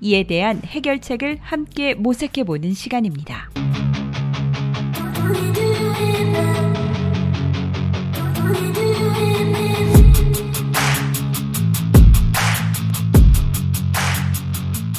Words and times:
이에 0.00 0.24
대한 0.24 0.60
해결책을 0.64 1.38
함께 1.40 1.94
모색해 1.94 2.44
보는 2.44 2.74
시간입니다. 2.74 3.50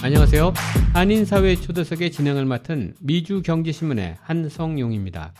안녕하세요. 0.01 0.53
한인사회 0.93 1.55
초대석의 1.55 2.11
진행을 2.11 2.45
맡은 2.45 2.93
미주경제신문의 2.99 4.17
한성용입니다. 4.21 5.33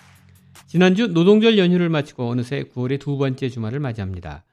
지난주 0.66 1.08
노동절 1.08 1.60
연휴를 1.60 1.90
마치고 1.90 2.27
어느새 2.27 2.63
9월의 2.63 2.99
두 2.99 3.18
번째 3.18 3.48
주말을 3.48 3.80
맞이합니다. 3.80 4.44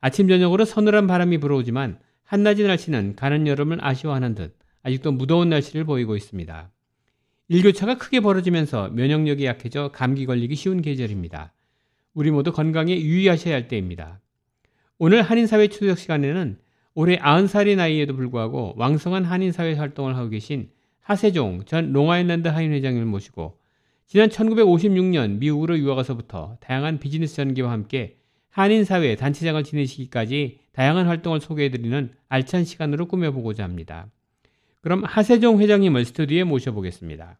아침 0.00 0.28
저녁으로 0.28 0.64
서늘한 0.64 1.06
바람이 1.06 1.38
불어오지만 1.38 1.98
한낮의 2.32 2.66
날씨는 2.66 3.14
가는 3.14 3.46
여름을 3.46 3.84
아쉬워하는 3.84 4.34
듯 4.34 4.56
아직도 4.84 5.12
무더운 5.12 5.50
날씨를 5.50 5.84
보이고 5.84 6.16
있습니다. 6.16 6.70
일교차가 7.48 7.98
크게 7.98 8.20
벌어지면서 8.20 8.88
면역력이 8.88 9.44
약해져 9.44 9.90
감기 9.92 10.24
걸리기 10.24 10.54
쉬운 10.54 10.80
계절입니다. 10.80 11.52
우리 12.14 12.30
모두 12.30 12.50
건강에 12.50 12.98
유의하셔야 12.98 13.54
할 13.54 13.68
때입니다. 13.68 14.22
오늘 14.96 15.20
한인사회 15.20 15.68
초대석 15.68 15.98
시간에는 15.98 16.56
올해 16.94 17.18
90살의 17.18 17.76
나이에도 17.76 18.16
불구하고 18.16 18.76
왕성한 18.78 19.26
한인사회 19.26 19.74
활동을 19.74 20.16
하고 20.16 20.30
계신 20.30 20.70
하세종 21.00 21.64
전 21.66 21.92
롱아일랜드 21.92 22.48
한인회장님을 22.48 23.04
모시고 23.04 23.58
지난 24.06 24.30
1956년 24.30 25.36
미국으로 25.36 25.78
유학와서부터 25.78 26.56
다양한 26.60 26.98
비즈니스 26.98 27.36
전기와 27.36 27.70
함께 27.70 28.16
한인사회 28.48 29.16
단체장을 29.16 29.62
지내시기까지 29.62 30.61
다양한 30.72 31.06
활동을 31.06 31.40
소개해드리는 31.40 32.10
알찬 32.28 32.64
시간으로 32.64 33.06
꾸며보고자 33.06 33.62
합니다. 33.62 34.06
그럼 34.80 35.04
하세종 35.04 35.60
회장님을 35.60 36.04
스튜디오에 36.06 36.44
모셔보겠습니다. 36.44 37.38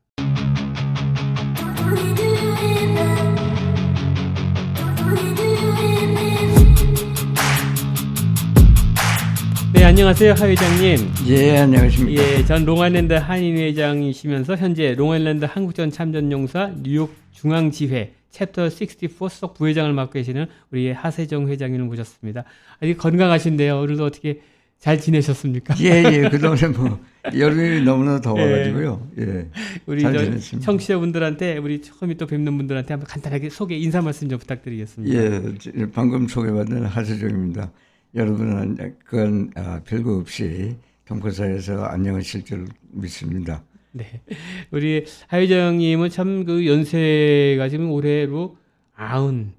네, 9.72 9.84
안녕하세요, 9.84 10.34
하 10.34 10.46
회장님. 10.46 10.98
예, 11.28 11.56
안녕하십니까. 11.56 12.22
예, 12.22 12.44
전 12.44 12.64
롱아일랜드 12.64 13.14
한인 13.14 13.56
회장이시면서 13.56 14.56
현재 14.56 14.94
롱아일랜드 14.94 15.46
한국전 15.46 15.90
참전용사 15.90 16.74
뉴욕 16.82 17.12
중앙지회 17.32 18.12
챕터 18.32 18.64
64 18.64 19.28
수석 19.28 19.54
부회장을 19.54 19.92
맡고 19.92 20.12
계시는 20.14 20.46
우리 20.70 20.90
하세종 20.90 21.48
회장님을 21.48 21.86
모셨습니다. 21.86 22.44
아직 22.80 22.96
건강하신데요. 22.98 23.78
오늘도 23.80 24.04
어떻게 24.04 24.40
잘 24.78 24.98
지내셨습니까? 24.98 25.76
예, 25.80 26.02
예. 26.12 26.28
그동안에 26.28 26.66
뭐 26.68 26.98
여름이 27.36 27.82
너무나 27.82 28.18
더워가지고요. 28.20 29.10
예. 29.18 29.48
우리 29.86 30.02
저 30.02 30.58
청취자분들한테 30.58 31.58
우리 31.58 31.80
처음에 31.80 32.14
또 32.14 32.26
뵙는 32.26 32.56
분들한테 32.56 32.94
한번 32.94 33.06
간단하게 33.06 33.50
소개 33.50 33.76
인사 33.76 34.02
말씀 34.02 34.28
좀 34.28 34.40
부탁드리겠습니다. 34.40 35.14
예, 35.14 35.86
방금 35.92 36.26
소개받은 36.26 36.84
하세정입니다. 36.86 37.70
여러분은 38.16 38.96
그건 39.04 39.52
아, 39.54 39.80
별거 39.84 40.16
없이 40.16 40.74
동포사에서 41.04 41.84
안녕하실 41.84 42.44
줄 42.44 42.66
믿습니다. 42.90 43.62
네. 43.94 44.22
우리 44.70 45.04
하회장님은 45.28 46.08
참 46.10 46.44
그 46.44 46.66
연세가 46.66 47.68
지금 47.68 47.90
올해로 47.90 48.56
아흔, 48.94 49.52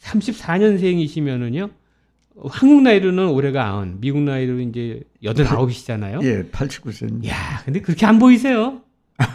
34년생이시면은요, 0.00 1.70
한국 2.48 2.82
나이로는 2.82 3.28
올해가 3.28 3.66
아흔, 3.68 4.00
미국 4.00 4.22
나이로 4.22 4.60
이제 4.60 5.02
여든 5.22 5.46
아홉이시잖아요. 5.46 6.20
예, 6.22 6.42
89세. 6.44 7.26
야 7.28 7.62
근데 7.64 7.80
그렇게 7.80 8.06
안 8.06 8.18
보이세요? 8.18 8.82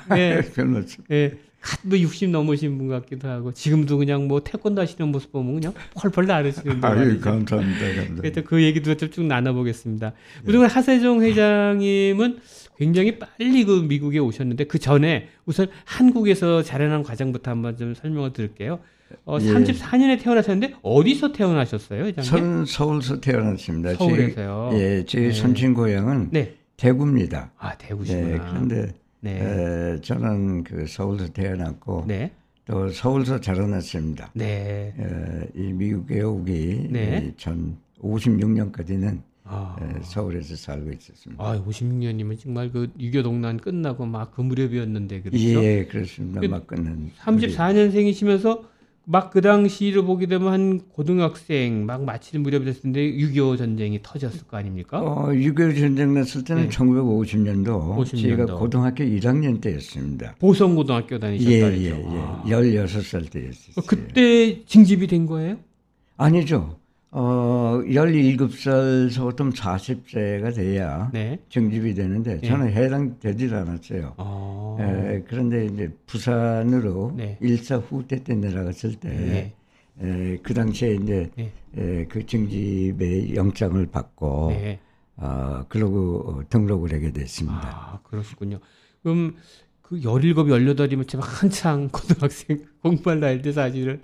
네. 0.10 0.42
별로. 0.56 0.82
예. 1.12 1.38
갓도 1.62 2.00
60 2.00 2.30
넘으신 2.30 2.78
분 2.78 2.90
같기도 2.90 3.28
하고 3.28 3.52
지금도 3.52 3.98
그냥 3.98 4.28
뭐 4.28 4.44
태권도 4.44 4.80
하시는 4.82 5.10
모습 5.12 5.32
보면 5.32 5.56
그냥 5.56 5.74
펄펄 5.96 6.28
나르시는데 6.28 6.88
아유 6.88 7.20
감사합니다. 7.20 7.80
감사합니다. 7.80 8.22
그래서 8.22 8.42
그 8.44 8.62
얘기도 8.62 8.94
쭉 8.96 9.24
나눠보겠습니다. 9.26 10.14
우리 10.46 10.60
네. 10.60 10.66
하세종 10.68 11.24
회장님은 11.24 12.40
굉장히 12.78 13.20
빨리 13.20 13.64
그 13.64 13.82
미국에 13.88 14.20
오셨는데 14.20 14.66
그 14.66 14.80
전에 14.80 15.30
우선 15.46 15.68
한국에서 15.86 16.62
자라난 16.64 17.04
과정부터 17.04 17.52
한번 17.52 17.78
좀 17.78 17.94
설명을 17.94 18.34
드릴게요. 18.34 18.80
어, 19.26 19.38
예. 19.40 19.46
34년에 19.46 20.22
태어나셨는데 20.22 20.76
어디서 20.82 21.32
태어나셨어요? 21.32 22.12
저는 22.14 22.66
서울서 22.66 23.22
태어났습니다. 23.22 23.94
서울에서요. 23.96 24.70
제, 24.74 24.78
예, 24.80 25.06
제 25.06 25.20
네. 25.22 25.32
선친 25.32 25.74
고향은 25.74 26.30
네. 26.32 26.56
대구입니다. 26.78 27.52
아, 27.58 27.78
대구시구나. 27.78 28.28
네, 28.28 28.38
그런데 28.38 28.94
네. 29.22 29.40
에, 29.40 30.02
저는 30.02 30.64
그 30.64 30.86
서울서 30.88 31.28
태어났고 31.30 32.06
네. 32.08 32.32
또 32.66 32.90
서울서 32.90 33.40
자라났습니다. 33.40 34.32
네. 34.34 34.94
에, 34.98 35.48
이 35.56 35.72
미국에 35.72 36.22
오기 36.22 36.88
네. 36.90 37.34
전 37.38 37.78
56년까지는 38.02 39.22
아. 39.48 39.76
서울에서 40.02 40.56
살고 40.56 40.92
있었습니다. 40.92 41.44
아, 41.44 41.62
56년이면 41.64 42.40
정말 42.40 42.72
그 42.72 42.90
유교 43.00 43.22
동란 43.24 43.58
끝나고 43.58 44.06
막 44.06 44.32
그 44.36 44.42
무렵이었는데 44.42 45.22
그렇죠? 45.22 45.38
예, 45.64 45.86
그렇습니다. 45.86 46.42
그, 46.42 46.46
막 46.48 46.66
끝난. 46.68 47.12
34년생이시면서 47.20 48.62
막 49.08 49.30
그 49.32 49.40
당시를 49.42 50.02
보게 50.04 50.26
되면 50.26 50.52
한 50.52 50.80
고등학생 50.90 51.86
막 51.86 52.04
마치는 52.06 52.42
무렵이 52.42 52.66
됐을 52.66 52.82
텐데 52.82 53.02
6.25 53.12 53.56
전쟁이 53.58 54.00
터졌을 54.02 54.48
거 54.48 54.58
아닙니까? 54.58 55.00
어, 55.00 55.28
6.25 55.28 55.80
전쟁 55.80 56.14
났을 56.16 56.44
때는 56.44 56.64
네. 56.64 56.70
1950년도, 56.70 57.98
50년도 57.98 58.22
제가 58.22 58.46
고등학교 58.56 59.04
1학년 59.04 59.62
때였습니다. 59.62 60.36
보성 60.40 60.76
고등학교 60.76 61.20
다니셨다 61.20 61.52
예, 61.52 61.78
예, 61.78 61.90
예. 61.90 62.18
아. 62.18 62.44
16살 62.48 63.30
때였어요. 63.30 63.86
그때 63.86 64.64
징집이 64.66 65.06
된 65.06 65.28
거예요? 65.28 65.58
아니죠. 66.18 66.80
어, 67.12 67.82
17살서부터 67.86 69.56
40세가 69.56 70.54
돼야 70.54 71.10
네. 71.14 71.40
정집이 71.50 71.94
되는데 71.94 72.40
네. 72.42 72.48
저는 72.48 72.68
네. 72.68 72.74
해당되질 72.74 73.54
않았어요. 73.54 74.16
아. 74.18 74.78
에, 74.80 75.24
그런데 75.28 75.66
이제 75.66 75.90
부산으로 76.08 77.14
네. 77.16 77.38
일사 77.42 77.78
후퇴 77.78 78.24
때 78.24 78.36
내려갔을 78.36 78.96
때, 78.96 79.10
네. 79.10 79.54
에, 80.02 80.38
그 80.44 80.54
당시에 80.54 80.96
이제 80.96 81.30
네. 81.36 81.52
에, 81.78 82.06
그 82.06 82.26
정집의 82.26 83.36
영장을 83.36 83.86
받고, 83.88 84.50
네. 84.50 84.80
어, 85.18 85.64
그러고 85.70 86.24
어, 86.28 86.42
등록을 86.50 86.94
하게 86.94 87.12
됐습니다. 87.12 87.62
아, 87.64 88.00
그렇군요. 88.04 88.60
그럼 89.02 89.36
그 89.82 90.02
17, 90.02 90.34
18이면 90.34 91.08
제가 91.08 91.24
한창 91.26 91.88
고등학생 91.90 92.66
공부할 92.84 93.20
나이 93.22 93.42
때 93.42 93.52
사실은 93.54 94.02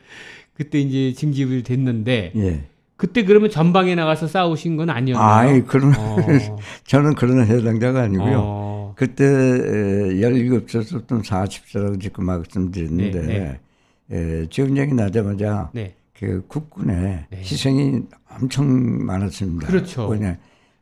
그때 0.54 0.80
이제 0.80 1.12
징집이 1.14 1.64
됐는데, 1.64 2.32
예. 2.36 2.68
그때 3.02 3.26
그러면 3.26 3.50
전방에 3.50 3.96
나가서 3.96 4.28
싸우신 4.28 4.78
건 4.78 4.92
아니었나요? 4.92 5.28
아이, 5.28 5.64
그런, 5.64 5.92
어. 5.98 6.18
저는 6.86 7.16
그런 7.16 7.44
해당자가 7.48 8.04
아니고요. 8.04 8.40
어. 8.40 8.94
그때 8.96 9.26
17살부터 9.26 11.24
40살라고 11.24 12.00
지금 12.00 12.26
말씀드렸는데, 12.26 13.22
네, 13.22 13.60
네. 14.06 14.44
에, 14.44 14.46
전쟁이 14.52 14.94
나자마자 14.94 15.72
네. 15.74 15.96
그 16.14 16.46
국군의 16.48 17.26
네. 17.28 17.38
희생이 17.40 18.04
엄청 18.40 19.04
많았습니다. 19.04 19.66
그렇죠. 19.66 20.08
그냥 20.08 20.38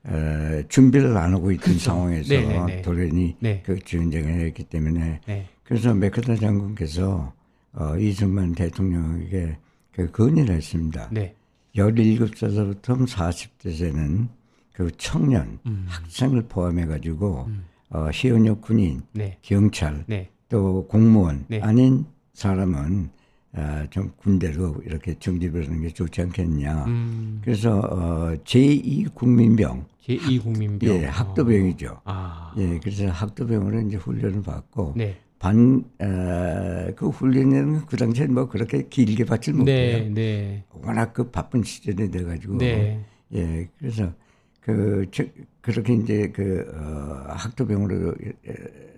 에, 0.05 0.63
준비를 0.67 1.15
안 1.15 1.33
하고 1.33 1.51
있던 1.51 1.63
그렇죠. 1.63 1.79
상황에서 1.79 2.33
네, 2.33 2.45
네, 2.45 2.65
네. 2.65 2.81
도련이 2.81 3.37
네. 3.39 3.63
그 3.65 3.79
전쟁을 3.79 4.41
했기 4.41 4.65
때문에 4.65 5.21
그래서 5.63 5.93
메카다 5.93 6.35
장군께서 6.35 7.31
어, 7.75 7.97
이승만 7.97 8.55
대통령에게 8.55 9.55
그 9.93 10.11
건의를 10.11 10.55
했습니다. 10.55 11.07
네. 11.11 11.35
17살부터 11.75 13.07
40대에는 13.07 14.27
그 14.73 14.91
청년, 14.97 15.59
음. 15.65 15.85
학생을 15.87 16.43
포함해 16.43 16.85
가지고, 16.85 17.45
음. 17.47 17.65
어, 17.89 18.11
시현역 18.11 18.61
군인, 18.61 19.01
네. 19.13 19.37
경찰, 19.41 20.03
네. 20.07 20.29
또 20.47 20.87
공무원 20.87 21.45
네. 21.47 21.59
아닌 21.61 22.05
사람은 22.33 23.11
아, 23.53 23.87
좀 23.89 24.11
군대로 24.17 24.75
이렇게 24.85 25.15
정집을 25.17 25.65
하는 25.65 25.81
게 25.81 25.89
좋지 25.89 26.21
않겠냐. 26.21 26.85
음. 26.85 27.41
그래서 27.43 27.79
어, 27.79 28.35
제2 28.43 29.13
국민병. 29.15 29.85
제2 30.05 30.43
국민병. 30.43 30.89
예, 30.89 31.05
학도병이죠. 31.05 32.01
아. 32.05 32.53
예, 32.57 32.79
그래서 32.79 33.07
학도병으로 33.07 33.81
이제 33.81 33.97
훈련을 33.97 34.43
받고 34.43 34.93
네. 34.95 35.17
반, 35.39 35.85
어, 35.99 36.91
그 36.95 37.07
훈련은 37.07 37.85
그 37.85 37.95
당시에 37.95 38.27
뭐 38.27 38.47
그렇게 38.47 38.87
길게 38.89 39.23
받질 39.23 39.53
못해요. 39.53 40.03
네, 40.03 40.09
네. 40.09 40.63
워낙 40.69 41.13
그 41.13 41.31
바쁜 41.31 41.63
시절이 41.63 42.11
돼가지고. 42.11 42.57
네. 42.57 43.03
예, 43.33 43.69
그래서 43.79 44.13
그, 44.59 45.05
저, 45.11 45.23
그렇게 45.61 45.93
이제 45.93 46.29
그, 46.35 46.69
어, 46.75 47.33
학도병으로, 47.33 48.15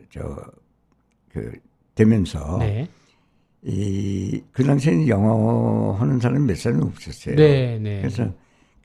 저, 0.10 0.36
그, 1.32 1.52
되면서. 1.94 2.58
네. 2.58 2.88
이, 3.64 4.42
그 4.52 4.64
당시에는 4.64 5.08
영어 5.08 5.94
하는 5.94 6.20
사람이 6.20 6.48
몇 6.48 6.58
사람이 6.58 6.84
없었어요. 6.84 7.36
네, 7.36 7.78
네. 7.78 8.00
그래서 8.00 8.34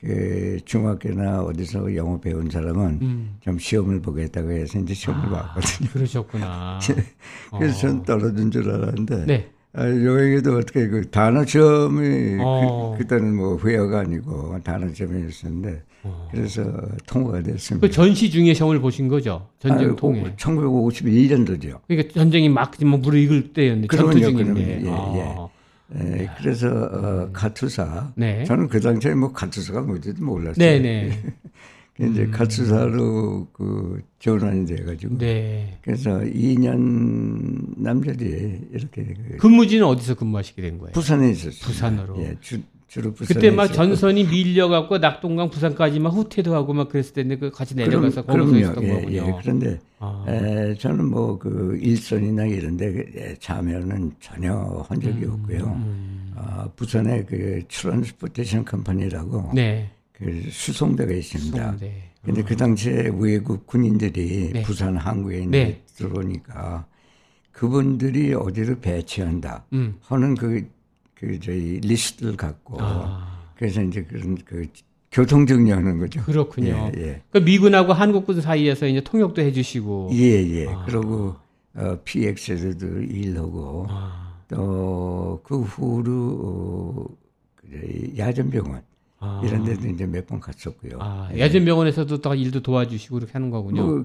그 0.06 0.58
중학교나 0.64 1.42
어디서 1.42 1.96
영어 1.96 2.20
배운 2.20 2.48
사람은 2.48 2.98
음. 3.02 3.36
좀 3.40 3.58
시험을 3.58 4.00
보겠다고 4.00 4.52
해서 4.52 4.78
이제 4.78 4.94
시험을 4.94 5.26
아, 5.34 5.52
봤거든요. 5.54 5.90
그러셨구나. 5.90 6.78
그래서 7.58 7.76
어. 7.76 7.80
전 7.80 8.02
떨어진 8.04 8.50
줄 8.52 8.70
알았는데. 8.70 9.26
네. 9.26 9.50
아, 9.72 9.84
여기도 9.84 10.58
어떻게 10.58 10.86
그 10.86 11.10
단어 11.10 11.44
시험이 11.44 12.38
어. 12.40 12.94
그, 12.96 13.02
그때는 13.02 13.34
뭐 13.34 13.58
회화가 13.58 14.00
아니고 14.00 14.58
단어 14.62 14.90
시험이었었는데 14.94 15.82
어. 16.04 16.28
그래서 16.30 16.62
통과가 17.06 17.42
됐습니다. 17.42 17.86
그 17.86 17.92
전시 17.92 18.30
중에 18.30 18.54
시험을 18.54 18.80
보신 18.80 19.08
거죠? 19.08 19.48
전쟁 19.58 19.90
아, 19.90 19.96
통해. 19.96 20.32
1951년도죠. 20.36 21.80
그러니까 21.88 22.14
전쟁이 22.14 22.48
막뭐 22.48 22.98
무르익을 23.00 23.52
때였는데 23.52 23.94
전투 23.94 24.20
중인데. 24.20 24.82
예, 24.84 24.88
아. 24.88 25.12
예. 25.16 25.55
예, 25.94 26.28
그래서 26.38 26.68
어, 26.68 27.30
카투사. 27.32 28.12
네. 28.16 28.44
저는 28.44 28.68
그 28.68 28.80
당시에 28.80 29.14
뭐 29.14 29.32
카투사가 29.32 29.82
뭔지도 29.82 30.24
몰랐어요. 30.24 30.54
네네. 30.54 31.08
네. 31.08 31.34
이제 31.98 32.24
음. 32.24 32.30
카투사로 32.30 33.46
그 33.52 34.02
전환이 34.18 34.66
돼가지고. 34.66 35.16
네. 35.16 35.78
그래서 35.82 36.18
2년 36.20 37.80
남자들이 37.80 38.68
이렇게. 38.72 39.14
그 39.30 39.36
근무지는 39.38 39.86
어디서 39.86 40.14
근무하시게 40.14 40.60
된 40.60 40.78
거예요? 40.78 40.92
부산에 40.92 41.30
있었어요. 41.30 41.60
부산으로. 41.62 42.18
예, 42.22 42.36
주, 42.40 42.60
주로 42.88 43.12
부산. 43.12 43.34
그때 43.34 43.50
막 43.50 43.66
전선이 43.66 44.24
밀려갖고 44.24 44.98
낙동강 44.98 45.50
부산까지 45.50 45.98
막 45.98 46.10
후퇴도 46.10 46.54
하고 46.54 46.72
막 46.72 46.88
그랬을 46.88 47.14
텐데 47.14 47.36
그 47.36 47.50
같이 47.50 47.74
내려가서 47.74 48.22
거기서 48.24 48.58
있었던 48.58 48.84
예, 48.84 48.88
거군요. 48.88 49.12
예, 49.16 49.34
그런데 49.42 49.80
아. 49.98 50.24
에, 50.28 50.74
저는 50.74 51.06
뭐 51.06 51.38
그 51.38 51.78
일선이나 51.80 52.46
이런데 52.46 53.36
참여는 53.40 54.12
전혀 54.20 54.54
한 54.88 55.00
적이 55.00 55.24
음, 55.24 55.32
없고요. 55.32 55.64
음. 55.64 56.32
아, 56.36 56.68
부산에 56.76 57.24
그 57.24 57.62
transportation 57.68 58.64
company라고 58.64 59.50
네. 59.54 59.90
그 60.12 60.42
수송대가 60.50 61.12
있습니다. 61.12 61.56
수송대. 61.72 61.92
근데 62.24 62.42
그 62.42 62.56
당시에 62.56 63.10
외국 63.18 63.66
군인들이 63.66 64.50
네. 64.52 64.62
부산 64.62 64.96
항구에 64.96 65.46
네. 65.46 65.82
들어오니까 65.96 66.86
그분들이 67.52 68.34
어디로 68.34 68.80
배치한다 68.80 69.64
음. 69.72 69.96
하는 70.02 70.34
그, 70.34 70.66
그 71.18 71.40
저희 71.40 71.80
리스트를 71.80 72.36
갖고 72.36 72.76
아. 72.80 73.50
그래서 73.56 73.82
이제 73.82 74.02
그런 74.02 74.36
그 74.44 74.66
교통 75.10 75.46
정리하는 75.46 75.98
거죠. 75.98 76.22
그렇군요. 76.24 76.90
예, 76.96 77.00
예. 77.00 77.22
그 77.30 77.38
미군하고 77.38 77.92
한국군 77.94 78.40
사이에서 78.42 78.86
이제 78.86 79.00
통역도 79.00 79.40
해주시고. 79.40 80.10
예, 80.12 80.18
예. 80.44 80.66
아. 80.68 80.84
그리고 80.86 81.36
어, 81.74 81.98
PX에서도 82.04 83.02
일하고 83.02 83.86
아. 83.88 84.42
또그 84.48 85.62
후로 85.62 86.12
어, 86.42 87.16
야전병원 88.18 88.82
아. 89.18 89.40
이런 89.44 89.64
데도 89.64 89.88
이제 89.88 90.06
몇 90.06 90.26
번 90.26 90.38
갔었고요. 90.40 90.98
아, 91.00 91.30
예. 91.32 91.40
야전병원에서도 91.40 92.20
또 92.20 92.34
일도 92.34 92.60
도와주시고 92.62 93.14
그렇게 93.16 93.32
하는 93.32 93.50
거군요. 93.50 93.86
뭐, 93.86 94.04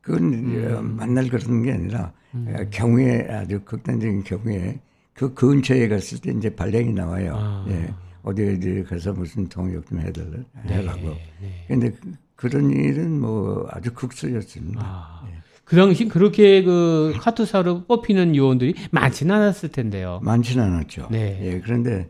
그건 0.00 0.32
음. 0.32 0.96
만날 0.96 1.28
그런 1.28 1.62
게 1.62 1.72
아니라 1.72 2.12
음. 2.34 2.66
경우에 2.70 3.28
아주 3.28 3.60
극단적인 3.64 4.24
경우에 4.24 4.80
그 5.20 5.34
근처에 5.34 5.86
갔을 5.86 6.18
때 6.18 6.32
이제 6.32 6.48
발령이 6.48 6.94
나와요. 6.94 7.34
아. 7.36 7.66
예. 7.68 7.92
어디 8.22 8.42
어디 8.42 8.82
가서 8.82 9.12
무슨 9.12 9.46
통역 9.50 9.86
좀 9.86 10.00
해달라 10.00 10.38
네, 10.66 10.76
해라고. 10.76 11.08
네. 11.42 11.66
근데 11.68 11.92
그, 12.34 12.46
런 12.46 12.70
일은 12.70 13.20
뭐 13.20 13.68
아주 13.70 13.92
극소였습니다. 13.92 14.80
아. 14.82 15.22
예. 15.28 15.34
그 15.64 15.76
당시 15.76 16.08
그렇게 16.08 16.62
그 16.62 17.12
카투사로 17.20 17.84
뽑히는 17.84 18.34
요원들이 18.34 18.74
많지는 18.92 19.34
않았을 19.34 19.68
텐데요. 19.68 20.20
많지는 20.22 20.64
않았죠. 20.64 21.08
네. 21.10 21.38
예, 21.42 21.60
그런데 21.60 22.08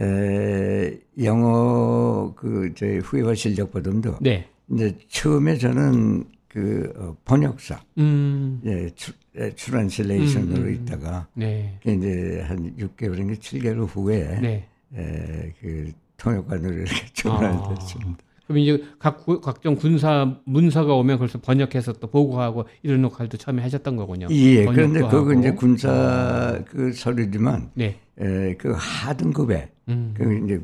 에, 0.00 0.98
영어 1.22 2.34
그저 2.34 2.86
후회와 2.86 3.36
실력 3.36 3.70
보듬도 3.70 4.16
네. 4.20 4.48
이제 4.72 4.98
처음에 5.06 5.58
저는 5.58 6.24
그 6.48 6.92
어, 6.96 7.16
번역사, 7.24 7.80
음. 7.98 8.60
예, 8.64 8.90
출, 8.96 9.14
예, 9.14 9.17
트랜슬레이션으로 9.54 10.62
음, 10.62 10.66
음, 10.66 10.74
있다가 10.74 11.26
네. 11.34 11.78
이제 11.84 12.44
한 12.46 12.74
6개월인가 12.76 13.38
7개월 13.38 13.86
후에 13.88 14.40
네. 14.40 14.68
에, 14.96 15.52
그 15.60 15.92
통역관으로 16.16 16.74
이렇게 16.74 17.06
전환이 17.14 17.76
됐습니다. 17.76 18.18
그럼 18.46 18.58
이제 18.58 18.82
각 18.98 19.26
각종 19.42 19.76
군사 19.76 20.34
문서가 20.44 20.94
오면 20.94 21.18
그래서 21.18 21.38
번역해서 21.38 21.92
또 21.94 22.06
보고하고 22.06 22.66
이런 22.82 23.02
역할도 23.04 23.36
처음에 23.36 23.60
하셨던 23.62 23.96
거군요. 23.96 24.26
예, 24.30 24.64
그런데 24.64 25.00
그거 25.00 25.34
이제 25.34 25.50
군사 25.50 25.90
아. 25.90 26.64
그 26.64 26.92
서류지만 26.92 27.72
네. 27.74 27.98
에, 28.18 28.54
그 28.54 28.72
하등급에 28.74 29.70
음. 29.88 30.14
그 30.16 30.44
이제 30.44 30.60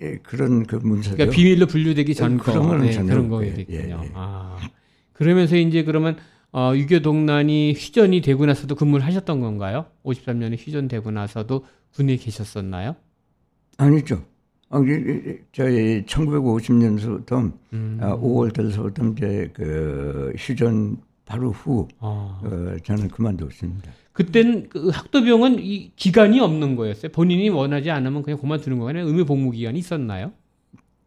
예, 0.00 0.16
그런 0.22 0.64
그 0.64 0.76
문서죠. 0.76 1.16
그러니까 1.16 1.34
비밀로 1.34 1.66
분류되기 1.66 2.14
전 2.14 2.38
거, 2.38 2.52
그런, 2.52 2.82
네, 2.82 2.96
그런 2.96 3.28
거겠군요. 3.28 3.76
예, 3.76 3.90
예. 3.90 4.10
아, 4.14 4.56
그러면서 5.12 5.56
이제 5.56 5.82
그러면 5.82 6.16
어, 6.58 6.74
유교 6.74 6.98
동란이 6.98 7.72
휘전이 7.72 8.20
되고 8.20 8.44
나서도 8.44 8.74
근무를 8.74 9.06
하셨던 9.06 9.40
건가요? 9.40 9.86
53년에 10.04 10.58
휘전되고 10.58 11.12
나서도 11.12 11.64
군에 11.94 12.16
계셨었나요? 12.16 12.96
아니죠. 13.76 14.24
아, 14.68 14.80
저희 15.52 16.04
1950년부터 16.04 17.52
음. 17.72 17.98
5월 18.02 18.48
아, 18.48 18.52
달서부터 18.52 19.06
이제 19.06 19.50
그 19.54 20.32
휴전 20.36 20.96
바로 21.24 21.52
후 21.52 21.86
아. 22.00 22.40
어, 22.42 22.76
저는 22.82 23.06
그만뒀습니다. 23.06 23.92
그땐 24.10 24.68
그 24.68 24.88
학도병은 24.88 25.60
이 25.60 25.92
기간이 25.94 26.40
없는 26.40 26.74
거였어요. 26.74 27.12
본인이 27.12 27.50
원하지 27.50 27.92
않으면 27.92 28.24
그냥 28.24 28.40
그만두는 28.40 28.80
거예요. 28.80 29.06
의무 29.06 29.26
복무 29.26 29.52
기간이 29.52 29.78
있었나요? 29.78 30.32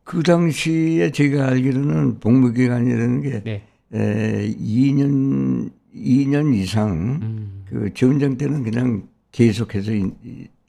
그 0.05 0.23
당시에 0.23 1.11
제가 1.11 1.49
알기로는 1.49 2.21
복무 2.21 2.53
기간이라는 2.53 3.21
게 3.21 3.43
네. 3.43 3.67
에, 3.93 4.55
2년 4.55 5.71
2년 5.93 6.55
이상 6.55 7.19
음. 7.21 7.63
그 7.65 7.93
전쟁 7.93 8.37
때는 8.37 8.63
그냥 8.63 9.07
계속해서 9.31 9.91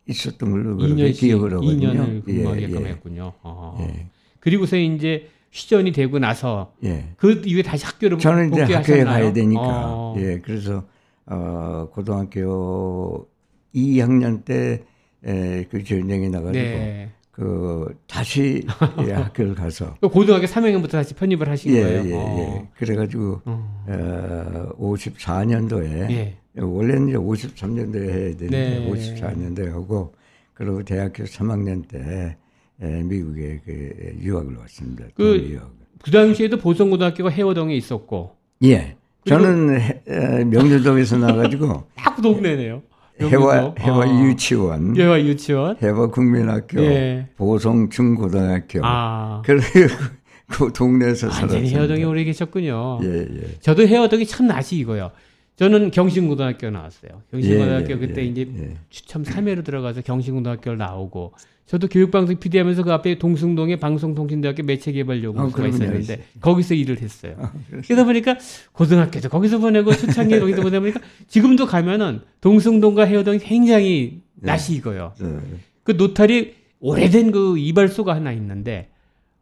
있었던 0.06 0.50
걸로 0.50 0.76
그렇게 0.76 1.12
기억을 1.12 1.52
하거든요. 1.52 1.92
2년을 1.92 2.24
근무하게끔 2.24 2.80
예, 2.80 2.84
예. 2.84 2.88
했군요. 2.90 3.32
아. 3.42 3.76
예. 3.80 4.06
그리고서 4.40 4.76
이제 4.76 5.28
휴전이 5.52 5.92
되고 5.92 6.18
나서 6.18 6.72
예. 6.84 7.10
그 7.16 7.42
이후에 7.44 7.62
다시 7.62 7.84
학교를 7.84 8.18
저는 8.18 8.52
이제 8.52 8.74
학교에 8.74 9.04
가야 9.04 9.32
되니까 9.32 9.62
어. 9.62 10.14
예 10.18 10.40
그래서 10.40 10.84
어 11.26 11.88
고등학교 11.92 13.28
2학년 13.74 14.44
때그 14.44 15.84
전쟁이 15.84 16.28
나가지고 16.30 16.52
네. 16.52 17.10
그 17.32 17.98
다시 18.06 18.62
예, 19.06 19.12
학교를 19.12 19.54
가서 19.54 19.94
고등학교 20.00 20.44
3학년부터 20.44 20.90
다시 20.90 21.14
편입을 21.14 21.48
하신 21.48 21.74
예, 21.74 21.82
거예요. 21.82 22.04
예, 22.04 22.14
어. 22.14 22.38
예. 22.38 22.68
그래가지고 22.76 23.40
어. 23.46 23.84
어 23.88 24.72
54년도에 24.78 26.10
예. 26.10 26.36
원래는 26.56 27.08
이제 27.08 27.16
53년도에 27.16 28.08
해야 28.08 28.36
되는데 28.36 28.48
네. 28.50 28.90
54년도에 28.90 29.70
하고 29.70 30.14
그리고 30.52 30.82
대학교 30.82 31.24
3학년 31.24 31.88
때 31.88 32.36
미국에 32.76 33.60
그 33.64 34.14
유학을 34.20 34.56
왔습니다. 34.58 35.06
그, 35.14 35.58
그 36.02 36.10
당시에도 36.10 36.58
보성고등학교가 36.58 37.30
해워동에 37.30 37.74
있었고. 37.76 38.36
예. 38.64 38.96
저는 39.24 39.80
해, 39.80 40.02
명주동에서 40.44 41.16
나가지고 41.16 41.84
딱 41.96 42.20
동네네요. 42.20 42.82
해와 43.28 43.74
해와 43.78 44.04
아. 44.04 44.24
유치원, 44.24 44.96
해와 44.96 45.20
유치원, 45.20 45.76
해와 45.82 46.08
국민학교, 46.08 46.82
예. 46.82 47.28
보성 47.36 47.90
중고등학교. 47.90 48.80
아. 48.82 49.42
그래서 49.44 49.68
그 50.52 50.72
동네에서 50.72 51.30
살았어요. 51.30 51.64
해화동에 51.64 52.04
오래 52.04 52.24
계셨군요. 52.24 53.00
예, 53.02 53.20
예. 53.22 53.58
저도 53.60 53.86
해화동이 53.86 54.26
참 54.26 54.46
낯이 54.46 54.72
익어요. 54.72 55.10
저는 55.56 55.90
경신고등학교 55.90 56.70
나왔어요. 56.70 57.22
경신고등학교 57.30 57.90
예, 57.90 57.94
예, 57.94 57.98
그때 57.98 58.22
예, 58.22 58.26
이제 58.26 58.48
예. 58.58 58.74
추첨 58.90 59.22
3회로 59.22 59.64
들어가서 59.64 60.02
경신고등학교를 60.02 60.78
나오고 60.78 61.32
저도 61.66 61.88
교육방송 61.88 62.36
PD 62.38 62.58
하면서 62.58 62.82
그 62.82 62.92
앞에 62.92 63.18
동승동에 63.18 63.76
방송통신대학교 63.76 64.62
매체개발연구소가 64.64 65.62
어, 65.62 65.66
있었는데 65.66 66.24
거기서 66.40 66.74
일을 66.74 67.00
했어요. 67.00 67.34
어, 67.38 67.50
그러다 67.86 68.04
보니까 68.04 68.36
고등학교도 68.72 69.28
거기서 69.28 69.58
보내고 69.58 69.92
초창기에 69.94 70.40
거기서 70.40 70.60
보내다 70.60 70.80
보니까 70.80 71.00
지금도 71.28 71.66
가면은 71.66 72.20
동승동과 72.40 73.04
해어동이 73.04 73.38
굉장히 73.38 74.20
낯이 74.34 74.76
익어요. 74.76 75.12
네. 75.20 75.38
그 75.84 75.92
노탈이 75.92 76.52
오래된 76.80 77.30
그 77.30 77.56
이발소가 77.58 78.14
하나 78.14 78.32
있는데 78.32 78.88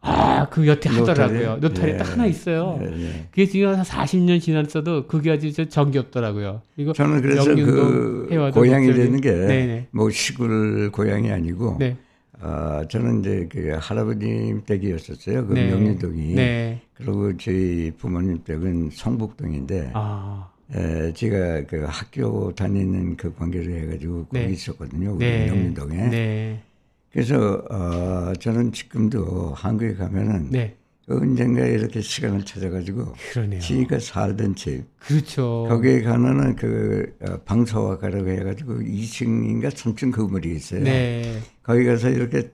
아, 0.03 0.49
그 0.49 0.67
여태 0.67 0.89
하더라고요. 0.89 1.59
노타리 1.61 1.93
예. 1.93 1.97
딱 1.99 2.13
하나 2.13 2.27
있어요. 2.27 2.79
예, 2.83 2.87
예. 2.87 3.27
그게 3.31 3.47
지금 3.47 3.69
한 3.69 3.83
40년 3.83 4.41
지났어도 4.41 5.07
그게 5.07 5.33
아주 5.33 5.53
정겹더라고요. 5.53 6.63
이거 6.77 6.93
저는 6.93 7.21
그래서 7.21 7.55
그 7.55 8.29
고향이 8.55 8.93
되는 8.93 9.21
게 9.21 9.87
뭐 9.91 10.09
시골 10.11 10.91
고향이 10.93 11.31
아니고 11.31 11.77
네. 11.79 11.97
어, 12.41 12.83
저는 12.89 13.21
이제 13.21 13.49
그 13.51 13.77
할아버님 13.79 14.65
댁이었었어요. 14.65 15.47
그 15.47 15.55
네. 15.55 15.71
명륜동이. 15.71 16.35
네. 16.35 16.81
그리고 16.95 17.37
저희 17.37 17.93
부모님 17.97 18.43
댁은 18.45 18.91
성북동인데, 18.93 19.91
아. 19.95 20.51
에, 20.75 21.13
제가 21.13 21.65
그 21.67 21.85
학교 21.89 22.55
다니는 22.55 23.17
그 23.17 23.35
관계를 23.35 23.83
해가지고 23.83 24.27
거기 24.27 24.47
네. 24.47 24.53
있었거든요. 24.53 25.17
네. 25.19 25.47
명륜동에. 25.47 26.09
네. 26.09 26.63
그래서 27.13 27.65
어, 27.71 28.33
저는 28.39 28.73
지금도 28.73 29.53
한국에 29.55 29.95
가면은 29.95 30.49
네. 30.51 30.77
언젠가 31.11 31.65
이렇게 31.65 32.01
시간을 32.01 32.45
찾아가지고 32.45 33.15
그러네요. 33.33 33.61
지가 33.61 33.99
살던 33.99 34.55
집 34.55 34.85
그렇죠. 34.99 35.67
거기에 35.69 36.03
가면은 36.03 36.57
그 36.57 37.15
어, 37.21 37.39
방서화가라고 37.45 38.29
해가지고 38.29 38.75
2층인가 38.81 39.69
3층 39.71 40.13
건물이 40.13 40.55
있어요. 40.55 40.83
네. 40.83 41.41
거기 41.63 41.85
가서 41.85 42.11
이렇게 42.11 42.51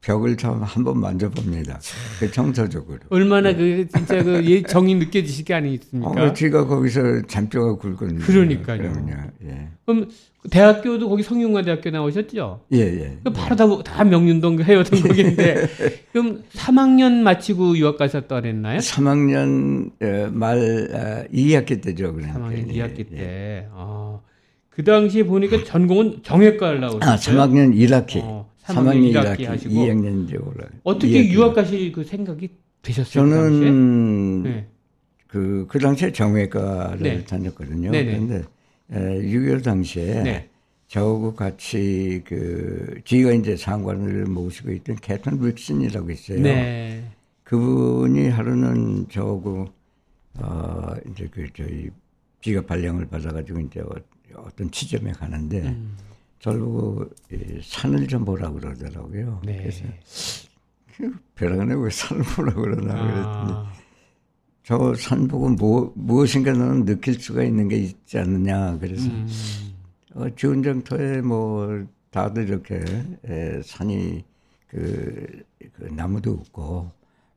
벽을 0.00 0.36
좀 0.36 0.62
한번 0.62 1.00
만져봅니다. 1.00 1.80
그 2.20 2.30
정서적으로. 2.30 3.00
얼마나 3.10 3.52
그 3.54 3.86
진짜 3.92 4.22
그 4.22 4.62
정이 4.62 4.94
느껴지실 4.94 5.44
게 5.44 5.54
아니겠습니까? 5.54 6.10
어, 6.10 6.32
제가 6.32 6.66
거기서 6.66 7.22
잠뼈가 7.26 7.74
굵거든요. 7.76 8.20
그러니까요. 8.20 9.32
예. 9.44 9.68
그럼 9.84 10.08
대학교도 10.50 11.08
거기 11.08 11.22
성균관 11.22 11.64
대학교 11.64 11.90
나오셨죠? 11.90 12.60
예, 12.72 12.78
예. 12.78 13.18
바로 13.34 13.56
다, 13.56 13.82
다 13.82 14.04
명륜동 14.04 14.62
해오던 14.62 15.00
거긴데 15.00 15.66
그럼 16.12 16.44
3학년 16.52 17.22
마치고 17.22 17.76
유학 17.76 17.98
가셨다 17.98 18.40
그랬나요? 18.40 18.78
3학년 18.78 19.90
말 20.32 20.88
아, 20.94 21.24
2학기 21.32 21.82
때죠. 21.82 22.14
그러니까. 22.14 22.38
3학년 22.38 22.68
2학기 22.72 22.98
예, 23.00 23.04
때. 23.04 23.18
예. 23.18 23.68
아, 23.72 24.20
그 24.70 24.84
당시에 24.84 25.24
보니까 25.24 25.64
전공은 25.64 26.20
정외과를 26.22 26.80
나오셨어요. 26.80 27.10
아, 27.10 27.16
3학년 27.16 27.74
1학기. 27.74 28.20
어, 28.22 28.48
3학년 28.64 29.12
1학기, 29.12 29.38
1학기 29.38 29.44
하시고 29.46 29.74
2학년 29.74 30.24
이제 30.24 30.36
올라. 30.36 30.68
어떻게 30.84 31.24
2학기. 31.24 31.30
유학 31.32 31.54
가실 31.54 31.90
그 31.90 32.04
생각이 32.04 32.48
되셨어요? 32.82 33.28
저는 33.28 34.42
그, 34.42 34.48
네. 34.48 34.66
그, 35.26 35.66
그 35.68 35.78
당시에 35.80 36.12
정외과를 36.12 36.98
네. 37.02 37.24
다녔거든요. 37.24 37.90
네네. 37.90 38.12
그런데 38.12 38.44
6.25 38.90 39.64
당시에 39.64 40.22
네. 40.22 40.50
저하고 40.88 41.34
같이 41.34 42.22
그 42.24 43.00
지가 43.04 43.32
이제 43.32 43.56
상관을 43.56 44.24
모시고 44.24 44.70
있던 44.72 44.96
캐튼 44.96 45.44
윌슨이라고 45.44 46.10
있어요. 46.10 46.40
네. 46.40 47.04
그분이 47.44 48.28
하루는 48.28 49.08
저하고 49.10 49.68
어 50.38 50.94
이제 51.10 51.28
그 51.30 51.46
저희 51.54 51.90
비가 52.40 52.62
발령을 52.62 53.06
받아가지고 53.06 53.60
이제 53.60 53.82
어떤 54.34 54.70
지점에 54.70 55.12
가는데 55.12 55.60
음. 55.62 55.96
저를 56.40 56.60
보고 56.60 57.04
산을 57.62 58.06
좀 58.06 58.24
보라 58.24 58.48
고 58.50 58.54
그러더라고요. 58.54 59.42
네. 59.44 59.58
그래서 59.58 59.84
벼랑에 61.34 61.74
왜 61.74 61.90
산을 61.90 62.22
보라 62.22 62.54
고 62.54 62.62
그러나 62.62 62.94
아. 62.94 63.02
그랬더니 63.02 63.87
저 64.68 64.92
산 64.96 65.26
보고 65.26 65.48
뭐, 65.48 65.90
무엇인가 65.96 66.52
너는 66.52 66.84
느낄 66.84 67.14
수가 67.14 67.42
있는 67.42 67.68
게 67.68 67.76
있지 67.76 68.18
않느냐. 68.18 68.76
그래서, 68.78 69.08
음. 69.08 69.26
어, 70.14 70.28
지원정토에 70.36 71.22
뭐, 71.22 71.86
다들 72.10 72.50
이렇게, 72.50 72.84
에, 73.24 73.62
산이, 73.62 74.22
그, 74.66 75.42
그, 75.72 75.84
나무도 75.84 76.32
없고, 76.32 76.90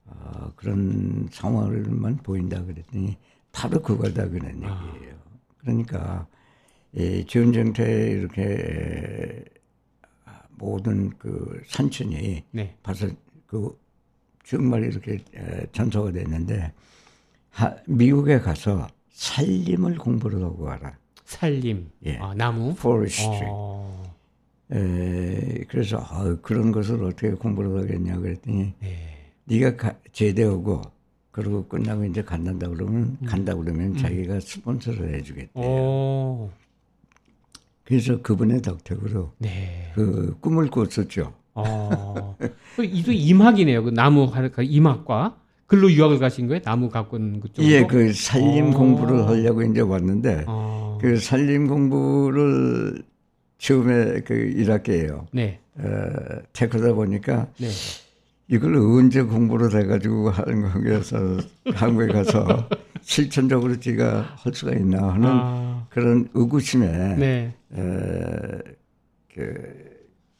어, 0.07 0.51
그런 0.57 1.29
상황을만 1.31 2.17
보인다 2.17 2.61
그랬더니, 2.65 3.15
바로 3.53 3.81
그거다 3.81 4.27
그런 4.27 4.61
아. 4.65 4.93
얘기예요. 4.93 5.15
그러니까, 5.59 6.27
이 6.93 7.23
지원정토에 7.25 8.11
이렇게, 8.11 8.41
에, 8.43 9.43
모든 10.57 11.09
그 11.17 11.61
산천이, 11.65 12.43
네. 12.51 12.75
봐서 12.83 13.07
그, 13.47 13.79
정말 14.43 14.83
이렇게 14.83 15.23
에, 15.33 15.65
전소가 15.71 16.11
됐는데, 16.11 16.73
하, 17.51 17.75
미국에 17.86 18.39
가서 18.39 18.88
살림을 19.12 19.98
공부를 19.98 20.43
하고 20.43 20.63
와라. 20.63 20.93
살림. 21.25 21.89
예. 22.05 22.17
아, 22.17 22.34
나무. 22.36 22.72
forestry. 22.72 23.48
어. 23.50 24.03
에, 24.72 25.63
그래서 25.67 25.98
어, 25.98 26.38
그런 26.41 26.72
것을 26.72 27.03
어떻게 27.03 27.31
공부를 27.31 27.84
하겠냐 27.84 28.17
그랬더니 28.17 28.74
네. 28.79 29.31
네가 29.46 29.75
가, 29.75 29.96
제대하고 30.13 30.81
그리고 31.31 31.65
끝나고 31.67 32.05
이제 32.05 32.22
간단다 32.22 32.67
그러면 32.70 33.17
음. 33.22 33.25
간다 33.25 33.53
그러면 33.55 33.88
음. 33.88 33.98
자기가 33.98 34.39
스폰서를 34.39 35.15
해주겠대요. 35.15 35.63
오. 35.63 36.50
그래서 37.84 38.22
그분의 38.22 38.62
덕택으로 38.62 39.34
네. 39.39 39.91
그 39.93 40.38
꿈을 40.39 40.70
꿨었죠. 40.70 41.34
어. 41.53 42.38
이도 42.81 43.12
임학이네요. 43.12 43.84
그 43.84 43.89
나무 43.89 44.31
임학과. 44.62 45.38
글로 45.71 45.89
유학을 45.89 46.19
가신 46.19 46.47
거예요? 46.47 46.61
나무 46.63 46.89
가꾼 46.89 47.39
그쪽? 47.39 47.63
예, 47.63 47.87
그 47.87 48.11
살림 48.11 48.65
오. 48.65 48.69
어. 48.71 48.71
공부를 48.73 49.25
하려고 49.25 49.61
이제 49.61 49.79
왔는데 49.79 50.39
오. 50.41 50.43
어. 50.49 50.97
그 50.99 51.15
살림 51.17 51.65
공부를 51.65 53.01
처음에 53.57 54.19
그 54.19 54.33
1학기예요. 54.33 55.27
네. 55.31 55.61
어, 55.77 55.85
택하다 56.51 56.91
보니까 56.91 57.47
네. 57.57 57.69
이걸 58.49 58.75
언제 58.75 59.21
공부를 59.21 59.73
해가지고 59.81 60.31
하는 60.31 60.61
거그래서 60.61 61.37
한국에 61.73 62.07
가서 62.07 62.67
실천적으로 62.99 63.79
제가 63.79 64.23
할 64.35 64.53
수가 64.53 64.73
있나 64.73 65.13
하는 65.13 65.29
아. 65.31 65.87
그런 65.89 66.27
의구심에 66.33 67.15
네. 67.15 67.53
에, 67.77 68.57
그 69.33 69.53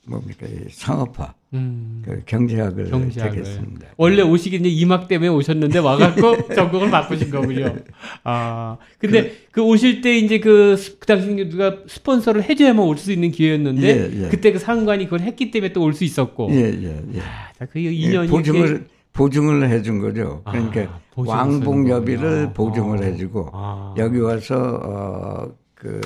뭡니까 0.05 0.45
상업화 0.71 1.33
음. 1.53 2.01
그 2.05 2.22
경제학을, 2.25 2.89
경제학을 2.89 3.43
택했습니다. 3.43 3.88
원래 3.98 4.22
오시기 4.22 4.55
이제 4.58 4.70
이막 4.70 5.08
때문에 5.08 5.27
오셨는데 5.29 5.79
와갖고 5.79 6.48
전공을 6.55 6.89
바꾸신 6.89 7.29
거군요. 7.29 7.75
아 8.24 8.77
근데 8.98 9.24
그, 9.24 9.36
그 9.51 9.62
오실 9.62 10.01
때 10.01 10.17
이제 10.17 10.39
그, 10.39 10.77
그 11.00 11.05
당시 11.08 11.27
누가 11.50 11.75
스폰서를 11.88 12.43
해줘야만 12.43 12.86
올 12.86 12.98
수 12.98 13.12
있는 13.12 13.31
기회였는데 13.31 13.81
예, 13.88 14.24
예. 14.25 14.29
그때 14.29 14.51
그 14.51 14.60
상관이 14.60 15.05
그걸 15.05 15.22
했기 15.22 15.51
때문에 15.51 15.74
또 15.74 15.81
올 15.81 15.93
수 15.93 16.03
있었고. 16.03 16.51
예예 16.51 17.03
예, 17.15 17.20
아, 17.60 17.65
그 17.65 17.79
2년이 17.79 18.25
예, 18.25 18.27
보증을 18.29 18.86
보증을 19.13 19.70
해준 19.70 20.00
거죠. 20.00 20.41
그러니까 20.46 20.81
아, 20.84 21.00
왕복여비를 21.15 22.53
보증을 22.53 23.00
아, 23.00 23.05
해주고 23.08 23.50
아. 23.53 23.93
여기 23.98 24.20
와서 24.20 24.55
어, 24.84 25.51
그 25.75 26.00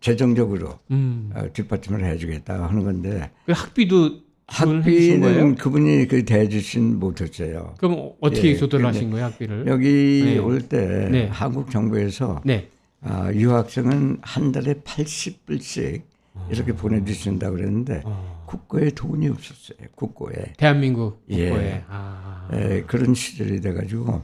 재정적으로 0.00 0.78
음. 0.90 1.30
어, 1.34 1.42
뒷받침을 1.52 2.04
해주겠다 2.04 2.68
하는 2.68 2.84
건데 2.84 3.30
그 3.44 3.52
학비도 3.52 4.27
학비는 4.48 5.56
그분이 5.56 6.08
그 6.08 6.24
대주신 6.24 6.98
못했어요. 6.98 7.74
그럼 7.78 8.12
어떻게 8.20 8.48
예, 8.50 8.56
조달을 8.56 8.86
하신 8.86 9.10
거예요 9.10 9.26
학비를? 9.26 9.66
여기 9.66 10.22
네. 10.24 10.38
올때 10.38 11.08
네. 11.10 11.26
한국 11.28 11.70
정부에서 11.70 12.40
네. 12.44 12.68
아, 13.02 13.30
유학생은 13.32 14.18
한 14.22 14.50
달에 14.52 14.74
80불씩 14.74 16.02
이렇게 16.50 16.72
아. 16.72 16.74
보내주신다 16.74 17.50
그랬는데 17.50 18.02
아. 18.06 18.42
국고에 18.46 18.90
돈이 18.90 19.28
없었어요. 19.28 19.86
국고에 19.94 20.54
대한민국 20.56 21.22
예. 21.28 21.50
국고에 21.50 21.64
예. 21.66 21.84
아. 21.88 22.48
예, 22.54 22.82
그런 22.86 23.14
시절이 23.14 23.60
돼가지고 23.60 24.22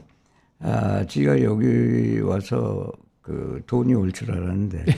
아, 0.59 1.05
지가 1.05 1.43
여기 1.43 2.19
와서 2.21 2.91
그 3.21 3.61
돈이 3.67 3.93
올 3.93 4.11
줄 4.11 4.31
알았는데 4.31 4.85
네. 4.85 4.93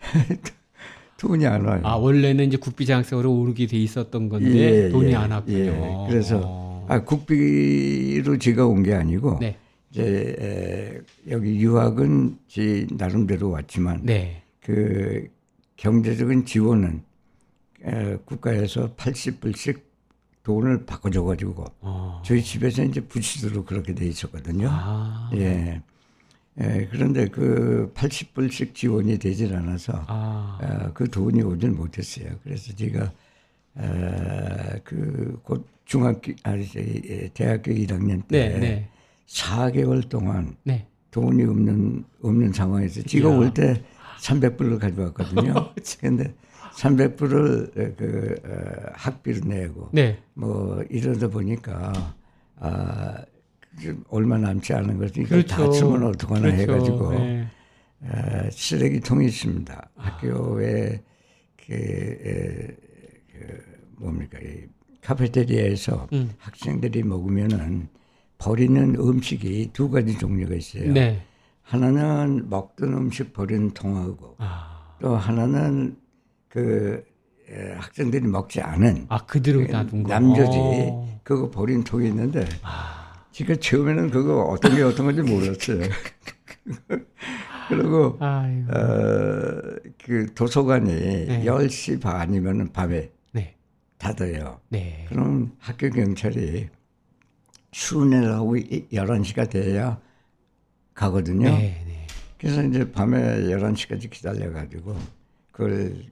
돈이 1.22 1.46
안 1.46 1.64
와요. 1.64 1.80
아 1.84 1.94
원래는 1.94 2.46
이제 2.48 2.56
국비 2.56 2.84
장학생으로 2.84 3.32
오르게 3.32 3.66
돼 3.68 3.76
있었던 3.78 4.28
건데 4.28 4.86
예, 4.86 4.88
돈이 4.88 5.12
예, 5.12 5.14
안 5.14 5.30
왔군요. 5.30 5.56
예. 5.56 6.06
그래서 6.10 6.40
어. 6.44 6.86
아 6.88 7.04
국비로 7.04 8.38
제가 8.38 8.66
온 8.66 8.82
게 8.82 8.92
아니고 8.92 9.38
네. 9.40 9.56
이제 9.92 10.34
에, 10.40 11.30
여기 11.30 11.60
유학은 11.60 12.38
제 12.48 12.86
나름대로 12.90 13.50
왔지만 13.50 14.00
네. 14.02 14.42
그 14.60 15.28
경제적인 15.76 16.44
지원은 16.44 17.02
에, 17.84 18.16
국가에서 18.24 18.94
80불씩 18.96 19.80
돈을 20.42 20.86
바꿔줘가지고 20.86 21.64
어. 21.82 22.22
저희 22.24 22.42
집에서 22.42 22.82
이제 22.82 23.00
부치도록 23.00 23.66
그렇게 23.66 23.94
돼 23.94 24.06
있었거든요. 24.06 24.66
아. 24.70 25.30
예. 25.34 25.80
예, 26.60 26.86
그런데 26.90 27.28
그 27.28 27.90
80불씩 27.94 28.74
지원이 28.74 29.18
되질 29.18 29.54
않아서 29.54 30.04
아. 30.06 30.58
어, 30.62 30.90
그 30.92 31.08
돈이 31.08 31.42
오질 31.42 31.70
못했어요. 31.70 32.28
그래서 32.44 32.74
제가 32.74 33.10
어, 33.74 34.78
그곧 34.84 35.66
중학교 35.84 36.32
아니 36.42 36.66
예, 36.76 37.30
대학교 37.32 37.72
1학년 37.72 38.26
때 38.28 38.48
네, 38.50 38.58
네. 38.58 38.88
4개월 39.26 40.08
동안 40.08 40.56
네. 40.64 40.86
돈이 41.10 41.42
없는 41.44 42.04
없는 42.22 42.52
상황에서 42.52 43.02
제가 43.02 43.28
올 43.30 43.50
때 43.54 43.82
300불을 44.20 44.78
가져왔거든요. 44.78 45.72
근데 46.00 46.34
300불을 46.76 47.96
그 47.96 48.34
어, 48.44 48.90
학비로 48.94 49.46
내고 49.46 49.88
네. 49.92 50.18
뭐 50.34 50.82
이러다 50.90 51.28
보니까 51.28 52.14
아, 52.56 53.24
얼마 54.08 54.38
남지 54.38 54.72
않은 54.74 54.98
것이 54.98 55.22
그렇죠. 55.24 55.46
다쓰면 55.46 56.04
어떡하나 56.04 56.40
그렇죠. 56.42 56.62
해가지고 56.62 57.10
네. 57.12 57.46
아, 58.08 58.50
쓰레기통이 58.50 59.26
있습니다. 59.26 59.90
아. 59.96 60.02
학교에 60.02 61.02
그, 61.56 61.72
에, 61.72 62.76
그 63.32 63.62
뭡니까 63.98 64.38
이 64.42 64.66
카페테리아에서 65.00 66.08
음. 66.12 66.30
학생들이 66.38 67.02
먹으면은 67.02 67.88
버리는 68.38 68.96
음식이 68.96 69.70
두 69.72 69.90
가지 69.90 70.18
종류가 70.18 70.54
있어요. 70.56 70.92
네. 70.92 71.22
하나는 71.62 72.48
먹던 72.48 72.92
음식 72.92 73.32
버리는 73.32 73.70
통하고 73.70 74.36
아. 74.38 74.96
또 75.00 75.16
하나는 75.16 75.96
그 76.48 77.04
에, 77.48 77.72
학생들이 77.74 78.26
먹지 78.26 78.60
않은 78.60 79.06
아 79.08 79.18
그대로 79.26 79.62
놔둔 79.62 80.02
거 80.02 80.08
남겨지 80.08 80.58
어. 80.58 81.20
그거 81.22 81.50
버린 81.50 81.84
통이 81.84 82.08
있는데 82.08 82.44
아. 82.62 83.01
제가 83.32 83.56
처음에는 83.56 84.10
그거 84.10 84.42
어떤 84.42 84.76
게 84.76 84.82
어떤 84.82 85.06
건지 85.06 85.22
몰랐어요. 85.22 85.82
그리고 87.68 88.18
어, 88.20 88.42
그 90.04 90.32
도서관이 90.34 90.92
네. 91.26 91.44
10시 91.44 92.00
반이면 92.00 92.72
밤에 92.72 93.10
네. 93.32 93.56
닫아요. 93.98 94.60
네. 94.68 95.06
그럼 95.08 95.56
학교 95.58 95.88
경찰이 95.88 96.68
수은회를 97.72 98.32
하고 98.32 98.56
11시가 98.56 99.48
돼야 99.48 99.98
가거든요. 100.92 101.48
네, 101.48 101.82
네. 101.86 102.06
그래서 102.38 102.62
이제 102.62 102.90
밤에 102.92 103.44
11시까지 103.44 104.10
기다려가지고 104.10 104.94
그걸 105.52 106.04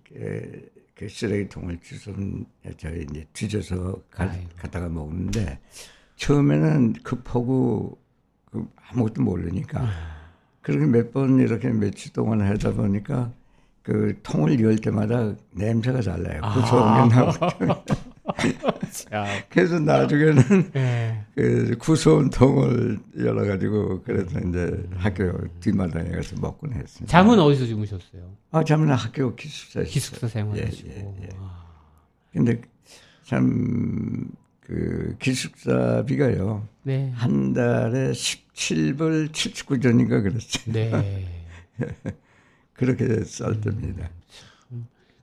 그 0.94 1.08
쓰레기통을 1.08 1.80
주선 1.82 2.46
저희 2.78 3.06
이제 3.10 3.26
뒤져서 3.32 4.02
가, 4.10 4.32
갔다가 4.56 4.88
먹는데 4.88 5.58
처음에는 6.20 6.92
급하고 7.02 7.98
그 8.50 8.66
아무것도 8.90 9.22
모르니까 9.22 9.80
아. 9.80 10.20
그렇게 10.60 10.84
몇 10.86 11.12
번 11.12 11.38
이렇게 11.40 11.68
며칠 11.70 12.12
동안 12.12 12.42
하다 12.42 12.72
보니까 12.74 13.32
그 13.82 14.18
통을 14.22 14.60
열 14.60 14.76
때마다 14.76 15.34
냄새가 15.52 16.02
달라요. 16.02 16.42
구수한 16.52 17.08
게 17.08 17.14
나고. 17.16 17.82
그래서 19.48 19.78
나중에는 19.80 20.70
네. 20.72 21.24
그 21.34 21.76
구수한 21.78 22.28
통을 22.28 22.98
열어가지고 23.18 24.02
그래서 24.02 24.38
이제 24.40 24.84
학교 24.96 25.32
뒷마당에 25.60 26.10
가서 26.10 26.36
먹곤 26.38 26.74
했습니다. 26.74 27.10
잠은 27.10 27.40
어디서 27.40 27.64
주무셨어요? 27.66 28.30
아 28.50 28.62
잠은 28.62 28.90
학교 28.90 29.34
기숙사. 29.34 29.82
기숙사 29.82 30.28
생활하시고. 30.28 30.88
예, 30.90 30.96
예, 30.96 31.22
예. 31.24 31.28
근데 32.32 32.60
참 33.24 34.28
그 34.70 35.16
기숙사비가요. 35.18 36.68
네. 36.84 37.10
한 37.16 37.52
달에 37.52 38.12
17불 38.12 39.32
79전인가 39.32 40.22
그랬어요. 40.22 40.72
네. 40.72 41.26
그렇게 42.74 43.24
쌀 43.24 43.60
때입니다. 43.60 44.08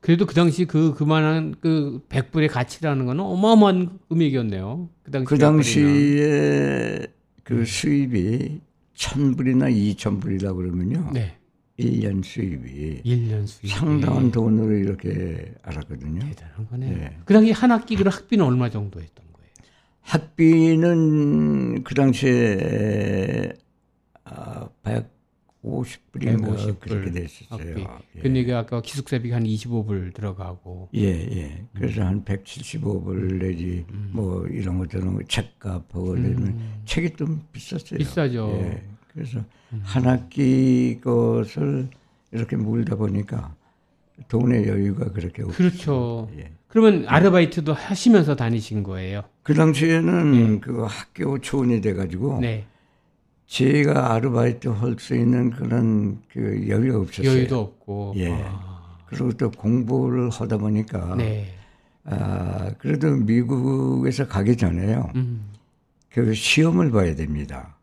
그래도 0.01 0.25
그 0.25 0.36
당시 0.36 0.66
그 0.66 0.94
그만한 0.94 1.56
그 1.62 2.01
100불의 2.10 2.51
가치라는 2.51 3.06
거는 3.06 3.24
어마어마한 3.24 4.00
금액이었네요. 4.10 4.89
그 5.04 5.12
당시 5.12 5.25
그 5.25 5.38
당시에 5.38 7.08
그 7.44 7.54
네. 7.54 7.66
수입이 7.66 8.62
1000불이나 8.96 9.96
2000불이다 9.96 10.54
그러면요. 10.58 11.12
네. 11.13 11.38
1년 11.80 12.22
수입이 12.22 13.04
1년 13.04 13.48
수입 13.48 13.72
상당한 13.72 14.30
돈으로 14.30 14.75
이렇게 14.75 15.54
알았거든요. 15.62 16.20
대단한 16.20 16.68
거네. 16.68 16.89
네. 16.89 17.18
그 17.24 17.34
당시 17.34 17.51
한 17.54 17.72
학기 17.72 17.96
그 17.96 18.04
학비는 18.10 18.44
얼마 18.44 18.70
정도 18.70 19.00
했던? 19.00 19.26
학비는 20.08 21.84
그 21.84 21.94
당시에 21.94 23.52
아, 24.24 24.70
50불인가 25.64 26.56
150불 26.56 26.80
그렇게 26.80 27.12
됐었어요. 27.12 28.00
예. 28.16 28.20
그러니까 28.22 28.60
아까 28.60 28.82
기숙사비가 28.82 29.36
한 29.36 29.44
25불 29.44 30.14
들어가고. 30.14 30.90
예, 30.96 31.08
예. 31.10 31.66
그래서 31.74 32.02
음. 32.02 32.08
한 32.08 32.24
175불 32.24 33.39
내지 33.39 33.86
음. 33.89 34.12
뭐 34.13 34.48
이런 34.48 34.78
것들은 34.80 35.20
책값하고 35.28 36.13
음. 36.13 36.82
책이 36.86 37.17
좀 37.17 37.41
비쌌어요. 37.52 37.98
비싸죠. 37.98 38.60
예. 38.62 38.84
그래서 39.13 39.39
음. 39.74 39.82
한 39.84 40.06
학기 40.06 41.02
것을 41.02 41.89
이렇게 42.32 42.56
물다 42.56 42.96
보니까 42.96 43.54
돈의 44.30 44.70
여유가 44.70 45.12
그렇게 45.12 45.43
없어요. 45.43 45.58
그렇죠. 45.58 46.30
예. 46.38 46.57
그러면 46.67 47.06
아르바이트도 47.08 47.73
하시면서 47.73 48.36
다니신 48.36 48.84
거예요? 48.84 49.23
그 49.43 49.53
당시에는 49.53 50.36
예. 50.56 50.60
그 50.60 50.84
학교 50.84 51.39
초원이 51.39 51.82
돼가지고 51.82 52.39
네. 52.41 52.65
제가 53.45 54.13
아르바이트 54.13 54.67
할 54.67 54.97
수 54.99 55.15
있는 55.15 55.49
그런 55.51 56.21
그 56.32 56.67
여유가 56.67 56.99
없었어요. 56.99 57.32
여유도 57.32 57.60
없고. 57.60 58.13
예. 58.17 58.34
아. 58.34 58.97
그리고 59.06 59.32
또 59.34 59.49
공부를 59.49 60.30
하다 60.30 60.58
보니까 60.58 61.15
네. 61.15 61.53
아 62.03 62.71
그래도 62.77 63.12
미국에서 63.15 64.27
가기 64.27 64.58
전에요. 64.58 65.10
음. 65.15 65.49
그 66.10 66.34
시험을 66.34 66.91
봐야 66.91 67.15
됩니다. 67.15 67.77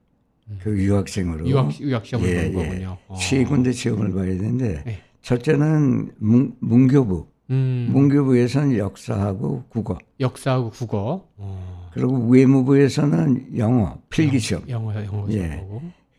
음. 0.50 0.58
그 0.62 0.78
유학생으로. 0.78 1.48
유학 1.48 1.80
유학 1.80 2.04
시험을 2.04 2.28
예, 2.28 2.52
보는 2.52 2.60
예. 2.60 2.68
거군요. 2.68 2.98
예. 3.12 3.16
세 3.16 3.44
군데 3.44 3.72
시험을 3.72 4.12
봐야 4.12 4.26
되는데 4.26 4.82
네. 4.84 5.00
첫째는 5.22 6.10
문, 6.18 6.54
문교부. 6.60 7.26
음. 7.50 7.88
문교부에서는 7.92 8.78
역사하고 8.78 9.64
국어. 9.68 9.98
역사하고 10.20 10.70
국어. 10.70 11.28
어. 11.36 11.90
그리고 11.92 12.26
외무부에서는 12.28 13.58
영어, 13.58 13.98
필기 14.08 14.38
시험. 14.38 14.68
영어, 14.68 14.94
영어. 15.04 15.26
예. 15.30 15.64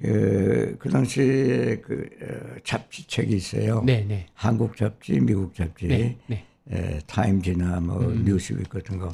그, 0.02 0.76
그 0.78 0.90
당시에 0.90 1.78
그 1.78 2.08
어, 2.22 2.60
잡지책이 2.64 3.36
있어요. 3.36 3.82
네, 3.84 4.06
네. 4.08 4.28
한국 4.34 4.76
잡지, 4.78 5.20
미국 5.20 5.56
잡지, 5.56 5.88
네, 5.88 6.18
네. 6.28 6.46
에, 6.72 7.00
타임지나 7.08 7.80
뭐 7.80 8.00
음. 8.02 8.24
뉴스윅 8.26 8.70
같은 8.70 8.98
거. 8.98 9.14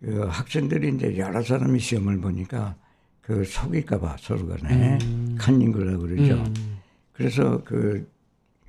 그 0.00 0.26
학생들이 0.28 0.94
이제 0.94 1.18
여러 1.18 1.42
사람이 1.42 1.78
시험을 1.78 2.20
보니까 2.20 2.76
그 3.20 3.44
속일까봐 3.44 4.16
서로 4.20 4.46
간에 4.46 4.98
음. 5.02 5.36
칸닝그라 5.38 5.98
그러죠. 5.98 6.34
음. 6.34 6.78
그래서 7.12 7.62
그, 7.64 8.08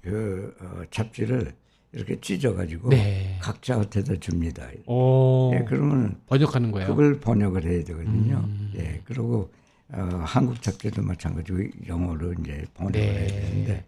그 0.01 0.55
어, 0.59 0.81
잡지를 0.91 1.53
이렇게 1.91 2.19
찢어가지고 2.19 2.89
네. 2.89 3.37
각자한테다 3.41 4.15
줍니다. 4.19 4.67
오, 4.85 5.51
예, 5.55 5.65
그러면 5.67 6.19
번역하는 6.27 6.71
거예요. 6.71 6.87
그걸 6.87 7.19
번역을 7.19 7.63
해야 7.65 7.83
되거든요. 7.83 8.43
음. 8.45 8.73
예, 8.77 9.01
그리고 9.05 9.51
어, 9.91 10.01
한국 10.23 10.61
작제도 10.61 11.01
마찬가지고 11.01 11.59
영어로 11.87 12.33
이제 12.33 12.65
번역을 12.75 12.99
네. 12.99 13.17
해야 13.17 13.27
되는데 13.27 13.85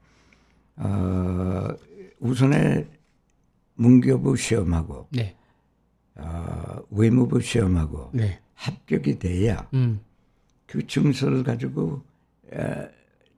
어, 0.78 1.68
우선에 2.20 2.88
문교부 3.76 4.36
시험하고 4.36 5.08
네. 5.12 5.36
어, 6.16 6.82
외무부 6.90 7.40
시험하고 7.40 8.10
네. 8.14 8.40
합격이 8.56 9.20
돼야 9.20 9.68
음. 9.74 10.02
그 10.66 10.86
증서를 10.88 11.44
가지고 11.44 12.02
에, 12.52 12.90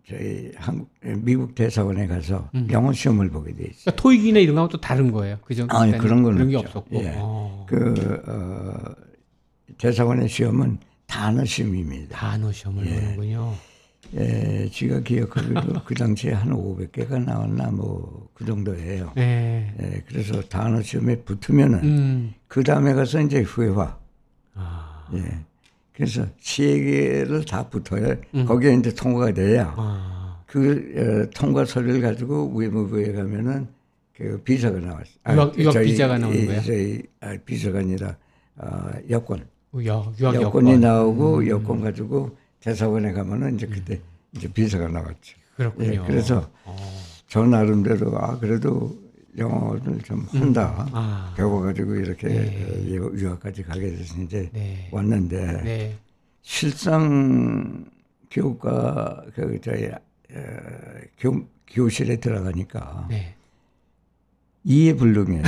저희 0.07 0.51
한국 0.55 0.89
미국 1.01 1.55
대사관에 1.55 2.07
가서 2.07 2.49
음. 2.55 2.67
영어 2.71 2.91
시험을 2.91 3.29
보게 3.29 3.53
돼 3.53 3.63
있어요. 3.63 3.73
그러니까 3.85 4.01
토익이나 4.01 4.39
이런 4.39 4.55
거하고 4.55 4.71
또 4.73 4.81
다른 4.81 5.11
거예요. 5.11 5.37
그죠? 5.45 5.65
아니 5.69 5.97
그런 5.97 6.23
거는 6.23 6.37
그런 6.37 6.49
게 6.49 6.57
없었고. 6.57 6.95
예. 7.03 7.13
어. 7.17 7.65
그 7.69 8.21
어, 8.27 8.95
대사관의 9.77 10.27
시험은 10.27 10.77
단어 11.07 11.45
시험입니다. 11.45 12.17
단어 12.17 12.51
시험을 12.51 12.85
예. 12.85 12.95
보는군요. 12.95 13.53
예, 14.15 14.69
제가 14.71 14.99
기억하기로 14.99 15.61
그 15.85 15.95
당시에 15.95 16.33
한 16.33 16.49
500개가 16.51 17.23
나왔나 17.23 17.71
뭐 17.71 18.23
그 18.43 18.45
정도예요. 18.45 19.13
예. 19.17 19.73
예. 19.81 20.03
그래서 20.07 20.41
단어 20.41 20.81
시험에 20.81 21.17
붙으면은 21.21 21.83
음. 21.83 22.33
그 22.47 22.63
다음에 22.63 22.93
가서 22.93 23.21
이제 23.21 23.45
회화. 23.57 23.97
아. 24.55 25.07
예. 25.13 25.39
그래서 25.95 26.25
세 26.39 26.79
개를 26.79 27.45
다 27.45 27.67
붙어야 27.69 28.15
음. 28.33 28.45
거기에 28.45 28.73
이제 28.75 28.93
통과가 28.93 29.33
돼야 29.33 29.73
아. 29.77 30.43
그 30.47 31.27
어, 31.27 31.29
통과 31.35 31.65
서류를 31.65 32.01
가지고 32.01 32.51
외무부에 32.55 33.13
가면은 33.13 33.67
그 34.15 34.39
비서가 34.43 34.79
나왔어요. 34.79 35.15
아, 35.23 35.33
유학, 35.35 35.57
유학 35.59 35.71
저희, 35.73 35.85
비자가 35.87 36.17
나오는 36.17 36.45
거예요? 36.45 36.61
저희 36.61 37.01
아, 37.21 37.35
비서가 37.45 37.79
아니라 37.79 38.15
어, 38.57 38.91
여권. 39.09 39.45
유학, 39.75 40.19
유학 40.19 40.35
여권이 40.35 40.69
여권. 40.69 40.81
나오고 40.81 41.37
음. 41.37 41.47
여권 41.47 41.81
가지고 41.81 42.37
대사관에 42.59 43.11
가면은 43.11 43.55
이제 43.55 43.65
그때 43.67 43.95
음. 43.95 44.01
이제 44.35 44.47
비서가 44.47 44.87
나왔죠. 44.87 45.37
그렇군요. 45.55 45.93
예, 45.93 45.97
그래서 46.07 46.49
어. 46.63 46.75
저 47.27 47.45
나름대로 47.45 48.15
아 48.17 48.37
그래도 48.39 48.95
영어를 49.37 49.99
좀 50.01 50.27
음. 50.33 50.41
한다. 50.41 50.85
음. 50.87 50.91
아. 50.93 51.33
배워가지고 51.35 51.95
이렇게 51.95 52.27
네. 52.27 52.85
유학까지 52.93 53.63
가게 53.63 53.91
돼서 53.91 54.21
이제 54.21 54.49
네. 54.53 54.89
왔는데 54.91 55.61
네. 55.63 55.97
실상 56.41 57.85
교과 58.29 59.25
그 59.33 59.59
저희 59.61 59.87
어, 59.87 59.99
교, 61.19 61.47
교실에 61.67 62.17
들어가니까 62.17 63.07
네. 63.09 63.35
이해 64.63 64.95
불능해요. 64.95 65.43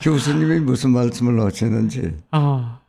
교수님이 0.00 0.60
무슨 0.60 0.90
말씀을 0.90 1.40
하시는지 1.40 2.16
아. 2.30 2.80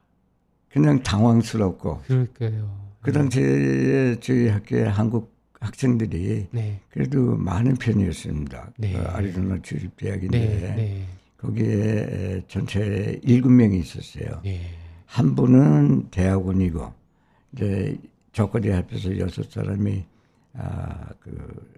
그냥 0.69 1.01
당황스럽고. 1.01 2.01
그럴까요. 2.06 2.86
그 3.01 3.12
당시에 3.12 4.19
저희 4.19 4.49
학교에 4.49 4.84
한국 4.88 5.35
학생들이 5.65 6.47
네. 6.51 6.80
그래도 6.89 7.36
많은 7.38 7.75
편이었습니다. 7.75 8.73
네. 8.78 8.93
그 8.93 8.99
아리조나 8.99 9.62
주립대학인데 9.62 10.39
네. 10.39 10.75
네. 10.75 11.06
거기에 11.38 12.43
전체 12.47 13.19
일곱 13.23 13.49
명이 13.49 13.80
있었어요. 13.80 14.41
네. 14.43 14.62
한 15.06 15.36
분은 15.36 16.10
대학원이고 16.12 16.93
이제 17.54 17.97
저거리 18.32 18.69
합해서 18.69 19.17
여섯 19.19 19.49
사람이 19.51 20.04
아그 20.54 21.75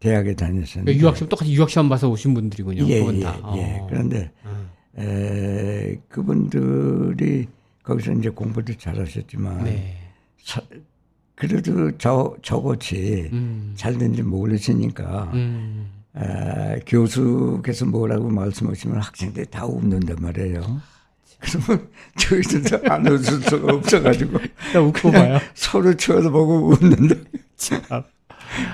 대학에 0.00 0.34
다녔었는데 0.34 0.96
유학 0.96 1.16
시험 1.16 1.28
똑같이 1.28 1.52
유학 1.52 1.68
시험 1.68 1.88
봐서 1.88 2.08
오신 2.08 2.32
분들이군요. 2.34 2.84
예, 2.88 3.06
예, 3.06 3.20
다. 3.20 3.38
예. 3.56 3.78
어. 3.78 3.86
그런데 3.88 4.32
음. 4.44 4.70
에, 4.98 5.96
그분들이 6.08 7.46
거기서 7.90 8.12
이제 8.12 8.28
공부도 8.28 8.74
잘하셨지만 8.74 9.64
네. 9.64 9.96
사, 10.42 10.60
그래도 11.34 11.90
저 11.98 12.36
저같이 12.40 13.28
음. 13.32 13.72
잘 13.74 13.98
된지 13.98 14.22
모르시니까 14.22 15.30
음. 15.34 15.90
에, 16.16 16.80
교수께서 16.86 17.86
뭐라고 17.86 18.30
말씀하시면 18.30 19.00
학생들이 19.00 19.46
다 19.50 19.66
웃는단 19.66 20.16
말이에요. 20.20 20.80
그러면 21.40 21.88
저희들도 22.16 22.92
안 22.92 23.06
웃을 23.08 23.40
수가 23.42 23.74
없어가지고 23.74 24.38
웃고 24.86 25.10
봐요. 25.10 25.38
서로 25.54 25.92
쳐다보고 25.96 26.68
웃는다. 26.68 27.14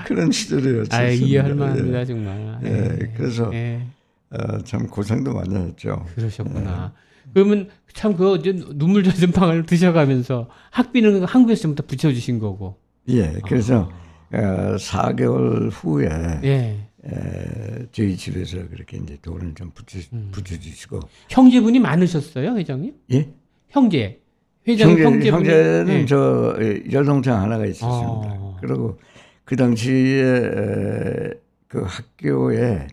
그런 0.05 0.31
시절이었죠. 0.31 0.95
아, 0.95 1.07
이해할 1.07 1.55
만합니다, 1.55 2.05
정말. 2.05 2.59
예, 2.63 2.69
네. 2.69 3.13
그래서 3.15 3.49
네. 3.49 3.87
어, 4.29 4.59
참 4.63 4.87
고생도 4.87 5.33
많이 5.33 5.55
했죠. 5.55 6.05
그러셨구나. 6.15 6.93
네. 7.27 7.31
그러면 7.33 7.69
참 7.93 8.15
그 8.15 8.41
눈물 8.75 9.03
젖은 9.03 9.31
빵을 9.31 9.65
드셔가면서 9.65 10.49
학비는 10.71 11.23
한국에서부터 11.23 11.83
붙여주신 11.87 12.39
거고. 12.39 12.77
예, 13.09 13.33
그래서 13.47 13.89
아. 14.31 14.37
어, 14.37 14.75
4개월 14.75 15.69
후에 15.71 16.07
예. 16.43 16.77
에, 17.05 17.85
저희 17.91 18.15
집에서 18.17 18.57
그렇게 18.69 18.97
이제 18.97 19.17
돈을 19.21 19.53
좀 19.55 19.71
붙여, 19.71 19.99
음. 20.13 20.29
붙여주시고. 20.31 20.99
형제분이 21.29 21.79
많으셨어요, 21.79 22.55
회장님? 22.57 22.93
예? 23.13 23.29
형제. 23.69 24.19
회장 24.67 24.89
형제, 24.89 25.03
형제분이? 25.03 25.31
형제는 25.31 26.01
예. 26.01 26.05
저 26.05 26.55
여동생 26.91 27.33
하나가 27.33 27.65
있었습니다. 27.65 28.29
아. 28.29 28.57
그리고 28.59 28.99
그 29.45 29.55
당시에 29.55 30.21
에, 30.23 31.31
그 31.67 31.81
학교에 31.85 32.87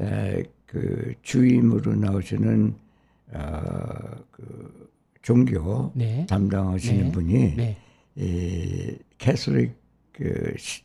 에, 0.00 0.42
그 0.66 1.14
주임으로 1.22 1.94
나오시는 1.94 2.74
어, 3.32 3.60
그 4.30 4.90
종교 5.22 5.92
네. 5.94 6.26
담당하시는 6.28 7.04
네. 7.04 7.12
분이 7.12 7.56
네. 7.56 7.76
이 8.16 8.96
캐서릭 9.18 9.74
그 10.12 10.54
시, 10.56 10.82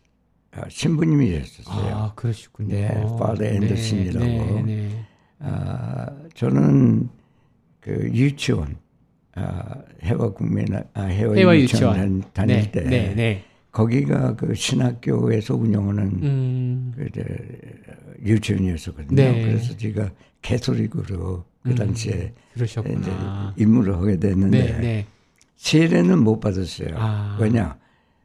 아, 0.51 0.67
신부님이셨어요. 0.67 1.95
아, 1.95 2.13
그러시군요. 2.15 2.75
네, 2.75 2.89
Father 3.19 3.45
앤더슨이라고. 3.45 4.25
네, 4.25 4.63
네, 4.63 5.05
아, 5.39 6.07
저는 6.33 7.09
그 7.79 8.09
유치원 8.13 8.77
아, 9.35 9.81
해와 10.03 10.33
국민 10.33 10.67
아, 10.93 11.01
해와, 11.03 11.35
해와 11.35 11.55
유치원, 11.55 11.93
유치원 11.93 12.23
다닐 12.33 12.55
네, 12.57 12.71
때 12.71 12.81
네, 12.81 13.15
네. 13.15 13.43
거기가 13.71 14.35
그 14.35 14.53
신학교에서 14.53 15.55
운영하는 15.55 16.03
음. 16.21 16.93
그 16.95 17.09
유치원이었었거든요. 18.25 19.15
네. 19.15 19.41
그래서 19.41 19.77
제가 19.77 20.11
캐톨릭으로 20.41 21.45
그 21.63 21.69
음. 21.69 21.75
당시에 21.75 22.33
음. 22.57 22.99
이제 22.99 23.11
임무를 23.57 23.95
하게 23.95 24.17
됐는데 24.17 24.65
네, 24.65 24.79
네. 24.79 25.05
세례는 25.57 26.23
못 26.23 26.39
받았어요. 26.39 26.95
아. 26.95 27.37
왜냐 27.39 27.77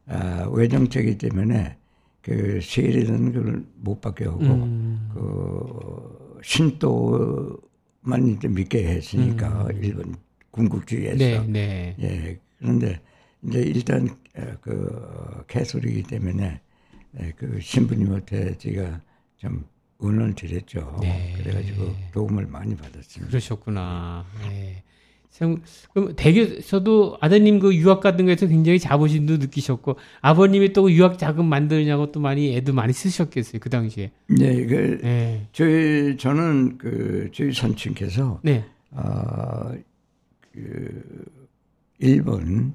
아, 0.06 0.48
외정책이 0.50 1.18
때문에 1.18 1.76
그 2.22 2.60
세례는 2.62 3.32
그걸 3.32 3.64
못 3.76 4.00
받게 4.00 4.24
하고 4.24 4.40
음. 4.40 5.10
그 5.12 6.40
신도만 6.42 7.58
이제 8.36 8.48
믿게 8.48 8.86
했으니까 8.86 9.66
음. 9.70 9.84
일본 9.84 10.14
군국주의에서 10.50 11.16
네, 11.16 11.46
네. 11.46 11.96
예 12.00 12.38
그런데 12.58 13.00
이제 13.42 13.60
일단 13.60 14.08
그 14.62 15.44
개소리이기 15.48 16.04
때문에 16.04 16.60
그 17.36 17.58
신부님한테 17.60 18.56
제가 18.56 19.00
좀 19.36 19.64
은을 20.02 20.34
드렸죠. 20.34 20.98
네. 21.00 21.34
그래가지고 21.38 21.94
도움을 22.12 22.46
많이 22.46 22.76
받았습니다. 22.76 23.30
그러셨구나. 23.30 24.26
네. 24.48 24.82
그럼 25.92 26.14
댁에서도 26.16 27.18
아드님 27.20 27.58
그 27.58 27.74
유학 27.74 28.00
같은 28.00 28.24
거에서 28.24 28.46
굉장히 28.46 28.78
자부심도 28.78 29.36
느끼셨고 29.36 29.96
아버님이 30.22 30.72
또 30.72 30.90
유학 30.90 31.18
자금 31.18 31.46
만드느냐고 31.46 32.10
또 32.10 32.20
많이 32.20 32.56
애도 32.56 32.72
많이 32.72 32.94
쓰셨겠어요 32.94 33.60
그 33.60 33.68
당시에. 33.68 34.12
네, 34.28 34.64
그 34.64 34.98
네. 35.02 35.46
저희 35.52 36.16
저는 36.16 36.78
그 36.78 37.28
저희 37.34 37.52
선친께서 37.52 38.40
네. 38.42 38.64
어그 38.94 39.76
일본 41.98 42.74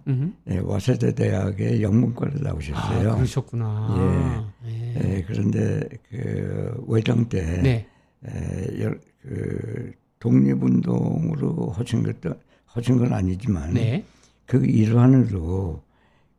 예, 0.50 0.58
와세대 0.58 1.14
대학의 1.14 1.84
영문과를 1.84 2.42
나오셨어요. 2.42 3.12
아, 3.12 3.16
그러셨구나. 3.16 4.52
예. 4.66 4.70
예. 4.72 5.18
예. 5.18 5.24
그런데 5.28 5.88
그 6.10 6.84
외정 6.88 7.30
때 7.30 7.62
네. 7.62 7.88
에, 8.28 8.84
여, 8.84 8.94
그 9.22 9.92
독립운동으로 10.20 11.72
하신 11.72 12.04
것도 12.04 12.36
하신 12.66 12.98
건 12.98 13.14
아니지만 13.14 13.74
네. 13.74 14.04
그 14.46 14.66
일환으로 14.66 15.84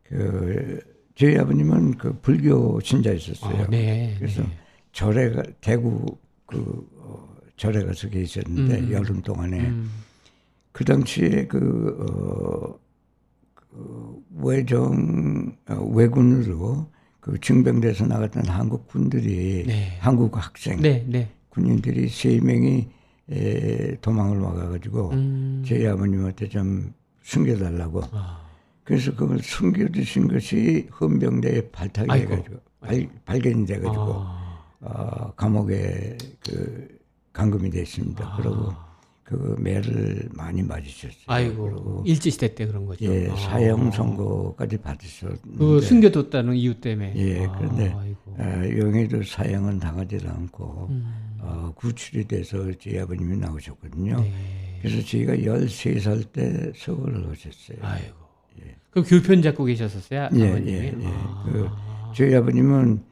그 0.02 0.80
저희 1.14 1.38
아버님은 1.38 1.98
그 1.98 2.18
불교 2.20 2.80
신자였었어요. 2.80 3.64
아, 3.64 3.66
네. 3.68 4.14
그래서 4.18 4.42
네. 4.42 4.48
절에 4.92 5.32
대구 5.60 6.18
그 6.46 6.88
어, 6.96 7.28
절에 7.56 7.84
가서 7.84 8.08
계셨는데 8.08 8.78
음. 8.80 8.92
여름 8.92 9.22
동안에. 9.22 9.60
음. 9.60 9.90
그 10.72 10.84
당시에 10.84 11.46
그, 11.46 11.58
어, 12.00 12.78
그 13.54 14.22
외정, 14.40 15.54
어, 15.68 15.74
외군으로 15.94 16.90
그 17.20 17.38
징병돼서 17.40 18.06
나갔던 18.06 18.46
한국 18.48 18.88
군들이, 18.88 19.64
네. 19.66 19.96
한국 20.00 20.36
학생, 20.36 20.80
네, 20.80 21.04
네. 21.06 21.30
군인들이 21.50 22.08
세 22.08 22.40
명이 22.40 22.88
에, 23.30 23.96
도망을 24.00 24.40
와가지고 24.40 25.10
음. 25.10 25.62
저희 25.66 25.86
아버님한테 25.86 26.48
좀 26.48 26.92
숨겨달라고. 27.22 28.02
아. 28.12 28.42
그래서 28.84 29.14
그걸 29.14 29.38
숨겨주신 29.38 30.26
것이 30.28 30.88
헌병대에 31.00 31.70
발탁이 31.70 32.08
아이고. 32.10 32.32
해가지고 32.32 32.56
발, 32.80 33.08
발견이 33.24 33.66
돼가지고 33.66 34.14
아. 34.16 34.64
어, 34.80 35.32
감옥에 35.36 36.18
그 36.44 36.88
감금이 37.32 37.70
됐습니다. 37.70 38.26
아. 38.26 38.36
그러고 38.36 38.72
그 39.32 39.56
매를 39.58 40.28
많이 40.34 40.62
맞으셨어요. 40.62 41.24
아이고 41.26 42.02
일제 42.06 42.28
시대 42.28 42.54
때 42.54 42.66
그런 42.66 42.84
거죠. 42.84 43.06
예, 43.06 43.30
아. 43.30 43.36
사형 43.36 43.90
선고까지 43.90 44.76
받으셨는데 44.76 45.56
그 45.56 45.80
숨겨뒀다는 45.80 46.54
이유 46.54 46.74
때문에. 46.74 47.14
예, 47.16 47.46
아, 47.46 47.56
그런데 47.56 47.94
아, 48.36 48.68
영해도 48.78 49.22
사형은 49.22 49.78
당하지 49.78 50.18
않고 50.26 50.88
음. 50.90 51.38
어, 51.40 51.72
구출이 51.74 52.28
돼서 52.28 52.58
저희 52.78 52.98
아버님이 52.98 53.38
나오셨거든요. 53.38 54.20
네. 54.20 54.78
그래서 54.82 55.02
저희가 55.06 55.34
13살 55.36 56.30
때 56.32 56.72
서울을 56.76 57.30
오셨어요. 57.30 57.78
아이고. 57.80 58.16
예. 58.66 58.76
그 58.90 59.02
교편 59.02 59.40
잡고 59.40 59.64
계셨었어요? 59.64 60.28
예, 60.34 60.48
아버님이? 60.48 60.70
예, 60.72 60.84
예. 60.88 61.06
아. 61.06 61.44
그 61.46 61.68
저희 62.14 62.34
아버님은 62.34 63.02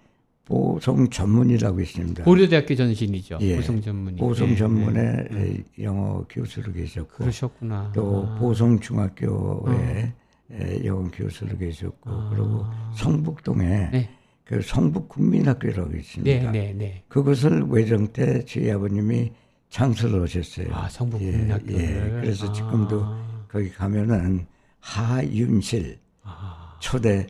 보성 0.51 1.09
전문이라고 1.09 1.81
있습니다. 1.81 2.25
고려대학교 2.25 2.75
전신이죠. 2.75 3.39
예. 3.41 3.55
보성 3.55 3.81
전문이. 3.81 4.17
보성 4.17 4.51
예. 4.51 4.57
전문에 4.57 5.29
예. 5.33 5.85
영어 5.85 6.25
교수로 6.29 6.73
계셨고. 6.73 7.19
그러셨구나. 7.19 7.93
또 7.95 8.27
아. 8.29 8.35
보성 8.35 8.81
중학교에 8.81 10.13
어. 10.51 10.85
영어 10.85 11.09
교수로 11.13 11.57
계셨고, 11.57 12.11
아. 12.11 12.31
그리고 12.35 12.67
성북동에 12.95 13.91
네. 13.93 14.11
그 14.43 14.61
성북 14.61 15.09
국민학교라고 15.09 15.95
있습니다. 15.95 16.51
네, 16.51 16.51
네, 16.51 16.75
네. 16.77 17.05
그것을 17.07 17.67
외정 17.69 18.09
때 18.09 18.45
저희 18.45 18.73
아버님이 18.73 19.31
창설을 19.69 20.23
하셨어요. 20.23 20.67
아, 20.73 20.89
성북 20.89 21.21
국민학교. 21.21 21.75
예, 21.75 21.79
예. 21.79 22.11
그래서 22.21 22.49
아. 22.49 22.53
지금도 22.53 23.05
거기 23.47 23.71
가면은 23.71 24.47
하윤실 24.81 25.97
아. 26.25 26.77
초대 26.81 27.29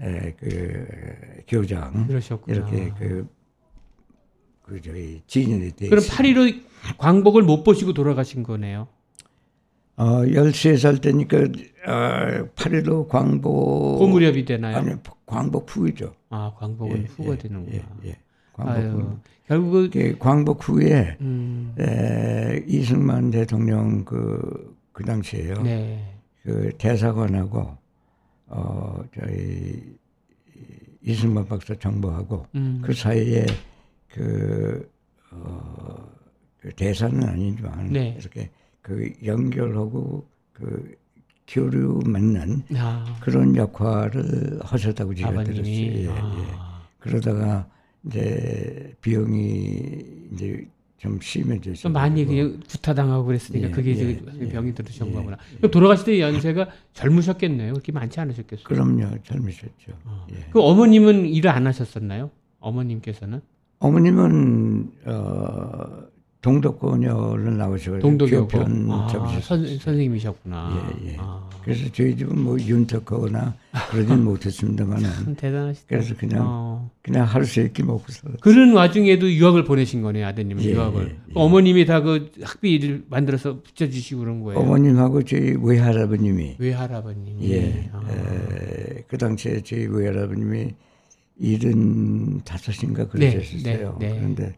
에, 0.00 0.32
그 0.38 0.86
교장 1.46 2.06
그러셨구나. 2.06 2.56
이렇게 2.56 2.92
그, 2.98 3.28
그 4.62 4.80
저희 4.80 5.22
지인이 5.26 5.70
돼. 5.72 5.88
그럼 5.88 6.02
8.15 6.02 6.62
광복을 6.98 7.42
못 7.42 7.62
보시고 7.64 7.92
돌아가신 7.92 8.42
거네요. 8.42 8.88
어, 9.96 10.22
13살 10.22 11.00
때니까 11.00 11.38
어, 11.38 12.48
8.15 12.56 13.08
광복 13.08 13.98
그 14.00 14.04
무렵이 14.04 14.44
되나요? 14.44 14.76
아니, 14.78 14.94
광복 15.26 15.66
후이죠. 15.68 16.14
아, 16.30 16.52
광복은 16.58 17.02
예, 17.02 17.06
후가 17.06 17.32
예, 17.32 17.38
되는구나. 17.38 17.76
예, 18.04 18.08
예. 18.08 18.16
광복 18.52 19.00
후. 19.00 19.18
결국 19.46 20.18
광복 20.18 20.68
후에 20.68 21.16
음. 21.20 21.74
에, 21.78 22.64
이승만 22.66 23.30
대통령 23.30 24.04
그, 24.04 24.76
그 24.92 25.04
당시에요. 25.04 25.62
네. 25.62 26.14
그 26.42 26.70
대사관하고 26.78 27.76
어 28.56 29.02
저희 29.14 29.82
이승만 31.02 31.46
박사 31.46 31.74
정부하고 31.74 32.46
음. 32.54 32.80
그 32.84 32.94
사이에 32.94 33.44
그, 34.08 34.88
어, 35.32 36.08
그 36.60 36.70
대사는 36.74 37.22
아니지만 37.22 37.92
네. 37.92 38.16
이렇게 38.18 38.50
그 38.80 39.12
연결하고 39.24 40.24
그 40.52 40.94
교류 41.48 42.00
맺는 42.06 42.62
아. 42.76 43.18
그런 43.20 43.54
역할을 43.56 44.60
하셨다고 44.62 45.14
제가 45.14 45.30
아버님이. 45.30 45.54
들었어요. 45.54 45.74
예, 45.74 46.04
예. 46.04 46.08
아. 46.56 46.82
그러다가 47.00 47.68
이제 48.06 48.94
비용이 49.02 50.28
이제 50.32 50.66
좀 51.04 51.20
심해져서 51.20 51.82
좀 51.82 51.92
많이 51.92 52.24
그냥 52.24 52.58
구타당하고 52.66 53.26
그랬으니까 53.26 53.68
예, 53.68 53.70
그게 53.70 53.90
이제 53.92 54.22
예, 54.40 54.48
병이 54.48 54.68
예, 54.68 54.72
들으신 54.72 55.06
예, 55.08 55.12
거구나. 55.12 55.36
예. 55.62 55.68
돌아가실 55.68 56.06
때 56.06 56.20
연세가 56.20 56.68
젊으셨겠네요. 56.94 57.74
그렇게 57.74 57.92
많지 57.92 58.20
않으셨겠어요? 58.20 58.64
그럼요, 58.64 59.18
젊으셨죠. 59.22 59.92
어. 60.04 60.26
예. 60.32 60.46
그 60.50 60.62
어머님은 60.62 61.26
일을 61.26 61.50
안 61.50 61.66
하셨었나요? 61.66 62.30
어머님께서는? 62.58 63.42
어머님은 63.80 64.92
어 65.04 66.04
동덕고녀를 66.44 67.56
나오셔서 67.56 67.98
동덕이고 68.00 68.48
아, 68.90 69.08
선, 69.40 69.66
선생님이셨구나. 69.66 70.98
예, 71.02 71.08
예. 71.12 71.16
아. 71.18 71.42
그래서 71.64 71.90
저희 71.94 72.14
집은 72.14 72.38
뭐 72.38 72.58
윤택하거나 72.60 73.54
그러진 73.90 74.22
못했습니다만은. 74.24 75.36
대단하시다. 75.36 75.86
그래서 75.88 76.14
그냥 76.14 76.42
어. 76.44 76.90
그냥 77.02 77.24
하루 77.24 77.46
세끼 77.46 77.82
먹고 77.82 78.04
살 78.12 78.32
그런 78.42 78.74
와중에도 78.74 79.32
유학을 79.32 79.64
보내신 79.64 80.02
거네요, 80.02 80.26
아드님은 80.26 80.62
예, 80.62 80.72
유학을. 80.72 81.02
예, 81.04 81.08
예. 81.08 81.32
어머님이 81.34 81.86
다 81.86 82.04
그 82.04 82.30
학비를 82.42 83.04
만들어서 83.08 83.62
붙여주시고 83.62 84.20
그런 84.20 84.42
거예요. 84.42 84.60
어머님하고 84.60 85.22
저희 85.22 85.56
외할아버님이. 85.58 86.56
외할아버님이. 86.58 87.50
예. 87.52 87.88
아. 87.94 88.02
에, 88.10 89.02
그 89.08 89.16
당시에 89.16 89.62
저희 89.62 89.86
외할아버님이 89.86 90.74
일은 91.38 92.42
다섯인가 92.44 93.08
그러셨어요. 93.08 93.96
네, 93.98 94.06
네, 94.06 94.12
네. 94.12 94.18
그런데 94.18 94.54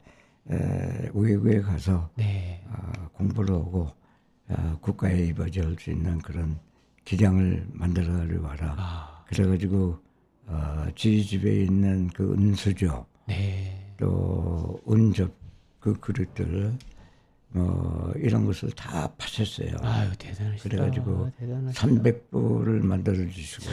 에, 0.50 1.10
외국에 1.14 1.60
가서 1.60 2.10
네. 2.14 2.62
어, 2.68 3.08
공부를 3.14 3.54
하고 3.54 3.90
어, 4.48 4.78
국가에 4.80 5.26
입어질 5.26 5.76
수 5.78 5.90
있는 5.90 6.18
그런 6.18 6.58
기량을 7.04 7.66
만들어 7.72 8.12
와라. 8.42 8.74
아. 8.78 9.24
그래가지고 9.28 9.98
어, 10.46 10.86
저희 10.94 11.24
집에 11.24 11.62
있는 11.62 12.08
그 12.08 12.32
은수저 12.34 13.06
네. 13.26 13.92
또 13.96 14.80
은접 14.88 15.32
그 15.80 15.94
그릇들 16.00 16.76
뭐 17.50 18.12
이런 18.16 18.44
것을 18.44 18.70
다 18.72 19.08
파셨어요. 19.16 19.76
아유 19.80 20.10
대단하시다. 20.18 20.68
그래가지고 20.68 21.30
대단하시다. 21.38 21.86
300부를 21.86 22.84
만들어 22.84 23.16
주시고 23.16 23.66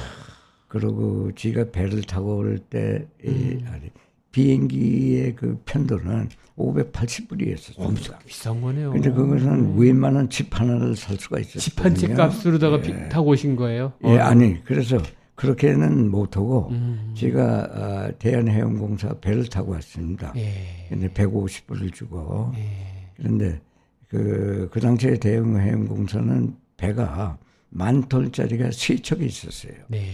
그리고 0.68 1.32
지가 1.36 1.72
배를 1.72 2.02
타고 2.04 2.38
올때 2.38 3.06
음. 3.26 3.66
아니 3.70 3.92
비행기의 4.34 5.36
그 5.38 5.62
편도는 5.66 6.28
580불이었었어요. 6.58 7.74
엄청 7.80 8.16
비싼 8.26 8.62
거네요. 8.62 8.92
근데 8.92 9.10
그것은 9.10 9.48
음. 9.48 9.80
웬만한 9.80 10.30
집 10.30 10.60
하나를 10.60 10.96
살 10.98 11.18
수가 11.18 11.40
있었어요. 11.40 11.60
집 11.62 11.80
한 11.84 11.96
채 11.96 12.08
값으로다가 12.10 12.82
예. 12.86 13.10
타고 13.10 13.30
오신 13.30 13.56
거예요? 13.56 13.94
예, 14.04 14.18
어. 14.20 14.24
아니 14.24 14.62
그래서 14.66 14.98
그렇게는 15.36 16.12
못하고 16.12 16.68
음. 16.72 17.14
제가 17.16 17.70
어, 18.10 18.12
대한해운공사 18.20 19.16
배를 19.22 19.46
타고 19.48 19.72
왔습니다. 19.74 20.34
예. 20.36 20.52
근데 20.90 21.08
150불을 21.10 21.94
주고 21.94 22.52
예. 22.56 23.08
그런데 23.18 23.62
그, 24.10 24.70
그 24.72 24.80
당시에 24.80 25.16
대한해운공사는 25.18 26.56
배가 26.78 27.38
만 27.70 28.04
톨짜리가 28.08 28.70
세 28.72 28.96
척이 28.98 29.26
있었어요. 29.26 29.74
네. 29.88 30.06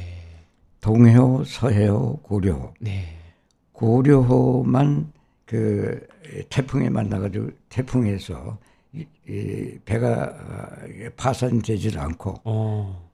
동해호, 0.79 1.43
서해호, 1.45 2.17
고려호. 2.23 2.73
네. 2.79 3.15
고려호만 3.79 5.13
그 5.45 6.05
태풍에 6.49 6.89
만나가지고 6.89 7.49
태풍에서 7.69 8.57
이, 8.91 9.05
이 9.25 9.79
배가 9.85 10.35
파산되질 11.15 11.97
않고 11.97 12.41
어. 12.43 13.09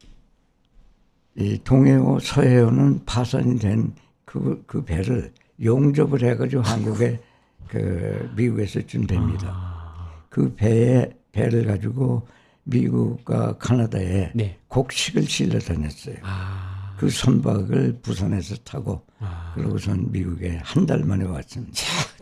이 1.36 1.60
동해호 1.64 2.20
서해호는 2.20 3.06
파산이 3.06 3.60
된그 3.60 4.64
그 4.66 4.84
배를 4.84 5.32
용접을 5.64 6.24
해가지고 6.24 6.64
한국에 6.64 7.20
그 7.68 8.34
미국에서 8.36 8.82
준답니다. 8.88 9.52
아. 9.52 10.24
그 10.30 10.56
배에 10.56 11.12
배를 11.32 11.66
가지고 11.68 12.28
미국과 12.64 13.60
카나다에 13.60 14.32
네. 14.34 14.58
곡식을 14.70 15.24
실려 15.24 15.60
다녔어요. 15.60 16.16
아. 16.24 16.75
그 16.98 17.10
선박을 17.10 18.00
부산에서 18.02 18.56
타고 18.64 19.06
아. 19.20 19.52
그러고선 19.56 20.12
미국에 20.12 20.60
한 20.64 20.86
달 20.86 21.00
만에 21.04 21.26
왔습니다. 21.26 21.74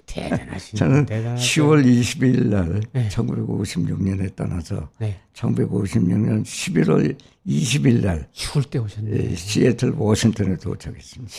대단하신 0.05 0.77
저는 0.77 1.05
대단하죠. 1.07 1.41
10월 1.43 1.83
22일 1.85 2.45
날 2.47 2.81
네. 2.91 3.09
1956년에 3.09 4.35
떠나서 4.35 4.89
네. 4.99 5.19
1956년 5.33 6.43
11월 6.43 7.15
20일 7.47 8.03
날 8.03 8.27
추울 8.31 8.63
때 8.63 8.77
오셨네요. 8.79 9.15
예, 9.15 9.35
시애틀 9.35 9.93
워싱턴에 9.97 10.57
도착했습니다. 10.57 11.33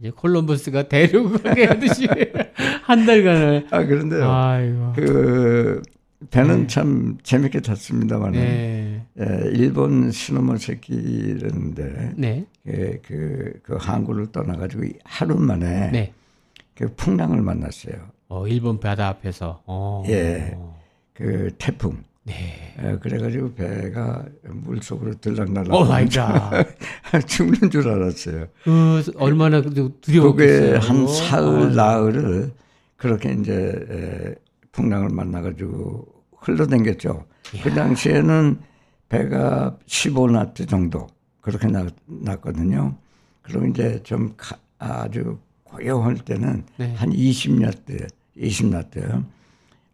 이제 0.00 0.10
콜럼버스가 0.10 0.88
대륙을 0.88 1.68
하듯이 1.70 2.06
한 2.84 3.06
달간을 3.06 3.68
아 3.70 3.84
그런데 3.84 4.20
아이고. 4.22 4.92
그 4.96 5.82
배는 6.30 6.62
네. 6.62 6.66
참 6.66 7.18
재밌게 7.22 7.60
탔습니다만 7.60 8.32
네. 8.32 9.06
예, 9.20 9.24
일본 9.52 10.10
신호문 10.10 10.58
새끼라는데 10.58 12.12
네. 12.16 12.46
예, 12.66 13.00
그, 13.04 13.52
그 13.62 13.76
항구를 13.76 14.32
떠나가지고 14.32 14.84
하루 15.04 15.36
만에 15.36 15.90
네. 15.90 16.12
그 16.74 16.92
풍랑을 16.96 17.40
만났어요. 17.42 17.94
어, 18.28 18.46
일본 18.48 18.80
바다 18.80 19.08
앞에서. 19.08 19.62
어. 19.66 20.02
예, 20.08 20.56
그 21.12 21.50
태풍. 21.58 22.02
네. 22.24 22.74
예, 22.82 22.96
그래가지고 22.96 23.54
배가 23.54 24.24
물 24.48 24.82
속으로 24.82 25.14
들락날락. 25.20 25.74
oh 25.74 25.84
my 25.84 26.08
God. 26.08 26.66
죽는 27.26 27.70
줄 27.70 27.88
알았어요. 27.88 28.46
그, 28.64 29.02
얼마나 29.16 29.60
두려웠겠어요. 29.60 30.32
그게 30.34 30.86
한 30.86 31.06
사흘, 31.06 31.62
어. 31.62 31.66
나흘을 31.66 32.50
그렇게 32.96 33.32
이제 33.32 33.74
에, 33.90 34.34
풍랑을 34.72 35.10
만나가지고 35.10 36.13
흘러댕겼죠. 36.44 37.24
그 37.62 37.70
당시에는 37.72 38.58
배가 39.08 39.76
15나트 39.86 40.68
정도 40.68 41.06
그렇게 41.40 41.68
났, 41.68 41.86
났거든요. 42.06 42.96
그럼 43.42 43.70
이제 43.70 44.00
좀 44.02 44.34
가, 44.36 44.56
아주 44.78 45.38
고요할 45.64 46.16
때는 46.16 46.64
네. 46.76 46.94
한 46.94 47.10
20나트, 47.10 48.08
20나트. 48.36 49.24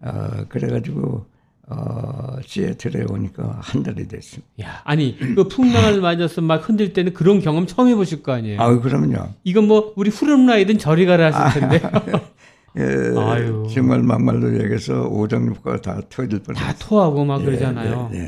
어, 0.02 0.44
그래가지고 0.48 1.26
어, 1.68 2.36
시애틀에 2.44 3.04
오니까 3.08 3.58
한 3.62 3.82
달이 3.82 4.08
됐습니다. 4.08 4.48
야, 4.62 4.80
아니, 4.84 5.16
그 5.16 5.46
풍랑을 5.46 6.00
맞아서 6.02 6.40
막 6.40 6.68
흔들 6.68 6.92
때는 6.92 7.12
그런 7.14 7.40
경험 7.40 7.66
처음 7.66 7.88
해보실 7.88 8.22
거 8.22 8.32
아니에요? 8.32 8.60
아, 8.60 8.80
그럼요. 8.80 9.28
이건 9.44 9.68
뭐, 9.68 9.92
우리 9.96 10.10
푸른라이든 10.10 10.78
저리 10.78 11.06
가라 11.06 11.32
하실 11.32 11.60
텐데. 11.60 11.80
예, 12.78 12.83
아유. 13.18 13.66
정말 13.72 14.02
막말로 14.02 14.52
얘기해서 14.62 15.09
오장육부가 15.09 15.80
다 15.80 16.00
터질 16.09 16.40
뻔했어요. 16.42 16.66
다 16.72 16.74
토하고 16.78 17.24
막 17.24 17.40
예, 17.40 17.44
그러잖아요. 17.44 18.11
예, 18.14 18.18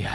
예. 0.00 0.04
야. 0.04 0.12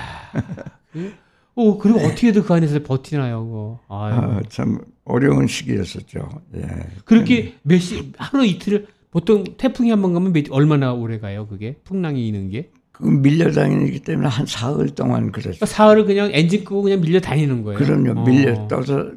그, 0.91 1.13
오, 1.56 1.78
그리고 1.78 1.99
어떻게든 1.99 2.43
그 2.43 2.54
안에서 2.54 2.82
버티나요, 2.84 3.45
그거. 3.45 3.80
아유. 3.88 4.13
아, 4.15 4.41
참 4.49 4.80
어려운 5.06 5.47
시기였었죠. 5.47 6.28
예. 6.56 6.62
그렇게 7.06 7.54
몇 7.63 7.80
시, 7.80 8.12
하루 8.17 8.45
이틀, 8.45 8.88
보통 9.12 9.43
태풍이 9.58 9.89
한 9.91 10.02
번 10.02 10.13
가면 10.13 10.34
몇, 10.34 10.45
얼마나 10.49 10.93
오래 10.93 11.19
가요, 11.19 11.47
그게? 11.47 11.76
풍랑이 11.84 12.28
있는 12.28 12.49
게? 12.49 12.71
그 12.91 13.06
밀려 13.06 13.52
다니기 13.52 13.99
때문에 14.02 14.28
한 14.28 14.45
사흘 14.45 14.89
동안 14.89 15.32
그랬어요. 15.32 15.54
그러니까 15.54 15.65
사흘을 15.65 16.06
그냥 16.06 16.30
엔진 16.34 16.63
끄고 16.63 16.82
그냥 16.84 17.02
밀려 17.02 17.19
다니는 17.19 17.63
거예요? 17.63 17.80
그럼요. 17.80 18.23
밀려 18.26 18.54
어. 18.54 18.67
떠서, 18.67 19.12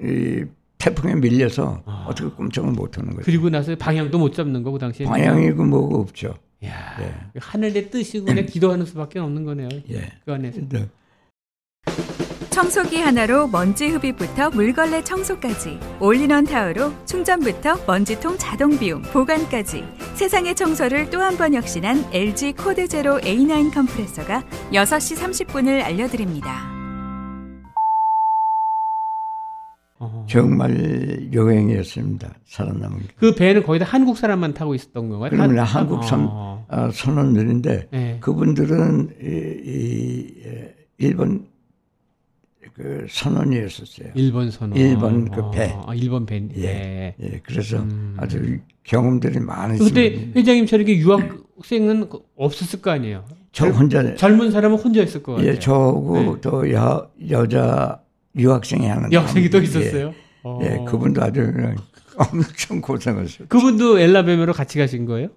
이, 0.00 0.44
태풍에 0.78 1.14
밀려서 1.14 1.82
아. 1.86 2.06
어떻게 2.08 2.28
꼼짝을 2.28 2.72
못 2.72 2.98
하는 2.98 3.10
거죠. 3.10 3.22
그리고 3.24 3.48
나서 3.50 3.74
방향도 3.76 4.18
못 4.18 4.34
잡는 4.34 4.62
거고 4.62 4.78
당시에. 4.78 5.06
방향이고 5.06 5.64
뭐가 5.64 5.96
없죠. 5.98 6.34
야, 6.64 6.96
예. 7.00 7.14
하늘의 7.38 7.90
뜻이고 7.90 8.26
그냥 8.26 8.46
기도하는 8.46 8.86
수밖에 8.86 9.18
없는 9.18 9.44
거네요. 9.44 9.68
예. 9.90 10.12
그 10.24 10.32
안에서. 10.32 10.60
네. 10.68 10.88
청소기 12.50 12.98
하나로 13.00 13.48
먼지 13.48 13.88
흡입부터 13.88 14.50
물걸레 14.50 15.02
청소까지 15.02 15.78
올인원 16.00 16.44
타워로 16.44 16.92
충전부터 17.04 17.84
먼지통 17.86 18.38
자동 18.38 18.78
비움 18.78 19.02
보관까지 19.02 19.84
세상의 20.14 20.54
청소를 20.54 21.10
또 21.10 21.20
한 21.20 21.36
번 21.36 21.52
혁신한 21.54 22.04
LG 22.12 22.52
CordZero 22.52 23.18
A9 23.18 23.74
Kompressor가 23.74 24.44
6시 24.72 25.16
30분을 25.46 25.82
알려드립니다. 25.82 26.73
정말 30.26 31.32
여행이었습니다. 31.32 32.34
살아남은 32.46 32.98
게. 33.00 33.06
그 33.16 33.34
배는 33.34 33.62
거의 33.62 33.80
다 33.80 33.86
한국 33.86 34.16
사람만 34.16 34.54
타고 34.54 34.74
있었던 34.74 35.08
건가요? 35.08 35.30
그러면 35.30 35.58
한국 35.64 36.04
선, 36.04 36.26
어. 36.30 36.66
어, 36.68 36.90
선원들인데 36.92 37.88
네. 37.90 38.18
그분들은 38.20 39.16
이, 39.22 39.26
이, 39.64 40.34
일본 40.98 41.46
그 42.74 43.06
선원이었었어요. 43.08 44.10
일본 44.14 44.50
선원. 44.50 44.78
일본 44.78 45.30
그 45.30 45.50
배. 45.52 45.72
아, 45.86 45.94
일본 45.94 46.26
배. 46.26 46.42
예. 46.56 47.14
예. 47.20 47.40
그래서 47.44 47.78
음. 47.78 48.16
아주 48.18 48.58
경험들이 48.82 49.38
많으시고. 49.38 49.84
근데 49.84 50.32
회장님처럼 50.34 50.86
이렇게 50.86 51.00
유학생은 51.00 52.08
없었을 52.36 52.82
거 52.82 52.90
아니에요? 52.90 53.24
저 53.52 53.68
혼자. 53.68 54.16
젊은 54.16 54.50
사람은 54.50 54.78
혼자 54.78 55.02
있을 55.02 55.22
거 55.22 55.34
같아요. 55.34 55.48
예, 55.48 55.58
저고 55.58 56.18
네. 56.18 56.40
또 56.40 56.72
여, 56.72 57.08
여자 57.30 58.00
유학생이 58.36 58.86
하는. 58.86 59.12
여학생이 59.12 59.50
또 59.50 59.60
있었어요? 59.60 60.08
예. 60.08 60.14
어. 60.42 60.58
예, 60.62 60.84
그분도 60.86 61.22
아주 61.22 61.40
엄청 62.16 62.80
고생하셨어요. 62.80 63.48
그분도 63.48 63.98
엘라베메로 63.98 64.52
같이 64.52 64.78
가신 64.78 65.06
거예요? 65.06 65.28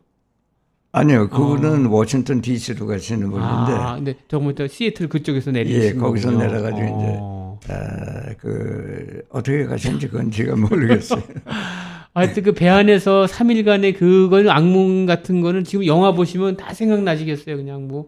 아니요, 0.91 1.29
그분은 1.29 1.87
어. 1.87 1.89
워싱턴 1.91 2.41
D.C.로 2.41 2.87
가시는 2.87 3.29
분인데. 3.29 3.45
아, 3.73 3.95
근데 3.95 4.15
조금부터 4.27 4.67
시애틀 4.67 5.07
그쪽에서 5.09 5.51
내리신 5.51 5.81
예, 5.81 5.93
거기서 5.93 6.31
거군요. 6.31 6.45
내려가지고 6.47 6.87
어. 6.89 7.59
이제 7.63 7.73
아, 7.73 8.33
그 8.39 9.21
어떻게 9.29 9.65
가셨는지 9.65 10.07
그건 10.07 10.31
제가 10.31 10.55
모르겠어요. 10.55 11.21
하여튼 12.13 12.41
그 12.43 12.51
배 12.53 12.67
안에서 12.67 13.25
3일간의 13.29 13.95
그건 13.97 14.49
악몽 14.49 15.05
같은 15.05 15.41
거는 15.41 15.63
지금 15.65 15.85
영화 15.85 16.13
보시면 16.13 16.57
다 16.57 16.73
생각나시겠어요. 16.73 17.57
그냥 17.57 17.87
뭐. 17.87 18.07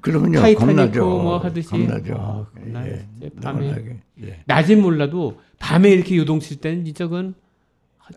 그러면요, 0.00 0.40
겁나죠. 0.56 1.04
뭐 1.04 1.38
하듯이. 1.38 1.68
겁나죠. 1.68 2.14
아. 2.18 2.46
예, 2.86 3.30
밤에. 3.42 3.74
예. 4.22 4.42
낮엔 4.46 4.80
몰라도 4.80 5.40
밤에 5.58 5.90
이렇게 5.90 6.16
요동칠 6.16 6.58
때는 6.60 6.84
진짜 6.84 7.06
그건 7.06 7.34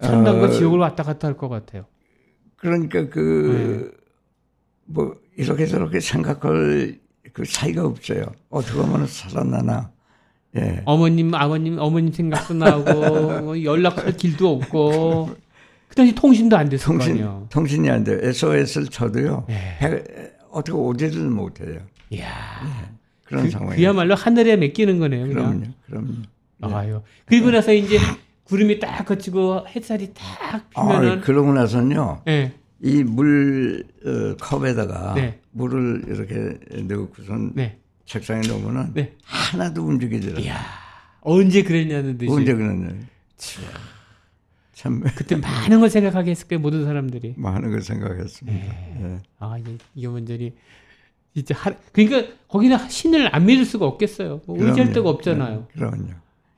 천당과 0.02 0.46
어, 0.48 0.50
지옥을 0.50 0.80
왔다 0.80 1.04
갔다 1.04 1.28
할 1.28 1.36
것 1.38 1.50
같아요. 1.50 1.86
그러니까 2.58 3.10
그, 3.10 3.92
네. 3.92 4.04
뭐 4.86 5.14
이렇게 5.38 5.66
저렇게 5.66 6.00
생각할 6.00 7.00
그 7.34 7.44
사이가 7.46 7.86
없어요. 7.86 8.26
어떻게 8.50 8.80
하면 8.80 9.06
살아나나. 9.08 9.92
예. 10.56 10.82
어머님, 10.86 11.34
아버님, 11.34 11.80
어머님 11.80 12.12
생각도 12.14 12.54
나고 12.54 13.42
뭐 13.42 13.64
연락할 13.64 14.16
길도 14.18 14.48
없고 14.50 15.32
그 15.88 15.96
당시 15.96 16.14
통신도 16.16 16.56
안 16.56 16.70
됐을 16.70 16.86
통신. 16.86 17.26
통신이 17.50 17.90
안 17.90 18.04
돼요. 18.04 18.20
SOS를 18.22 18.88
쳐도요. 18.88 19.46
예. 19.50 19.78
어떻게 20.54 20.78
오지를 20.78 21.30
못해요. 21.30 21.82
이야. 22.12 22.28
예. 22.64 22.92
그런 23.26 23.44
그, 23.44 23.50
상황이. 23.50 23.76
그야말로 23.76 24.16
하늘에 24.16 24.56
맡기는 24.56 25.00
거네요. 25.00 25.28
그럼요. 25.28 25.64
그럼요. 25.86 26.14
예. 26.70 26.74
아유. 26.74 27.02
그리고 27.26 27.52
나서 27.52 27.74
이제 27.74 27.98
구름이 28.44 28.80
딱 28.80 29.04
거치고 29.06 29.66
햇살이 29.76 30.14
딱 30.14 30.70
피면은. 30.70 31.12
아, 31.20 31.22
그러고 31.22 31.54
나서는요. 31.54 32.22
예. 32.28 32.54
이물 32.82 33.86
어, 34.06 34.36
컵에다가 34.40 35.14
네. 35.16 35.40
물을 35.52 36.04
이렇게 36.08 36.84
넣고선 36.84 37.54
네. 37.56 37.80
책상에 38.06 38.46
놓으면은 38.46 38.94
네. 38.94 39.14
하나도 39.24 39.84
움직이지 39.84 40.32
않아요. 40.32 40.54
언제 41.22 41.64
그랬냐는 41.64 42.18
듯이. 42.18 42.32
언제 42.32 42.54
그랬냐. 42.54 42.90
참. 43.38 43.64
그때 45.16 45.36
많은 45.36 45.80
걸 45.80 45.90
생각하게 45.90 46.32
했을 46.32 46.48
거예요, 46.48 46.62
모든 46.62 46.86
사람들이. 46.86 47.36
많은 47.38 47.72
걸 47.72 47.82
생각했습니다. 47.82 48.60
네. 48.60 48.98
네. 49.00 49.20
아, 49.40 49.58
이게, 49.58 49.78
이 49.96 50.06
완전히. 50.06 50.54
진짜 51.34 51.56
하, 51.56 51.74
그러니까 51.92 52.32
거기는 52.48 52.78
신을 52.90 53.36
안 53.36 53.46
믿을 53.46 53.66
수가 53.66 53.86
없겠어요. 53.86 54.42
뭐 54.46 54.58
의지할 54.64 54.94
데가 54.94 55.10
없잖아요. 55.10 55.60
네, 55.60 55.66
그럼요. 55.74 56.10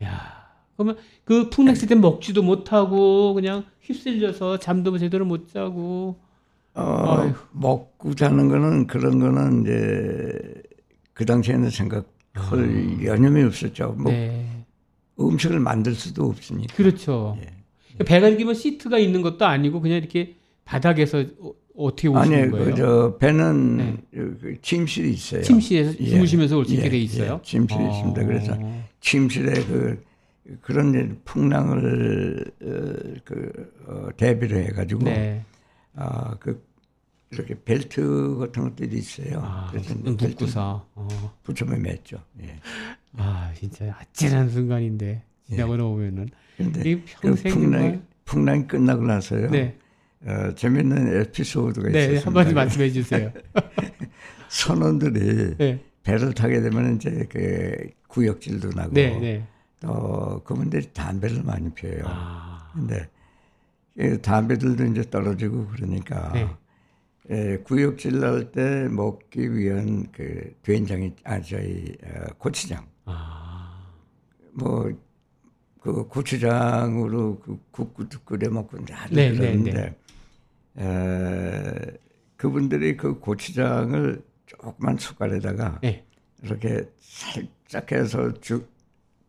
야. 0.03 0.45
그러면 0.75 0.97
그 1.23 1.49
풍락시 1.49 1.87
때 1.87 1.95
먹지도 1.95 2.43
못하고 2.43 3.33
그냥 3.33 3.63
휩쓸려서 3.81 4.59
잠도 4.59 4.91
뭐 4.91 4.99
제대로 4.99 5.25
못 5.25 5.47
자고. 5.47 6.19
어, 6.73 7.33
먹고 7.53 8.15
자는 8.15 8.49
거는 8.49 8.87
그런 8.87 9.19
거는 9.19 9.61
이제 9.61 10.61
그 11.13 11.25
당시에는 11.25 11.69
생각할 11.69 12.03
어. 12.35 13.03
여념이 13.05 13.43
없었죠. 13.43 13.95
뭐 13.97 14.11
네. 14.11 14.65
음식을 15.17 15.61
만들 15.61 15.95
수도 15.95 16.25
없으니까. 16.25 16.75
그렇죠. 16.75 17.37
예. 17.41 17.54
배가 18.03 18.27
이렇게 18.27 18.43
뭐 18.43 18.53
시트가 18.53 18.97
있는 18.97 19.21
것도 19.21 19.45
아니고 19.45 19.81
그냥 19.81 19.97
이렇게 19.97 20.35
바닥에서 20.65 21.23
어, 21.77 21.89
떻게 21.95 22.07
오시는 22.07 22.41
아니, 22.43 22.51
거예요? 22.51 22.65
그저 22.71 23.17
배는 23.19 23.77
네. 23.77 23.97
그 24.11 24.55
침실이 24.61 25.11
있어요. 25.11 25.41
침실에서 25.41 25.93
예. 25.99 26.05
주무시면서 26.09 26.57
올 26.57 26.65
수 26.65 26.73
있게 26.73 26.89
돼 26.89 26.97
있어요. 26.97 27.39
예. 27.43 27.45
침실이 27.47 27.83
어. 27.83 27.89
있습니다. 27.91 28.25
그래서 28.25 28.57
침실에 29.01 29.53
그 29.65 30.03
그런 30.61 31.19
풍랑을 31.25 32.45
어, 32.61 33.19
그 33.23 33.73
어, 33.87 34.07
대비를 34.17 34.65
해가지고 34.67 35.03
네. 35.05 35.43
아그 35.95 36.63
이렇게 37.31 37.55
벨트 37.65 38.37
같은 38.39 38.63
것들이 38.63 38.97
있어요. 38.97 39.41
아, 39.43 39.67
그래서 39.71 39.95
묶고서 39.95 40.87
어. 40.95 41.07
붙여서 41.43 41.73
맸죠. 41.73 42.21
예. 42.41 42.59
아 43.17 43.51
진짜 43.57 43.95
아찔한 43.99 44.49
순간인데 44.49 45.23
지나고 45.49 45.73
예. 45.73 45.77
보면은. 45.77 46.29
근데 46.57 47.01
그 47.21 47.35
풍랑 47.35 48.05
풍랑이 48.25 48.67
끝나고 48.67 49.03
나서요. 49.03 49.49
네. 49.51 49.77
어, 50.25 50.53
재밌는 50.55 51.21
에피소드가 51.21 51.89
네, 51.89 51.99
있었습니다. 52.13 52.39
한번 52.39 52.53
말씀해 52.55 52.89
주세요. 52.89 53.31
선원들이 54.49 55.55
네. 55.57 55.83
배를 56.03 56.33
타게 56.33 56.61
되면 56.61 56.95
이제 56.95 57.27
그 57.29 57.89
구역질도 58.07 58.69
나고 58.69 58.93
네, 58.93 59.19
네. 59.19 59.47
어, 59.83 60.41
그분들이 60.43 60.91
담배를 60.93 61.43
많이 61.43 61.71
피워요. 61.73 62.03
아. 62.05 62.71
근데 62.73 63.07
담배들도 64.21 64.85
이제 64.85 65.03
떨어지고 65.09 65.67
그러니까 65.67 66.31
네. 66.33 66.47
예, 67.31 67.57
구역질 67.63 68.19
날 68.19 68.51
때 68.51 68.87
먹기 68.89 69.55
위한 69.55 70.07
그 70.11 70.53
된장이 70.61 71.13
아 71.23 71.41
저희 71.41 71.95
어, 72.03 72.33
고추장. 72.37 72.85
아. 73.05 73.87
뭐 74.53 74.91
그 75.85 76.07
고추장으로 76.07 77.39
그 77.45 77.59
국도 77.69 78.17
끓여 78.25 78.49
먹고 78.49 78.79
아주 78.91 79.13
네, 79.13 79.31
그러는데 79.31 79.71
네, 79.71 79.95
네. 80.73 80.83
에, 80.83 81.97
그분들이 82.37 82.97
그 82.97 83.19
고추장을 83.19 84.19
조그만 84.47 84.97
숟갈에다가 84.97 85.77
네. 85.83 86.03
이렇게 86.41 86.89
살짝 86.99 87.91
해서 87.91 88.33
주, 88.41 88.65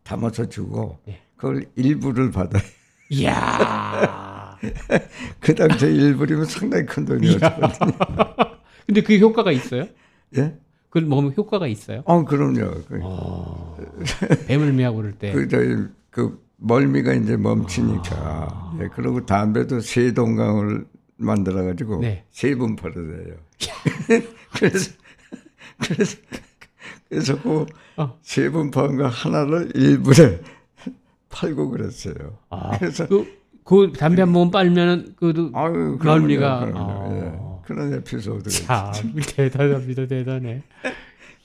담아서 0.01 0.49
주고 0.49 0.97
네. 1.05 1.21
그걸 1.35 1.63
일부를 1.75 2.31
받아요. 2.31 2.63
이야. 3.09 4.57
그 5.39 5.53
당시에 5.53 5.91
일부리면 5.91 6.45
상당히 6.45 6.87
큰 6.87 7.05
돈이었거든요. 7.05 7.93
근데 8.87 9.01
그게 9.01 9.19
효과가 9.19 9.51
있어요? 9.51 9.87
예? 10.35 10.57
그걸 10.89 11.03
먹으면 11.07 11.35
효과가 11.37 11.67
있어요? 11.67 12.01
어, 12.05 12.25
그럼요. 12.25 12.81
어, 13.03 13.77
배물미하고 14.47 14.97
그럴 14.97 15.11
때. 15.11 15.33
그, 15.33 15.47
저희, 15.47 15.85
그, 16.09 16.46
멀미가 16.57 17.13
이제 17.13 17.37
멈추니까. 17.37 18.15
아. 18.15 18.77
예, 18.81 18.89
그리고 18.93 19.25
담배도 19.25 19.79
세 19.79 20.13
동강을 20.13 20.85
만들어 21.17 21.63
가지고 21.63 21.99
네. 21.99 22.25
세분 22.29 22.75
팔아줘요. 22.75 23.35
그래서, 24.53 24.91
그래서 25.79 26.17
그래서 27.09 27.41
그 27.41 27.65
어. 27.95 28.17
판거 28.71 29.07
하나를 29.07 29.71
일부에 29.75 30.41
팔고 31.29 31.69
그랬어요. 31.69 32.37
아, 32.49 32.77
그래서 32.77 33.07
그, 33.07 33.25
그 33.63 33.91
담배 33.97 34.21
한번 34.21 34.51
빨면은 34.51 35.13
그도 35.15 35.49
멀미가 35.49 36.71
아. 36.73 37.09
예. 37.11 37.47
그런 37.65 37.93
에피소드가 37.93 38.91
참 38.91 39.13
대단합니다 39.35 40.07
대단해. 40.07 40.63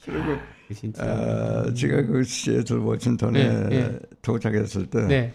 그리고 0.04 0.32
아, 0.32 0.74
진짜 0.74 1.04
아, 1.04 1.72
제가 1.74 2.02
그 2.06 2.24
시애틀 2.24 2.78
워싱턴에 2.78 3.68
네, 3.68 3.68
네. 3.68 3.98
도착했을 4.22 4.86
때 4.86 5.06
네. 5.06 5.34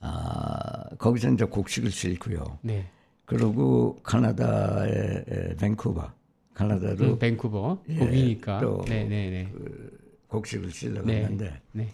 아, 0.00 0.88
거기서 0.98 1.30
이제 1.30 1.44
곡식을 1.44 1.90
싣고요. 1.90 2.58
네. 2.62 2.86
그리고 3.26 4.00
카나다의 4.02 5.56
밴쿠버 5.58 6.12
카나다로 6.54 7.12
음, 7.12 7.18
밴쿠버 7.18 7.84
예, 7.88 7.96
거기니까 7.96 8.60
네네 8.86 9.30
네 9.30 9.48
그 9.52 10.00
곡식을 10.30 10.70
실러 10.70 11.02
갔는데 11.02 11.60
네, 11.72 11.88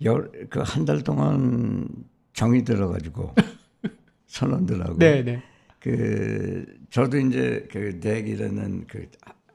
네. 0.00 0.44
그한 0.50 0.84
달 0.84 1.02
동안 1.02 1.88
정이 2.32 2.64
들어가지고 2.64 3.34
선원들하고 4.26 4.98
네 4.98 5.22
네. 5.22 5.42
그 5.80 6.64
저도 6.90 7.18
이제 7.18 7.66
그 7.70 7.98
덱이라는 8.00 8.86
그 8.86 9.08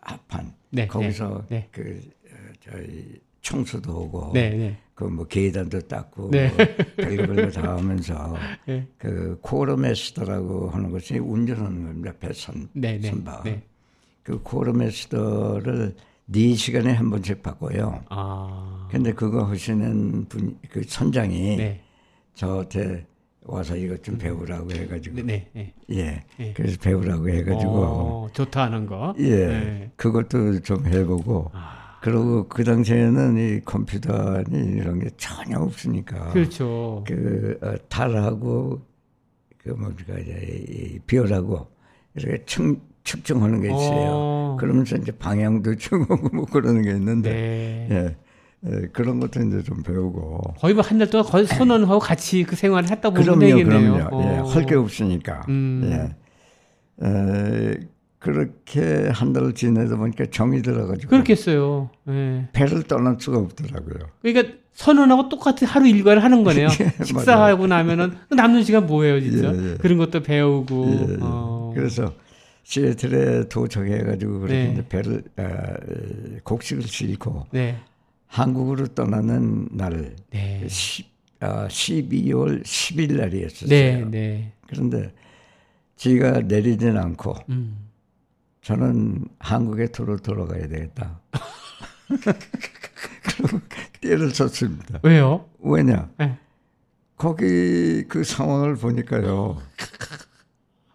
갑판 0.06 0.54
네, 0.70 0.88
거기서 0.88 1.45
네, 1.49 1.58
네. 1.58 1.68
그 1.72 2.01
어, 2.32 2.36
저희 2.62 3.22
청소도 3.41 3.91
하고 3.91 4.32
네, 4.34 4.49
네. 4.51 4.78
그뭐 4.95 5.26
계단도 5.26 5.82
닦고 5.82 6.32
네. 6.32 6.49
뭐 6.49 6.58
별걸 6.97 7.51
다 7.51 7.76
하면서 7.76 8.36
네. 8.66 8.88
그 8.97 9.38
quartermaster라고 9.41 10.70
하는 10.70 10.91
것이 10.91 11.18
운전하는 11.18 11.84
겁니다 11.84 12.14
배선 12.20 12.70
네, 12.74 12.97
네. 12.99 13.10
선박 13.10 13.43
네. 13.43 13.64
그 14.24 14.41
quartermaster를 14.41 15.95
4시간에 16.32 16.93
한 16.93 17.10
번씩 17.10 17.43
바꿔요. 17.43 18.04
아. 18.10 18.88
근데 18.89 19.12
그거 19.12 19.43
하시는 19.43 20.26
분, 20.26 20.58
그 20.70 20.84
선장이 20.84 21.58
네. 21.58 21.82
저한테 22.34 23.06
와서 23.46 23.76
이것 23.76 24.02
좀 24.04 24.18
배우라고 24.18 24.72
해가지고. 24.72 25.22
네, 25.24 25.48
네. 25.54 25.74
예. 25.91 26.24
네. 26.38 26.54
그래서 26.56 26.78
배우라고 26.80 27.30
해가지고. 27.30 27.72
어, 27.72 28.28
좋다 28.34 28.64
하는 28.64 28.86
거. 28.86 29.14
예. 29.20 29.48
네. 29.48 29.91
그것도 29.96 30.62
좀 30.62 30.86
해보고. 30.86 31.52
아. 31.54 32.00
그리고 32.02 32.48
그 32.48 32.64
당시에는 32.64 33.38
이 33.38 33.62
컴퓨터니 33.64 34.78
이런 34.78 35.00
게 35.00 35.10
전혀 35.18 35.58
없으니까. 35.60 36.32
그렇죠. 36.32 37.04
그 37.08 37.58
어, 37.62 37.76
달하고 37.89 38.82
그 39.58 39.70
뭡니까 39.70 40.18
이제 40.20 40.66
이 40.70 41.00
비열하고 41.00 41.68
이렇게 42.16 42.44
측, 42.46 42.82
측정하는 43.04 43.62
게 43.62 43.68
있어요. 43.68 44.10
어. 44.12 44.58
그러면서 44.60 44.98
이제 44.98 45.12
방향도 45.12 45.76
측하고 45.80 46.30
뭐 46.36 46.46
그러는 46.46 46.82
게 46.82 46.91
있는데. 46.91 47.30
네. 47.32 47.88
예. 47.91 48.16
예, 48.66 48.88
그런 48.93 49.20
것도 49.20 49.41
이제 49.41 49.61
좀 49.64 49.84
배우고. 49.84 50.55
거의 50.59 50.74
뭐 50.74 50.82
한 50.84 50.97
달 50.97 51.09
동안 51.09 51.26
거의 51.26 51.45
선원하고 51.45 51.99
같이 51.99 52.43
그 52.43 52.55
생활을 52.55 52.89
했다 52.89 53.09
보면 53.09 53.39
그럼요. 53.39 53.64
그럼요. 53.64 54.24
예, 54.24 54.28
할 54.53 54.66
게 54.66 54.76
없으니까. 54.76 55.41
음. 55.49 55.82
예. 57.01 57.05
에, 57.05 57.78
그렇게 58.20 59.09
한 59.11 59.34
달을 59.34 59.53
지내다 59.53 59.97
보니까 59.97 60.26
정이 60.32 60.61
들어가지고. 60.61 61.09
그렇겠어요. 61.09 61.89
예. 62.07 62.47
배를 62.53 62.84
떠날 62.84 63.18
수가 63.20 63.38
없더라고요. 63.39 63.95
그러니까 64.22 64.53
선원하고 64.72 65.28
똑같이 65.30 65.66
하루 65.66 65.88
일과를 65.88 66.24
하는 66.24 66.43
거네요. 66.45 66.68
예, 66.80 67.03
식사하고 67.03 67.68
나면은 67.68 68.14
남는 68.30 68.64
시간 68.64 68.88
뭐예요, 68.88 69.20
진짜? 69.20 69.53
예, 69.53 69.72
예. 69.72 69.76
그런 69.76 69.97
것도 69.97 70.24
배우고. 70.24 70.86
예, 70.88 71.14
예. 71.16 71.18
어. 71.20 71.74
그래서 71.76 72.14
시애틀에 72.64 73.49
도착해가지고 73.49 74.39
그렇게 74.39 74.55
네. 74.55 74.86
배를 74.88 75.24
아, 75.36 75.74
곡식을 76.45 76.84
싣고 76.84 77.47
네. 77.51 77.76
한국으로 78.34 78.88
떠나는 78.88 79.68
날 79.72 80.16
네. 80.32 80.68
10, 80.68 81.06
아, 81.40 81.68
12월 81.68 82.64
10일 82.64 83.18
날이었어요. 83.18 83.70
네, 83.70 84.04
네. 84.10 84.54
그런데 84.66 85.14
지가 85.98 86.40
내리진 86.40 86.98
않고 86.98 87.36
음. 87.50 87.90
저는 88.62 89.26
한국에 89.38 89.92
도로 89.92 90.18
돌아가야 90.18 90.68
되겠다. 90.68 91.20
그리고 93.22 93.60
떼를 94.02 94.32
썼습니다. 94.32 95.00
왜요? 95.04 95.48
왜냐? 95.60 96.10
네. 96.18 96.40
거기 97.16 98.04
그 98.08 98.24
상황을 98.24 98.78
보니까요. 98.78 99.62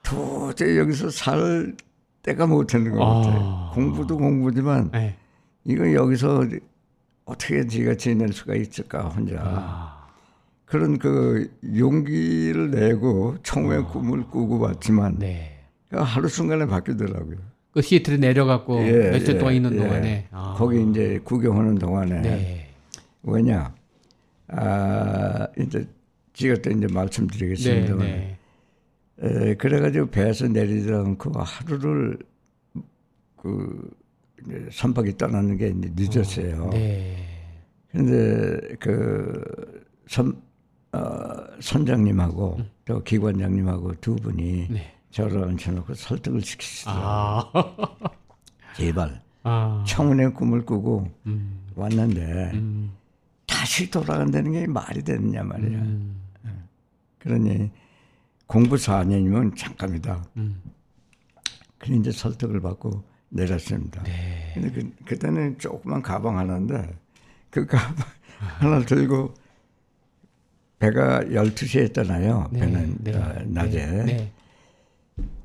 도저히 0.03 0.77
여기서 0.77 1.11
살 1.11 1.77
때가 2.23 2.49
못 2.49 2.67
되는 2.67 2.91
것 2.91 2.99
같아요. 2.99 3.39
아. 3.41 3.71
공부도 3.75 4.19
공부지만 4.19 4.91
네. 4.91 5.17
이거 5.65 5.93
여기서 5.93 6.45
어떻게 7.29 7.67
지가 7.67 7.95
지낼 7.95 8.33
수가 8.33 8.55
있을까 8.55 9.09
혼자 9.09 9.37
아. 9.39 10.09
그런 10.65 10.99
그 10.99 11.51
용기를 11.77 12.71
내고 12.71 13.37
청의 13.43 13.79
어. 13.79 13.87
꿈을 13.87 14.25
꾸고 14.25 14.59
왔지만 14.59 15.19
네. 15.19 15.61
하루 15.91 16.29
순간에 16.29 16.67
바뀌더라고요. 16.67 17.37
그 17.71 17.83
시애틀에 17.83 18.17
내려갔고 18.17 18.81
예, 18.81 19.11
며칠 19.11 19.35
예, 19.35 19.39
동안 19.39 19.55
있는 19.55 19.75
예. 19.75 19.77
동안에 19.77 20.29
아. 20.31 20.55
거기 20.57 20.83
이제 20.91 21.21
구경하는 21.23 21.77
동안에 21.77 22.21
네. 22.23 22.69
왜냐 23.23 23.75
아 24.49 25.47
이제 25.59 25.87
지가 26.33 26.55
또 26.63 26.71
이제 26.71 26.87
말씀드리겠습니다만 26.91 28.07
네, 28.07 28.39
네. 29.17 29.51
에, 29.51 29.55
그래가지고 29.55 30.07
배에서 30.07 30.49
내리지 30.49 30.91
않고 30.93 31.33
하루를 31.39 32.19
그 33.37 33.91
선박이 34.73 35.17
떠나는 35.17 35.57
게 35.57 35.73
늦었어요. 35.75 36.65
어, 36.65 36.71
네. 36.71 37.17
그런데 37.91 38.77
그 38.79 39.87
선, 40.07 40.41
어, 40.93 41.01
선장님하고 41.61 42.57
음. 42.59 42.71
또 42.85 43.03
기관장님하고 43.03 43.95
두 44.01 44.17
분이 44.17 44.69
네. 44.71 44.95
저를 45.11 45.45
앉혀놓고 45.45 45.95
설득을 45.95 46.41
시키시더라고요. 46.41 47.05
아. 47.05 47.53
제발 48.77 49.23
아. 49.43 49.85
청운의 49.87 50.35
꿈을 50.35 50.65
꾸고 50.65 51.09
음. 51.27 51.67
왔는데 51.75 52.53
음. 52.55 52.93
다시 53.47 53.91
돌아간다는 53.91 54.53
게 54.53 54.67
말이 54.67 55.03
되느냐 55.03 55.43
말이야. 55.43 55.79
음. 55.79 56.21
예. 56.47 56.51
그러니 57.19 57.71
공부 58.47 58.77
4년이면 58.77 59.57
잠깐이다. 59.57 60.25
음. 60.37 60.63
그래 61.79 61.97
이제 61.97 62.11
설득을 62.11 62.61
받고 62.61 63.03
내렸습니다. 63.31 64.03
네. 64.05 64.53
근데 64.55 64.71
그, 64.71 64.91
그때는 65.05 65.59
조그만 65.59 66.03
가방 66.03 66.39
하나인데 66.39 66.97
그 67.51 67.67
가방 67.67 67.95
아. 68.41 68.45
하나 68.59 68.81
들고 68.85 69.35
배가 70.79 71.21
12시에 71.23 71.93
떠나요. 71.93 72.49
네. 72.53 72.61
배는 72.61 72.97
네. 73.01 73.15
어, 73.15 73.43
낮에. 73.47 73.87
네. 73.87 74.05
네. 74.05 74.33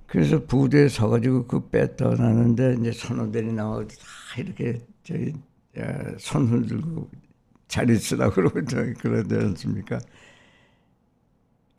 그래서 0.08 0.44
부대에 0.46 0.90
서가지고 0.90 1.48
그 1.48 1.70
배 1.72 1.96
떠나는데 1.96 2.78
이제 2.80 2.92
선원들이 2.92 3.52
나와서 3.54 3.88
다 3.88 3.96
이렇게 4.38 4.80
저기 5.04 5.34
어, 5.78 5.82
손을 6.20 6.68
들고 6.68 7.10
잘 7.68 7.90
있으라 7.90 8.30
그러고 8.30 8.64
저 8.66 8.78
그러지 9.00 9.34
않습니까? 9.34 10.00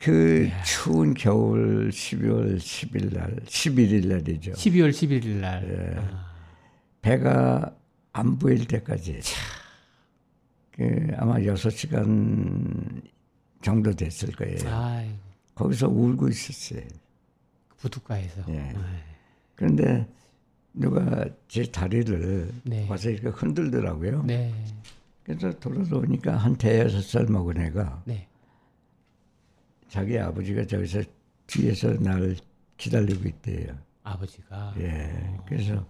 그 0.04 0.50
네. 0.50 0.62
추운 0.64 1.14
겨울 1.14 1.88
12월 1.88 2.58
10일 2.58 3.14
날, 3.14 3.36
11일 3.46 4.06
날이죠. 4.06 4.52
12월 4.52 4.90
11일 4.90 5.26
날. 5.36 5.66
예. 5.66 5.98
아. 5.98 6.30
배가 7.00 7.74
안 8.12 8.38
보일 8.38 8.66
때까지. 8.66 9.20
그 10.72 11.06
아마 11.16 11.36
6시간 11.36 13.00
정도 13.62 13.94
됐을 13.94 14.30
거예요. 14.32 14.58
아이. 14.68 15.08
거기서 15.54 15.88
울고 15.88 16.28
있었어요. 16.28 16.82
부둣가에서. 17.78 18.44
예. 18.50 18.74
그런데 19.54 20.06
누가 20.74 21.24
제 21.48 21.62
다리를 21.62 22.52
네. 22.64 22.86
와서 22.90 23.08
이렇게 23.08 23.28
흔들더라고요. 23.28 24.24
네. 24.24 24.52
그래서 25.22 25.50
돌아오니까 25.58 26.36
한 26.36 26.56
대여섯 26.56 27.02
살 27.02 27.24
먹은 27.24 27.58
애가 27.58 28.02
네. 28.04 28.28
자기 29.88 30.18
아버지가 30.18 30.66
저기서 30.66 31.02
뒤에서 31.46 31.92
나를 31.94 32.36
기다리고 32.76 33.28
있대요. 33.28 33.76
아버지가. 34.02 34.74
예. 34.78 35.36
그래서 35.46 35.86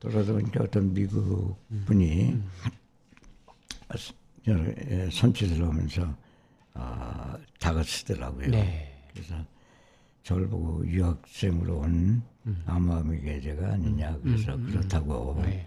돌아보니까 0.00 0.64
어떤 0.64 0.92
미국 0.92 1.56
음. 1.70 1.82
분이 1.86 2.32
음. 2.32 2.50
음. 4.48 5.10
손짓을 5.10 5.62
하면서 5.64 6.14
어, 6.74 7.34
다가서더라고요. 7.60 8.48
네. 8.50 9.06
그래서 9.12 9.34
저를 10.22 10.48
보고 10.48 10.86
유학생으로 10.86 11.78
온 11.78 12.22
음. 12.46 12.62
아마미 12.66 13.20
계제가 13.20 13.72
아니냐 13.72 14.18
그래서 14.22 14.54
음, 14.54 14.66
음, 14.66 14.70
그렇다고 14.72 15.40
네. 15.42 15.66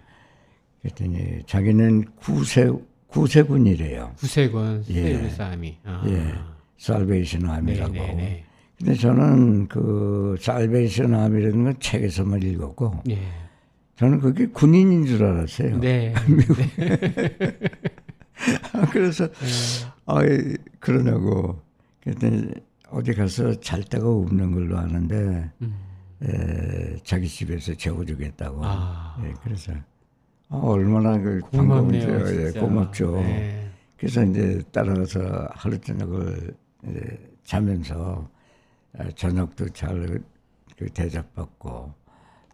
그랬더니 0.82 1.42
자기는 1.46 2.04
구세 2.16 2.70
구세군이래요. 3.06 4.14
구세군 4.18 4.84
예. 4.90 5.28
사람이. 5.30 5.78
아. 5.84 6.04
예. 6.08 6.57
살베이션 6.78 7.48
아미라고. 7.48 7.92
네, 7.92 8.06
네, 8.06 8.14
네. 8.14 8.44
근데 8.78 8.94
저는 8.94 9.68
그 9.68 10.36
살베이션 10.40 11.14
아미라는 11.14 11.64
건 11.64 11.74
책에서만 11.80 12.42
읽었고 12.42 13.02
예. 13.10 13.18
저는 13.96 14.20
그게 14.20 14.46
군인인 14.46 15.04
줄 15.04 15.24
알았어요. 15.24 15.78
네. 15.80 16.14
미국. 16.28 16.56
네. 16.76 17.58
그래서 18.92 19.26
네. 19.26 19.46
아 20.06 20.20
그러냐고 20.78 21.60
그랬더니 22.02 22.52
어디 22.90 23.12
가서 23.12 23.58
잘 23.60 23.82
데가 23.82 24.08
없는 24.08 24.52
걸로 24.52 24.78
아는데 24.78 25.50
음. 25.60 25.74
에, 26.22 26.96
자기 27.02 27.28
집에서 27.28 27.74
재워주겠다고. 27.74 28.60
아. 28.62 29.20
예, 29.24 29.34
그래서 29.42 29.72
아, 30.48 30.56
얼마나 30.56 31.18
그 31.18 31.40
반가운데요. 31.52 32.46
예, 32.46 32.50
고맙죠. 32.52 33.16
네. 33.22 33.70
그래서 33.96 34.24
이제 34.24 34.62
따라가서 34.72 35.48
하루 35.50 35.78
저녁을 35.78 36.54
자면서 37.44 38.28
어, 38.94 39.08
저녁도 39.14 39.68
잘그 39.70 40.22
대접받고 40.94 41.92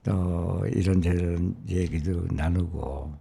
또 0.03 0.67
이런저런 0.73 1.57
얘기도 1.69 2.27
나누고 2.31 3.15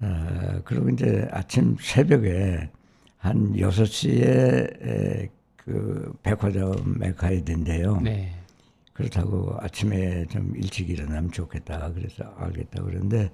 어, 0.00 0.60
그리고 0.64 0.90
이제 0.90 1.26
아침 1.30 1.76
새벽에 1.80 2.70
한 3.18 3.54
6시에 3.54 5.30
그 5.56 6.12
백화점에 6.22 7.12
가야 7.12 7.42
된대요. 7.42 8.00
네. 8.00 8.34
그렇다고 8.92 9.56
아침에 9.60 10.26
좀 10.26 10.54
일찍 10.56 10.90
일어나면 10.90 11.32
좋겠다. 11.32 11.92
그래서 11.94 12.24
알겠다. 12.36 12.82
그런데 12.82 13.30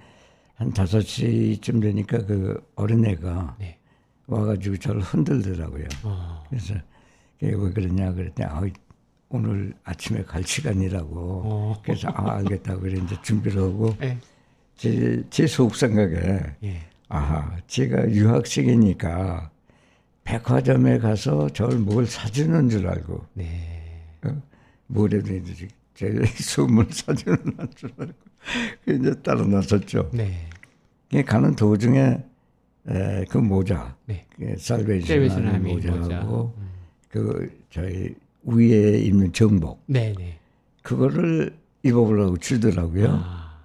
한 0.55 0.73
5시쯤 0.73 1.83
되니까 1.83 2.25
그 2.25 2.63
어린애가 2.77 3.57
네. 3.59 3.80
와가지고 4.31 4.77
저를 4.77 5.01
흔들더라고요. 5.03 5.85
어. 6.05 6.45
그래서 6.49 6.75
왜 7.41 7.51
그러냐 7.51 8.13
그랬더니 8.13 8.49
아, 8.49 8.63
오늘 9.29 9.75
아침에 9.85 10.23
갈 10.25 10.43
시간이라고. 10.45 11.43
어. 11.45 11.83
그래서 11.83 12.09
아 12.15 12.37
알겠다고 12.37 12.81
그래 12.81 13.01
이제 13.05 13.17
준비를 13.23 13.61
하고 13.63 13.95
네. 13.99 14.17
제, 14.77 15.23
제 15.31 15.47
속 15.47 15.75
생각에 15.77 16.41
예. 16.65 16.81
아 17.09 17.57
제가 17.67 18.09
유학생이니까 18.11 19.51
백화점에 20.25 20.99
가서 20.99 21.49
저를 21.51 21.79
뭘 21.79 22.07
사주는 22.07 22.69
줄 22.71 22.87
알고. 22.87 23.25
네. 23.35 24.05
어? 24.25 24.41
뭐래도 24.87 25.35
이제 25.35 25.69
제 25.95 26.13
소문 26.41 26.87
사주는 26.91 27.37
줄 27.75 27.91
알고. 27.99 28.13
그 28.85 28.93
이제 28.95 29.15
따라 29.23 29.45
나섰죠. 29.45 30.11
네. 30.13 30.47
가는 31.27 31.55
도중에 31.57 32.19
에, 32.91 33.25
그 33.29 33.39
모자, 33.39 33.97
네. 34.07 34.27
그 34.37 34.55
살베이션 34.59 35.47
하는 35.47 35.63
모자하고 35.63 36.03
모자. 36.03 36.21
음. 36.23 36.71
그 37.09 37.51
저희 37.71 38.15
위에 38.45 38.99
입는 39.01 39.33
정복. 39.33 39.83
네네. 39.87 40.15
네. 40.17 40.39
그거를 40.83 41.55
입어보려고 41.83 42.37
주더라고요. 42.39 43.21
아. 43.23 43.59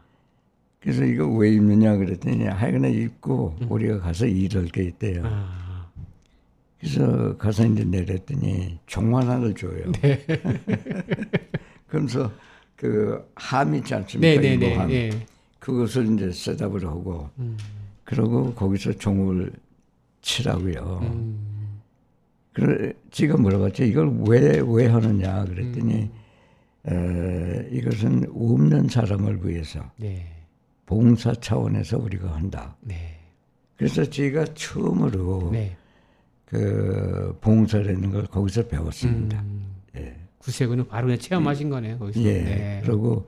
그래서 0.79 1.03
이거 1.03 1.27
왜 1.27 1.51
입느냐 1.51 1.95
그랬더니 1.97 2.45
하여간 2.45 2.85
입고 2.85 3.57
음. 3.61 3.71
우리가 3.71 3.99
가서 3.99 4.27
일할 4.27 4.65
게 4.65 4.83
있대요. 4.83 5.23
아. 5.25 5.89
그래서 6.79 7.35
가서 7.37 7.65
이제 7.65 7.83
내렸더니 7.83 8.77
종만 8.85 9.27
하나를 9.27 9.55
줘요. 9.55 9.91
네. 10.01 10.23
그러면서 11.87 12.31
그 12.75 13.27
함이 13.35 13.79
있지 13.79 13.95
않습니까? 13.95 14.41
네네네. 14.41 14.75
함. 14.75 14.87
네. 14.89 15.09
그것을 15.59 16.13
이제 16.13 16.31
셋업을 16.31 16.85
하고 16.85 17.29
음. 17.39 17.57
그러고 18.05 18.53
거기서 18.53 18.93
종을 18.93 19.51
치라고요. 20.21 20.99
음. 21.03 21.81
그래 22.53 22.93
지가 23.11 23.35
물어봤죠. 23.37 23.83
이걸 23.83 24.15
왜왜 24.27 24.87
하느냐 24.87 25.43
그랬더니 25.45 26.09
음. 26.87 26.91
에, 26.91 27.67
이것은 27.71 28.27
없는 28.33 28.87
사람을 28.87 29.45
위해서 29.45 29.91
네. 29.97 30.25
봉사 30.85 31.33
차원에서 31.33 31.97
우리가 31.97 32.33
한다. 32.33 32.77
네. 32.81 33.19
그래서 33.75 34.05
제가 34.05 34.45
처음으로 34.53 35.49
네. 35.51 35.75
그 36.45 37.37
봉사라는 37.41 38.11
걸 38.11 38.27
거기서 38.27 38.67
배웠습니다. 38.67 39.41
음. 39.41 39.65
예. 39.97 40.15
구세군은 40.37 40.87
바로 40.87 41.07
그냥 41.07 41.19
체험하신 41.19 41.69
거네요. 41.69 41.97
거기서. 41.97 42.21
예. 42.21 42.41
네. 42.43 42.81
그리고 42.85 43.27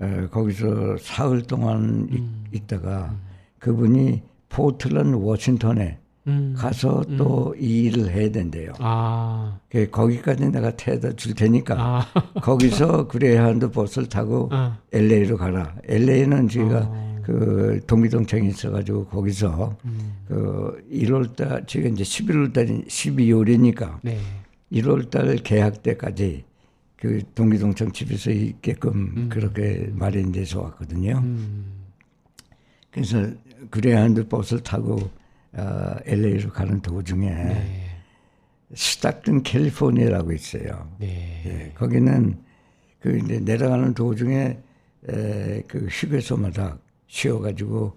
에, 0.00 0.26
거기서 0.28 0.96
사흘 0.98 1.42
동안 1.42 2.08
음. 2.10 2.44
있다가 2.52 3.10
음. 3.10 3.31
그분이 3.62 4.22
포틀랜드 4.48 5.16
워싱턴에 5.16 5.98
음. 6.26 6.54
가서 6.56 7.04
음. 7.08 7.16
또이 7.16 7.84
일을 7.84 8.10
해야 8.10 8.30
된대요. 8.30 8.72
아. 8.78 9.58
그 9.70 9.88
거기까지 9.88 10.48
내가 10.50 10.76
태워다 10.76 11.12
줄 11.14 11.34
테니까 11.34 11.76
아. 11.78 12.06
거기서 12.42 13.08
그레이한드 13.08 13.70
버스를 13.70 14.08
타고 14.08 14.48
아. 14.50 14.78
LA로 14.92 15.36
가라. 15.36 15.76
LA는 15.84 16.48
제가 16.48 16.78
아. 16.92 17.20
그 17.22 17.80
동기동창이 17.86 18.48
있어가지고 18.48 19.06
거기서 19.06 19.76
음. 19.84 20.16
그 20.26 20.84
1월달 20.92 21.66
지금 21.68 21.92
이제 21.92 22.02
11월달 22.02 22.86
12월이니까 22.86 23.98
네. 24.02 24.18
1월달 24.72 25.40
계약 25.44 25.84
때까지 25.84 26.44
그 26.96 27.20
동기동창 27.36 27.92
집에서 27.92 28.32
있게끔 28.32 28.92
음. 29.16 29.28
그렇게 29.28 29.88
마련돼서 29.92 30.62
왔거든요. 30.62 31.20
음. 31.22 31.64
그래서 32.90 33.26
그레이한드 33.70 34.28
버스를 34.28 34.62
타고 34.62 34.98
어, 35.52 35.96
LA로 36.06 36.50
가는 36.50 36.80
도중에 36.80 37.30
네. 37.30 37.88
스탁튼 38.74 39.42
캘리포니아라고 39.42 40.32
있어요. 40.32 40.90
네. 40.98 41.42
예, 41.44 41.72
거기는 41.74 42.38
그 43.00 43.18
이제 43.18 43.38
내려가는 43.40 43.92
도중에 43.92 44.58
에, 45.08 45.62
그 45.66 45.86
휴게소마다 45.90 46.78
쉬어가지고 47.08 47.94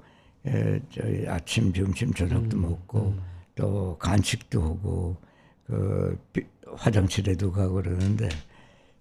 에, 0.47 0.79
저희 0.91 1.27
아침, 1.27 1.71
점심, 1.71 2.13
저녁도 2.13 2.57
음, 2.57 2.61
먹고 2.63 2.99
음. 3.09 3.21
또 3.55 3.97
간식도 3.99 4.61
하고 4.61 5.15
그 5.65 6.17
화장실에도 6.73 7.51
가고 7.51 7.75
그러는데 7.75 8.27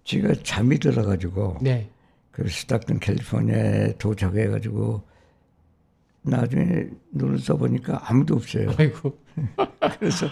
제가 0.05 0.33
잠이 0.43 0.79
들어가지고 0.79 1.57
네. 1.61 1.89
그 2.31 2.47
스타튼 2.47 2.99
캘리포니아에 2.99 3.97
도착해가지고 3.97 5.03
나중에 6.25 6.87
눈을 7.11 7.39
써보니까 7.39 8.01
아무도 8.05 8.35
없어요. 8.35 8.73
아이고. 8.77 9.17
그래서 9.99 10.27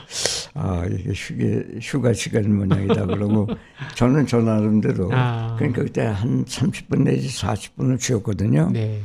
아 0.53 0.85
이게 0.89 1.11
휴게 1.13 1.79
휴가 1.81 2.13
시간 2.13 2.55
모양이다 2.55 3.05
그러고 3.05 3.47
저는 3.95 4.25
저 4.27 4.39
나름대로 4.39 5.09
아. 5.11 5.55
그러니까 5.57 5.83
그때 5.83 6.01
한 6.01 6.45
30분 6.45 7.03
내지 7.03 7.27
40분을 7.27 7.99
쉬었거든요. 7.99 8.69
네. 8.71 9.01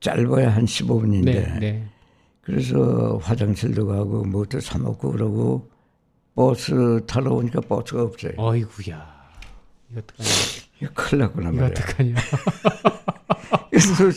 짧아야 0.00 0.54
한 0.54 0.64
15분인데 0.64 1.24
네, 1.24 1.58
네. 1.60 1.88
그래서 2.40 3.18
화장실도 3.22 3.86
가고 3.86 4.24
뭐도 4.24 4.60
사 4.60 4.78
먹고 4.78 5.12
그러고 5.12 5.68
버스 6.34 7.04
타러 7.06 7.34
오니까 7.34 7.60
버스가 7.60 8.02
없어요. 8.02 8.32
어이구야. 8.36 9.20
이거 9.90 10.00
어떡하냐. 10.00 10.30
이거 10.80 10.90
큰일 10.94 11.20
났구나 11.22 11.50
말이야. 11.50 11.68
이거 11.68 11.80
어떡하냐. 11.80 12.14
그래서 13.70 14.10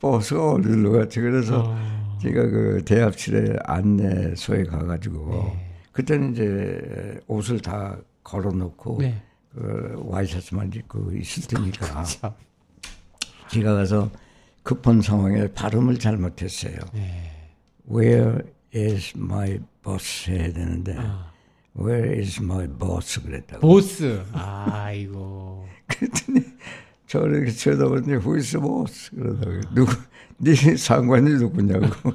버스가 0.00 0.52
어디로 0.52 0.92
갔지. 0.92 1.20
그래서 1.20 1.64
어. 1.66 2.18
제가 2.22 2.42
그 2.48 2.82
대합실에 2.84 3.56
안내소에 3.64 4.64
가가지고 4.64 5.30
네. 5.30 5.68
그때는 5.92 6.32
이제 6.32 7.20
옷을 7.26 7.60
다 7.60 7.96
걸어놓고 8.24 8.98
네. 9.00 9.22
그 9.54 9.94
와이셔츠만 10.04 10.72
입고 10.74 11.12
있을 11.12 11.44
테니까 11.48 11.86
그렇죠. 11.92 12.34
제가 13.48 13.74
가서 13.74 14.10
급한 14.62 15.00
상황에 15.00 15.48
발음을 15.52 15.98
잘못했어요. 15.98 16.76
네. 16.92 17.32
Where 17.90 18.42
is 18.74 19.16
my 19.16 19.58
boss 19.82 20.30
해야 20.30 20.52
되는데 20.52 20.94
아. 20.98 21.32
Where 21.78 22.18
is 22.18 22.42
my 22.42 22.66
boss 22.66 23.20
그랬다고. 23.22 23.60
보스. 23.66 24.22
아이고. 24.32 25.66
그랬더니 25.86 26.40
저를 27.08 27.36
이렇게 27.38 27.50
쳐다보더니 27.52 28.18
who 28.18 28.43
is 28.43 28.60
boss 28.60 29.10
그러다가 29.10 29.60
누구 29.74 29.92
네 30.36 30.54
상관이 30.54 31.30
누구냐고 31.32 31.86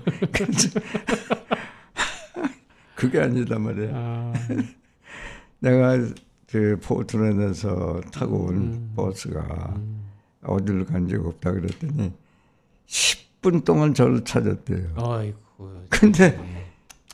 그게 2.95 3.19
아니다 3.19 3.59
말이야. 3.59 3.89
아. 3.91 4.33
내가 5.59 5.97
그 6.47 6.79
포트랜드에서 6.81 8.01
타고 8.13 8.45
온 8.45 8.55
음. 8.55 8.93
버스가 8.95 9.73
음. 9.75 10.03
어디로 10.43 10.85
간적 10.85 11.25
없다 11.25 11.51
그랬더니 11.51 12.13
10분 12.87 13.65
동안 13.65 13.93
저를 13.93 14.23
찾았대요. 14.23 14.93
아이고. 14.95 15.37
근데 15.89 16.37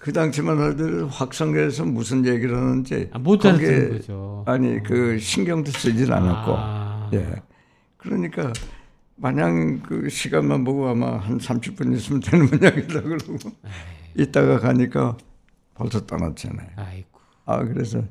그 0.02 0.12
당시만 0.12 0.58
하더라도 0.60 1.08
확성기에서 1.08 1.86
무슨 1.86 2.26
얘기를 2.26 2.56
하는지 2.56 3.10
아, 3.14 3.20
못 3.20 3.46
알아듣는 3.46 3.90
거죠. 4.00 4.44
아니 4.48 4.84
그 4.84 5.18
신경도 5.18 5.72
쓰질 5.72 6.12
않았고 6.12 6.54
아. 6.56 7.10
예. 7.14 7.42
그러니까 8.00 8.52
마냥 9.16 9.82
그 9.82 10.10
시간만 10.10 10.64
보고 10.64 10.88
아마 10.88 11.18
한 11.18 11.38
30분 11.38 11.96
있으면 11.96 12.22
되는 12.22 12.46
모양이다 12.46 13.02
그러고 13.02 13.38
이따가 14.18 14.60
가니까 14.60 15.18
벌써 15.76 16.06
떠났잖아요. 16.06 16.70
아이고. 16.76 17.20
아 17.46 17.64
그래서 17.64 18.04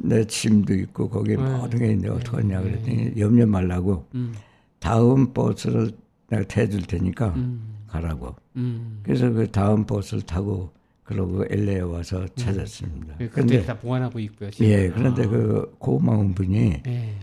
내 0.00 0.24
짐도 0.24 0.74
있고 0.74 1.08
거기에 1.08 1.36
네. 1.36 1.42
모든 1.42 1.78
게 1.78 1.86
있는데 1.86 2.08
어떡하냐 2.08 2.60
네. 2.60 2.70
그랬더니 2.70 3.20
염려 3.20 3.46
말라고 3.46 4.06
음. 4.14 4.34
다음 4.78 5.32
버스를 5.32 5.92
내가 6.28 6.44
태줄 6.44 6.82
테니까 6.82 7.28
음. 7.36 7.84
가라고. 7.88 8.34
음. 8.56 9.00
그래서 9.02 9.30
그 9.30 9.50
다음 9.50 9.84
버스를 9.84 10.22
타고 10.22 10.72
그러고 11.02 11.44
LA에 11.50 11.80
와서 11.80 12.20
음. 12.20 12.28
찾았습니다. 12.36 13.16
네. 13.18 13.28
그런데 13.28 13.64
다 13.64 13.78
보관하고 13.78 14.18
있고요. 14.20 14.50
지금. 14.50 14.66
예, 14.66 14.88
그런데 14.88 15.24
아. 15.24 15.28
그 15.28 15.74
고마운 15.78 16.34
분이 16.34 16.82
네. 16.82 17.18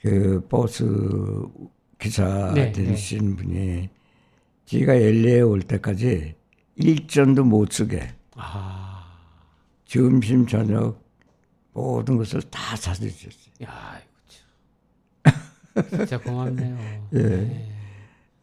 그 0.00 0.46
버스 0.48 0.84
기사 1.98 2.52
네, 2.54 2.70
되신 2.72 3.30
네. 3.30 3.36
분이 3.36 3.88
지가 4.66 4.94
LA에 4.94 5.40
올 5.40 5.62
때까지 5.62 6.34
일전도 6.76 7.44
못 7.44 7.72
쓰게 7.72 8.08
아. 8.36 9.18
점심 9.84 10.46
저녁 10.46 11.02
모든 11.72 12.16
것을 12.16 12.42
다 12.42 12.76
사주셨어요. 12.76 13.54
야, 13.64 14.00
진짜 15.88 16.18
고맙네요. 16.18 17.08
예. 17.14 17.18
네. 17.18 17.77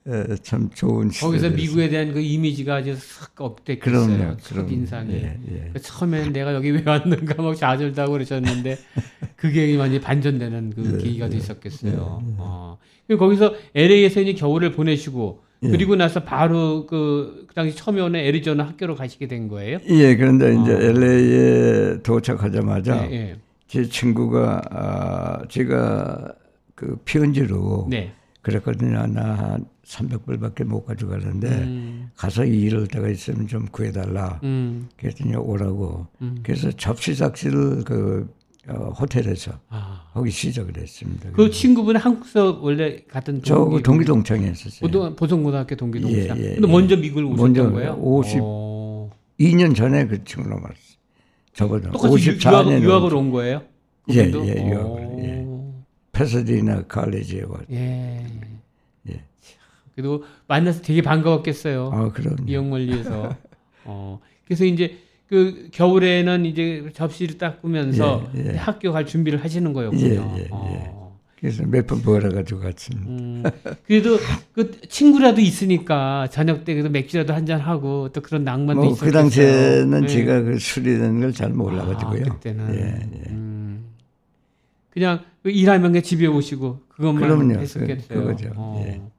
예, 0.08 0.36
참 0.43 0.70
좋은 0.72 1.10
거기서 1.10 1.49
미국에 1.49 1.89
대한 1.89 2.14
그 2.14 2.20
이미지가 2.20 2.76
아주 2.76 2.95
싹 2.95 3.32
업됐겠어요. 3.41 4.38
첫 4.39 4.72
인상이. 4.72 5.14
예, 5.14 5.39
예. 5.49 5.70
그 5.74 5.82
처음에는 5.82 6.32
내가 6.32 6.53
여기 6.53 6.70
왜 6.70 6.84
왔는가 6.86 7.41
막 7.41 7.56
좌절다고 7.56 8.12
그러셨는데 8.12 8.78
그게 9.36 9.76
완전히 9.76 10.01
반전되는 10.01 10.74
그 10.76 10.93
예, 10.99 11.03
계기가 11.03 11.28
됐었겠어요. 11.30 12.22
예, 12.24 12.30
예. 12.30 12.36
어. 12.38 12.78
거기서 13.18 13.56
LA에서 13.74 14.22
이제 14.22 14.34
겨울을 14.34 14.74
보내시고 14.74 15.43
그리고 15.62 15.95
나서 15.95 16.24
바로 16.24 16.86
그, 16.86 17.45
그 17.47 17.56
당시 17.56 17.76
처음에 17.76 17.99
오는 17.99 18.20
애리조나 18.20 18.64
학교로 18.68 18.93
가시게 18.93 19.28
된 19.28 19.47
거예요? 19.47 19.80
예, 19.88 20.16
그런데 20.16 20.56
어. 20.56 20.62
이제 20.62 20.72
LA에 20.72 22.03
도착하자마자 22.03 23.08
제 23.68 23.84
친구가 23.89 24.62
아, 24.70 25.47
제가 25.49 26.36
그 26.76 26.97
편지로 27.06 27.88
네. 27.89 28.14
그랬거든요. 28.41 29.08
나 29.08 29.58
300불밖에 29.86 30.63
못 30.63 30.86
가져가는데 30.86 31.47
음. 31.47 32.09
가서 32.15 32.43
일을 32.43 32.88
때가 32.88 33.09
있으면 33.09 33.47
좀 33.47 33.67
구해달라. 33.71 34.39
음. 34.43 34.89
그랬더니 34.97 35.36
오라고. 35.36 36.07
음. 36.21 36.39
그래서 36.43 36.71
접시 36.71 37.15
작시를 37.15 37.83
그 37.83 38.27
어, 38.67 38.89
호텔에서 38.99 39.51
아. 39.69 40.07
거기 40.13 40.31
시작을 40.31 40.75
했습니다. 40.77 41.29
그 41.33 41.51
친구분은 41.51 42.01
한국서 42.01 42.59
원래 42.61 42.97
같은 43.07 43.43
저 43.43 43.53
동기, 43.83 44.05
동창에 44.05 44.49
있었어요. 44.49 45.15
보성고등학교 45.15 45.75
동기 45.75 46.01
동창. 46.01 46.38
예, 46.39 46.43
예, 46.43 46.53
근데 46.55 46.67
먼저 46.67 46.95
미국을 46.95 47.25
오셨던 47.25 47.53
먼저 47.53 47.71
거예요? 47.71 48.01
52년 49.38 49.75
전에 49.75 50.07
그 50.07 50.23
친구로 50.23 50.55
말았어요. 50.55 50.95
저보다 51.53 51.91
똑같이 51.91 52.38
54년 52.38 52.81
유학, 52.81 53.05
을온 53.05 53.29
거예요? 53.29 53.61
예, 54.11 54.17
예, 54.17 54.31
유학을. 54.31 55.09
예. 55.19 55.47
패서디나 56.11 56.83
칼리지에 56.88 57.43
와. 57.43 57.59
예. 57.71 58.25
예. 59.09 59.23
그래도 59.96 60.24
만나서 60.48 60.82
되게 60.82 61.02
반가웠겠어요. 61.02 61.89
아, 61.93 62.12
그럼. 62.12 62.36
이영멀리에서. 62.48 63.36
어. 63.86 64.20
그래서 64.46 64.66
이제 64.66 64.98
그 65.28 65.70
겨울에는 65.72 66.46
이제 66.46 66.89
접시를 66.93 67.38
닦으면서 67.38 68.30
예, 68.36 68.54
예. 68.54 68.58
학교 68.58 68.91
갈 68.91 69.06
준비를 69.06 69.43
하시는 69.43 69.74
거였군요. 69.74 70.06
예, 70.06 70.16
예, 70.16 70.39
예. 70.41 70.48
어. 70.52 71.18
그래서 71.39 71.64
몇 71.66 71.86
번 71.88 72.02
벌어가지고 72.02 72.60
갔습니다. 72.62 73.10
음, 73.10 73.43
그래도 73.88 74.18
그 74.54 74.80
친구라도 74.88 75.41
있으니까 75.41 76.28
저녁 76.32 76.64
때 76.66 76.74
그래도 76.74 76.89
맥주라도 76.89 77.34
한 77.34 77.46
잔 77.46 77.60
하고 77.60 78.10
또 78.10 78.22
그런 78.22 78.43
낭만도 78.43 78.82
뭐 78.82 78.91
있었어요. 78.91 79.10
그 79.10 79.12
당시에는 79.14 80.02
네. 80.02 80.08
제가 80.08 80.41
그 80.41 80.58
술이라는 80.60 81.22
걸 81.22 81.32
잘 81.34 81.50
몰라가지고요. 81.52 82.24
아, 82.28 82.34
그때는 82.34 82.74
예, 82.76 82.80
예. 82.80 83.30
음, 83.32 83.86
그냥 84.91 85.20
그 85.43 85.50
일하면 85.50 85.91
그냥 85.91 86.04
집에 86.04 86.26
오시고 86.28 86.82
그것만 86.89 87.22
그럼요. 87.22 87.60
했었겠어요. 87.60 88.08
그, 88.08 88.24
거죠 88.26 88.52
어. 88.56 89.12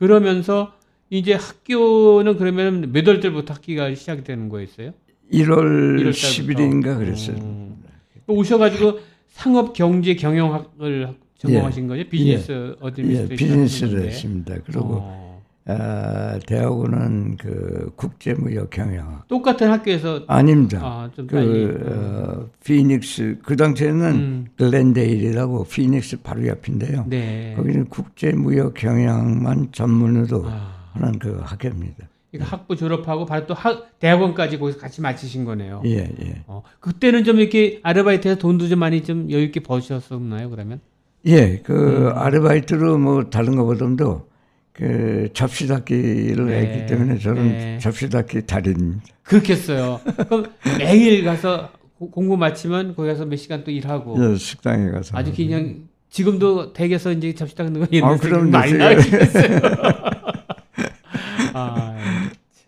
예. 0.00 0.06
그러면서 0.06 0.72
이제 1.10 1.34
학교는 1.34 2.36
그러면 2.36 2.92
몇 2.92 3.06
월 3.08 3.20
때부터 3.20 3.54
학기가 3.54 3.94
시작되는 3.94 4.48
거였어요? 4.48 4.92
1월, 5.32 6.00
1월 6.00 6.10
10일인가 6.10 6.98
그랬어요. 6.98 7.36
음. 7.36 7.82
오셔가지고 8.26 8.98
상업 9.28 9.72
경제 9.72 10.14
경영학을 10.14 11.14
전공하신 11.38 11.84
예. 11.84 11.88
거죠? 11.88 12.10
비즈니스 12.10 12.52
예. 12.52 12.74
administration. 12.80 13.30
예. 13.32 13.36
비즈니스를 13.36 14.02
했습니다. 14.06 14.54
그리고 14.64 14.84
어. 15.02 15.25
아, 15.68 16.38
대학원은 16.46 17.38
그 17.38 17.90
국제무역 17.96 18.70
경영학. 18.70 19.26
똑같은 19.26 19.68
학교에서 19.68 20.22
아닙니다. 20.28 20.80
아, 20.80 21.10
좀 21.14 21.26
그, 21.26 21.82
어, 21.84 22.48
피닉스 22.64 23.38
그 23.42 23.56
당시에는 23.56 24.06
음. 24.14 24.46
글렌데일이라고 24.56 25.64
피닉스 25.64 26.22
바로 26.22 26.46
옆인데요. 26.46 27.04
네. 27.08 27.54
거기는 27.56 27.86
국제무역 27.86 28.74
경영만 28.74 29.72
전문으로 29.72 30.44
아. 30.46 30.90
하는 30.92 31.18
그 31.18 31.40
학교입니다. 31.42 32.08
그러니까 32.30 32.56
학부 32.56 32.76
졸업하고 32.76 33.26
바로 33.26 33.46
또 33.46 33.54
학, 33.54 33.98
대학원까지 33.98 34.58
거기서 34.58 34.78
같이 34.78 35.00
마치신 35.00 35.44
거네요. 35.44 35.82
예, 35.86 35.98
예. 35.98 36.44
어, 36.46 36.62
그때는 36.78 37.24
좀 37.24 37.40
이렇게 37.40 37.80
아르바이트해서 37.82 38.38
돈도 38.38 38.68
좀 38.68 38.78
많이 38.78 39.02
좀 39.02 39.30
여유 39.32 39.44
있게 39.44 39.60
버셨었나요, 39.60 40.48
그러면? 40.50 40.80
예, 41.26 41.58
그 41.58 42.08
음. 42.08 42.12
아르바이트로 42.14 42.98
뭐 42.98 43.24
다른 43.30 43.56
것보다도 43.56 44.28
그 44.76 45.30
접시 45.32 45.66
닦기를 45.66 46.46
네. 46.46 46.60
했기 46.60 46.86
때문에 46.86 47.18
저는 47.18 47.48
네. 47.48 47.78
접시 47.80 48.10
닦기 48.10 48.42
달인. 48.46 49.00
그렇겠어요. 49.22 50.00
그럼 50.28 50.46
매일 50.78 51.24
가서 51.24 51.70
공부 52.10 52.36
마치면 52.36 52.94
거기 52.94 53.08
가서 53.08 53.24
몇 53.24 53.36
시간 53.36 53.64
또 53.64 53.70
일하고. 53.70 54.16
예, 54.32 54.36
식당에 54.36 54.90
가서. 54.90 55.16
아주 55.16 55.32
그냥 55.34 55.88
지금도 56.10 56.74
댁에서 56.74 57.10
이제 57.12 57.34
접시 57.34 57.54
닦는 57.54 57.80
거 57.80 57.86
옛날 57.90 58.12
아, 58.12 58.16
그럼 58.18 58.50
많이 58.50 58.74
나겠어요. 58.74 59.60
아, 61.54 61.96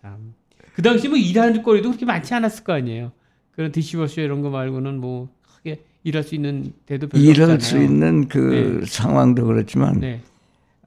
참. 0.01 0.33
그 0.73 0.81
당시 0.81 1.07
뭐 1.07 1.15
일하는 1.17 1.61
거리도 1.61 1.89
그렇게 1.89 2.05
많지 2.07 2.33
않았을 2.33 2.63
거 2.63 2.73
아니에요. 2.73 3.11
그런 3.51 3.71
디시버쇼 3.71 4.21
이런 4.21 4.41
거 4.41 4.49
말고는 4.49 4.99
뭐 4.99 5.29
크게 5.57 5.83
일할 6.03 6.23
수 6.23 6.33
있는 6.33 6.73
데도 6.87 7.07
별로 7.07 7.23
일할 7.23 7.51
없잖아요. 7.51 7.59
수 7.59 7.77
있는 7.77 8.27
그 8.27 8.79
네. 8.81 8.85
상황도 8.87 9.45
그렇지만 9.45 9.99
네. 9.99 10.21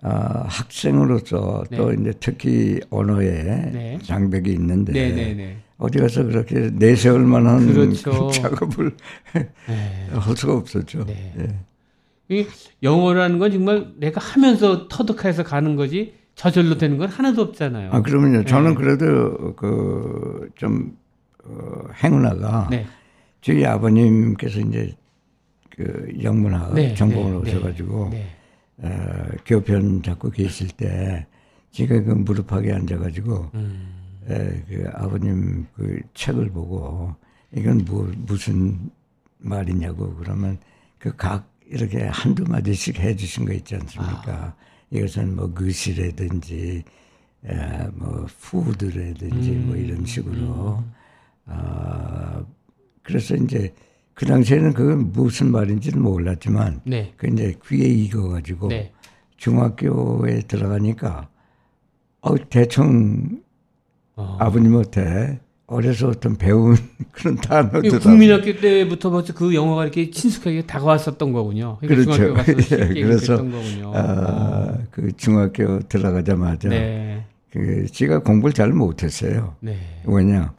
어, 0.02 0.44
학생으로서 0.46 1.64
네. 1.70 1.76
또 1.76 1.92
이제 1.92 2.12
특히 2.18 2.80
언어에 2.90 3.30
네. 3.72 3.98
장벽이 4.02 4.50
있는데 4.52 4.92
네, 4.92 5.12
네, 5.12 5.34
네. 5.34 5.56
어디 5.78 5.98
가서 5.98 6.24
그렇게 6.24 6.70
내세울 6.72 7.24
만한 7.24 7.72
그렇죠. 7.72 8.30
작업을 8.34 8.96
할 10.10 10.36
수가 10.36 10.54
없었죠. 10.54 11.06
예. 11.08 12.46
영어라는 12.82 13.38
건 13.38 13.52
정말 13.52 13.92
내가 13.96 14.20
하면서 14.20 14.88
터득해서 14.88 15.44
가는 15.44 15.76
거지 15.76 16.14
저절로 16.34 16.78
되는 16.78 16.98
건 16.98 17.08
하나도 17.08 17.42
없잖아요. 17.42 17.90
아, 17.92 18.02
그러면요. 18.02 18.44
저는 18.44 18.74
그래도 18.74 19.54
그좀 19.54 20.96
어, 21.44 21.84
행운아가 22.02 22.70
저희 23.40 23.64
아버님께서 23.64 24.60
이제 24.60 24.94
그 25.70 26.08
영문학 26.22 26.74
전공을 26.96 27.36
오셔가지고 27.36 28.10
어, 28.82 28.88
교편 29.46 30.02
잡고 30.02 30.30
계실 30.30 30.68
때 30.68 31.26
제가 31.70 32.02
그 32.02 32.10
무릎하게 32.10 32.72
앉아가지고 32.72 33.50
음. 33.54 33.94
에, 34.28 34.62
그 34.68 34.90
아버님 34.94 35.66
그 35.74 36.00
책을 36.14 36.50
보고 36.50 37.14
이건 37.54 37.84
뭐 37.86 38.10
무슨 38.26 38.90
말이냐고 39.38 40.14
그러면 40.16 40.58
그 40.98 41.16
각 41.16 41.50
이렇게 41.66 42.02
한두 42.04 42.44
마디씩 42.44 42.98
해주신 42.98 43.46
거 43.46 43.52
있지 43.54 43.74
않습니까? 43.76 44.32
아. 44.32 44.54
이것은 44.90 45.34
뭐 45.36 45.52
글씨라든지 45.54 46.84
에, 47.46 47.86
뭐 47.94 48.26
푸드라든지 48.40 49.50
음. 49.52 49.66
뭐 49.68 49.76
이런 49.76 50.04
식으로 50.04 50.78
음. 50.78 50.92
아 51.46 52.44
그래서 53.02 53.34
이제 53.36 53.72
그 54.14 54.26
당시에는 54.26 54.72
그건 54.74 55.12
무슨 55.12 55.50
말인지는 55.50 56.00
몰랐지만 56.00 56.80
네. 56.84 57.12
그 57.16 57.28
이제 57.28 57.54
귀에 57.66 57.86
익어가지고 57.86 58.68
네. 58.68 58.92
중학교에 59.36 60.42
들어가니까 60.46 61.28
어 62.20 62.34
대충 62.48 63.42
어. 64.14 64.36
아버님한테 64.38 65.40
어려서 65.66 66.08
어떤 66.08 66.36
배운 66.36 66.76
그런 67.12 67.36
단어들 67.36 67.98
국민학교 67.98 68.54
때부터 68.60 69.10
벌써 69.10 69.32
그 69.32 69.54
영어가 69.54 69.84
이렇게 69.84 70.10
친숙하게 70.10 70.66
다가왔었던 70.66 71.32
거군요. 71.32 71.78
그러니까 71.80 72.12
그렇죠. 72.16 72.52
예, 72.94 73.02
그래서 73.02 73.42
아, 73.94 74.76
그 74.90 75.10
중학교 75.16 75.80
들어가자마자 75.80 76.68
네. 76.68 77.24
그 77.50 77.86
제가 77.90 78.22
공부를 78.22 78.52
잘 78.52 78.72
못했어요. 78.72 79.56
네. 79.60 79.78
왜냐 80.04 80.52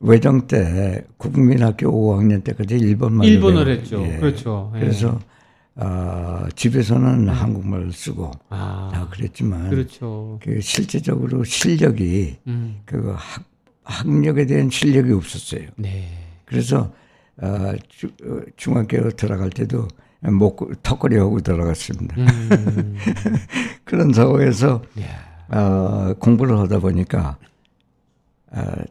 외정 0.00 0.46
때 0.46 1.04
국민학교 1.16 1.90
5학년 1.90 2.44
때까지 2.44 2.76
일본만 2.76 3.26
일본어를 3.26 3.78
했죠. 3.78 4.02
예. 4.02 4.18
그렇죠. 4.18 4.72
예. 4.76 4.80
그래서 4.80 5.18
어, 5.76 6.46
집에서는 6.54 7.26
네. 7.26 7.32
한국말을 7.32 7.92
쓰고 7.92 8.30
아, 8.48 8.90
다 8.92 9.08
그랬지만 9.10 9.68
그렇죠. 9.70 10.38
그 10.42 10.60
실제적으로 10.60 11.44
실력이 11.44 12.38
음. 12.46 12.80
그 12.84 13.14
학, 13.16 13.44
학력에 13.84 14.46
대한 14.46 14.70
실력이 14.70 15.12
없었어요. 15.12 15.68
네. 15.76 16.08
그래서 16.44 16.92
어, 17.42 17.72
주, 17.88 18.06
어, 18.24 18.40
중학교 18.56 19.10
들어갈 19.10 19.50
때도 19.50 19.88
목 20.20 20.82
턱걸이 20.82 21.16
하고 21.18 21.40
들어갔습니다. 21.40 22.16
음. 22.16 22.96
그런 23.84 24.12
상황에서 24.12 24.82
어, 25.48 26.14
공부를 26.18 26.58
하다 26.58 26.78
보니까 26.80 27.36
어, 27.40 27.45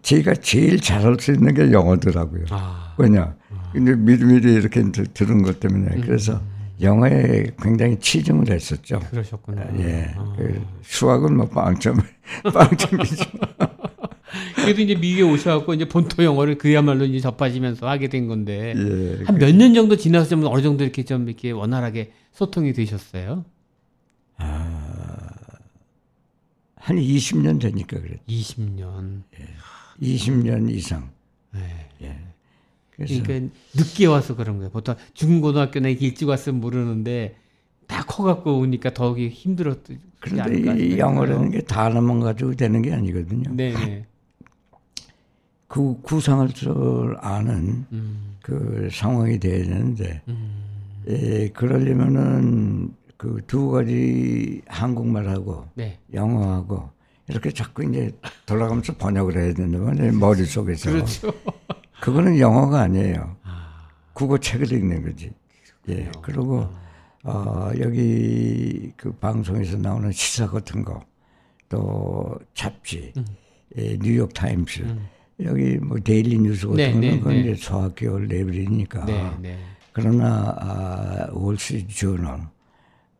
제가 0.01 0.35
제일 0.35 0.79
잘할 0.79 1.17
수 1.19 1.31
있는 1.31 1.53
게 1.53 1.71
영어더라고요. 1.71 2.45
아. 2.51 2.93
왜냐? 2.97 3.35
아. 3.51 3.71
근데 3.73 3.95
미리미리 3.95 4.53
이렇게 4.53 4.83
들은 5.13 5.41
것 5.41 5.59
때문에 5.59 5.95
음. 5.95 6.01
그래서 6.01 6.41
영어에 6.81 7.47
굉장히 7.61 7.97
치중을 7.99 8.51
했었죠. 8.51 8.99
그러셨구나. 9.11 9.61
아, 9.61 9.79
예. 9.79 10.13
아. 10.15 10.33
그 10.37 10.61
수학은 10.83 11.37
뭐 11.37 11.47
빵점, 11.47 11.97
빵점이죠. 12.53 13.25
그래도 14.55 14.81
이제 14.81 14.95
미국에 14.95 15.21
오셔갖고 15.21 15.73
이제 15.73 15.87
본토 15.87 16.23
영어를 16.23 16.57
그야말로 16.57 17.05
이제 17.05 17.19
접하시면서 17.19 17.87
하게 17.87 18.09
된 18.09 18.27
건데 18.27 18.73
예. 18.75 19.23
한몇 19.25 19.55
년 19.55 19.73
정도 19.73 19.95
지나서 19.95 20.37
어느 20.49 20.61
정도 20.61 20.83
이렇게 20.83 21.03
좀 21.03 21.27
이렇게 21.27 21.51
원활하게 21.51 22.11
소통이 22.33 22.73
되셨어요? 22.73 23.45
아, 24.37 24.64
한 26.85 26.97
20년 26.97 27.59
되니까 27.59 27.99
그랬죠. 27.99 28.21
20년. 28.27 29.23
예. 29.39 30.05
20년 30.05 30.69
이상. 30.69 31.09
네. 31.51 31.89
예. 32.03 32.19
그래서 32.91 33.23
그러니까 33.23 33.55
늦게 33.73 34.05
와서 34.05 34.35
그런 34.35 34.57
거예요. 34.57 34.69
보통 34.69 34.93
중고등학교 35.15 35.79
나 35.79 35.89
일찍 35.89 36.29
왔으면 36.29 36.61
모르는데 36.61 37.37
다 37.87 38.03
커갖고 38.03 38.59
오니까 38.59 38.93
더욱이 38.93 39.29
힘들었지 39.29 39.99
그런데 40.19 40.85
이 40.85 40.99
영어라는 40.99 41.49
게 41.49 41.61
단어만 41.61 42.19
가지고 42.19 42.53
되는 42.53 42.83
게 42.83 42.93
아니거든요. 42.93 43.51
네. 43.55 44.05
그 45.67 45.99
구상할 46.03 46.49
줄 46.49 47.17
아는 47.19 47.85
음. 47.91 48.37
그 48.43 48.89
상황이 48.91 49.39
돼야 49.39 49.63
되는데, 49.63 50.21
음. 50.27 50.63
예, 51.09 51.49
그러려면은 51.49 52.94
그 53.17 53.41
두 53.47 53.71
가지 53.71 54.61
한국말하고 54.67 55.67
네. 55.75 55.99
영어하고 56.13 56.89
이렇게 57.27 57.51
자꾸 57.51 57.83
이제 57.83 58.11
돌아가면서 58.45 58.93
번역을 58.97 59.37
해야 59.37 59.53
된다 59.53 59.79
말이에요. 59.79 60.13
머릿속에서. 60.13 60.91
그렇죠. 60.91 61.33
그거는 62.01 62.37
영어가 62.39 62.81
아니에요. 62.81 63.35
아. 63.43 63.87
국어 64.13 64.37
책을 64.37 64.71
읽는 64.71 65.03
거지. 65.03 65.31
예. 65.89 66.11
그리고 66.21 66.67
어, 67.23 67.71
여기 67.79 68.91
그 68.95 69.11
방송에서 69.13 69.77
나오는 69.77 70.11
시사 70.11 70.47
같은 70.47 70.83
거, 70.85 71.03
또 71.69 72.37
잡지, 72.53 73.11
음. 73.17 73.25
예, 73.77 73.97
뉴욕 73.97 74.31
타임스, 74.31 74.81
음. 74.81 75.07
여기 75.43 75.77
뭐 75.79 75.97
데일리 75.99 76.37
뉴스 76.37 76.67
같은 76.67 76.77
네, 76.77 76.91
거는 76.93 77.01
네, 77.09 77.17
그건 77.17 77.33
네. 77.33 77.39
이제 77.39 77.55
소학교 77.55 78.19
레벨이니까. 78.19 79.05
네, 79.05 79.31
네. 79.41 79.59
그러나 79.91 80.55
아, 80.59 81.27
월스트리트 81.31 81.95
저널, 81.95 82.41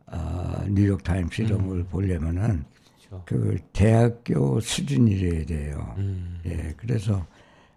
아, 0.06 0.64
뉴욕 0.68 1.02
타임스 1.02 1.42
이런 1.42 1.60
음. 1.60 1.68
걸 1.68 1.84
보려면은 1.84 2.64
그렇죠. 3.08 3.22
그 3.24 3.56
대학교 3.72 4.60
수준이래야 4.60 5.46
돼요. 5.46 5.94
음. 5.98 6.40
예, 6.46 6.74
그래서 6.76 7.26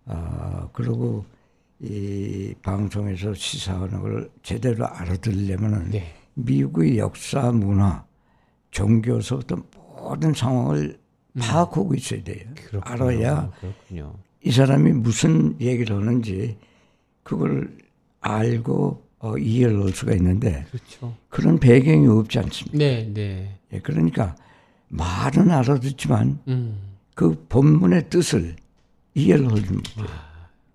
아 0.06 0.68
그리고 0.74 1.26
이 1.80 2.54
방송에서 2.62 3.34
시사하는 3.34 4.02
걸 4.02 4.30
제대로 4.44 4.86
알아들으려면은 4.88 5.92
네. 5.92 6.14
미국의 6.34 6.98
역사, 6.98 7.52
문화, 7.52 8.06
종교서부터 8.72 9.58
모든 9.76 10.34
상황을 10.34 11.00
음. 11.34 11.40
파악하고 11.40 11.94
있어야 11.96 12.24
돼요. 12.24 12.46
그렇군요. 12.56 12.82
알아야 12.84 13.52
그렇군요. 13.60 14.16
이 14.44 14.52
사람이 14.52 14.92
무슨 14.94 15.60
얘기를 15.60 15.96
하는지 15.96 16.58
그걸 17.24 17.78
알고 18.22 19.09
어, 19.20 19.38
이해를 19.38 19.84
할 19.84 19.92
수가 19.92 20.14
있는데 20.14 20.66
그렇죠. 20.72 21.16
그런 21.30 21.60
배경이 21.60 22.08
없지 22.08 22.40
않습니까? 22.40 22.78
네, 22.78 23.12
네. 23.14 23.60
예, 23.74 23.80
그러니까 23.80 24.36
말은 24.88 25.52
알아듣지만 25.52 26.40
음. 26.48 26.78
그 27.16 27.46
본문의 27.50 28.10
뜻을 28.10 28.56
이해를 29.14 29.52
하지 29.52 29.62
못해요. 29.74 30.06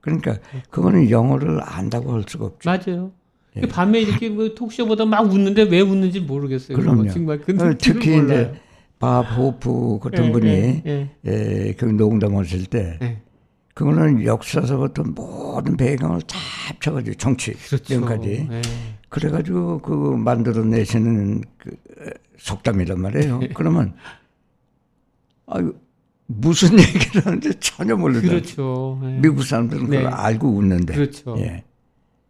그러니까 0.01 0.39
그거는 0.69 1.09
영어를 1.09 1.61
안다고 1.63 2.13
할 2.13 2.25
수가 2.27 2.45
없죠. 2.47 2.71
맞아요. 2.71 3.13
예. 3.57 3.61
그 3.63 3.69
밤에 3.69 4.01
이렇게 4.01 4.29
뭐 4.29 4.55
톡쇼보다 4.55 5.07
막 5.07 5.23
웃는데 5.23 5.63
왜 5.63 5.81
웃는지 5.81 6.21
모르겠어요. 6.21 6.77
그럼요. 6.77 7.09
정말 7.11 7.39
어, 7.39 7.75
특히 7.79 8.11
몰라요. 8.11 8.25
이제 8.25 8.61
밥 8.99 9.23
호프 9.23 10.01
같은 10.03 10.27
예, 10.27 10.33
분이 10.33 10.49
예, 10.49 10.83
예. 10.87 11.11
예, 11.27 11.73
그 11.73 11.87
농담하실 11.87 12.67
때 12.67 12.99
예. 13.01 13.23
그거는 13.75 14.25
역사서부터 14.25 15.03
모든 15.03 15.77
배경을 15.77 16.23
다 16.23 16.39
합쳐가지고 16.69 17.17
정치 17.17 17.53
그렇죠. 17.53 18.01
까지 18.03 18.49
예. 18.51 18.63
그래가지고 19.09 19.79
그 19.81 19.93
만들어내시는 19.93 21.43
그 21.59 21.77
속담이란 22.39 23.01
말이에요. 23.01 23.41
그러면 23.55 23.95
아유 25.47 25.75
무슨 26.27 26.71
얘기를 26.79 27.27
하는지 27.27 27.53
전혀 27.59 27.97
모르죠. 27.97 28.29
그렇죠. 28.29 29.01
예. 29.05 29.19
미국 29.19 29.43
사람들은 29.43 29.91
네. 29.91 29.97
그걸 29.99 30.13
알고 30.13 30.49
웃는데. 30.49 30.95
그렇죠. 30.95 31.37
예. 31.39 31.65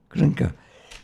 그러니까 0.08 0.52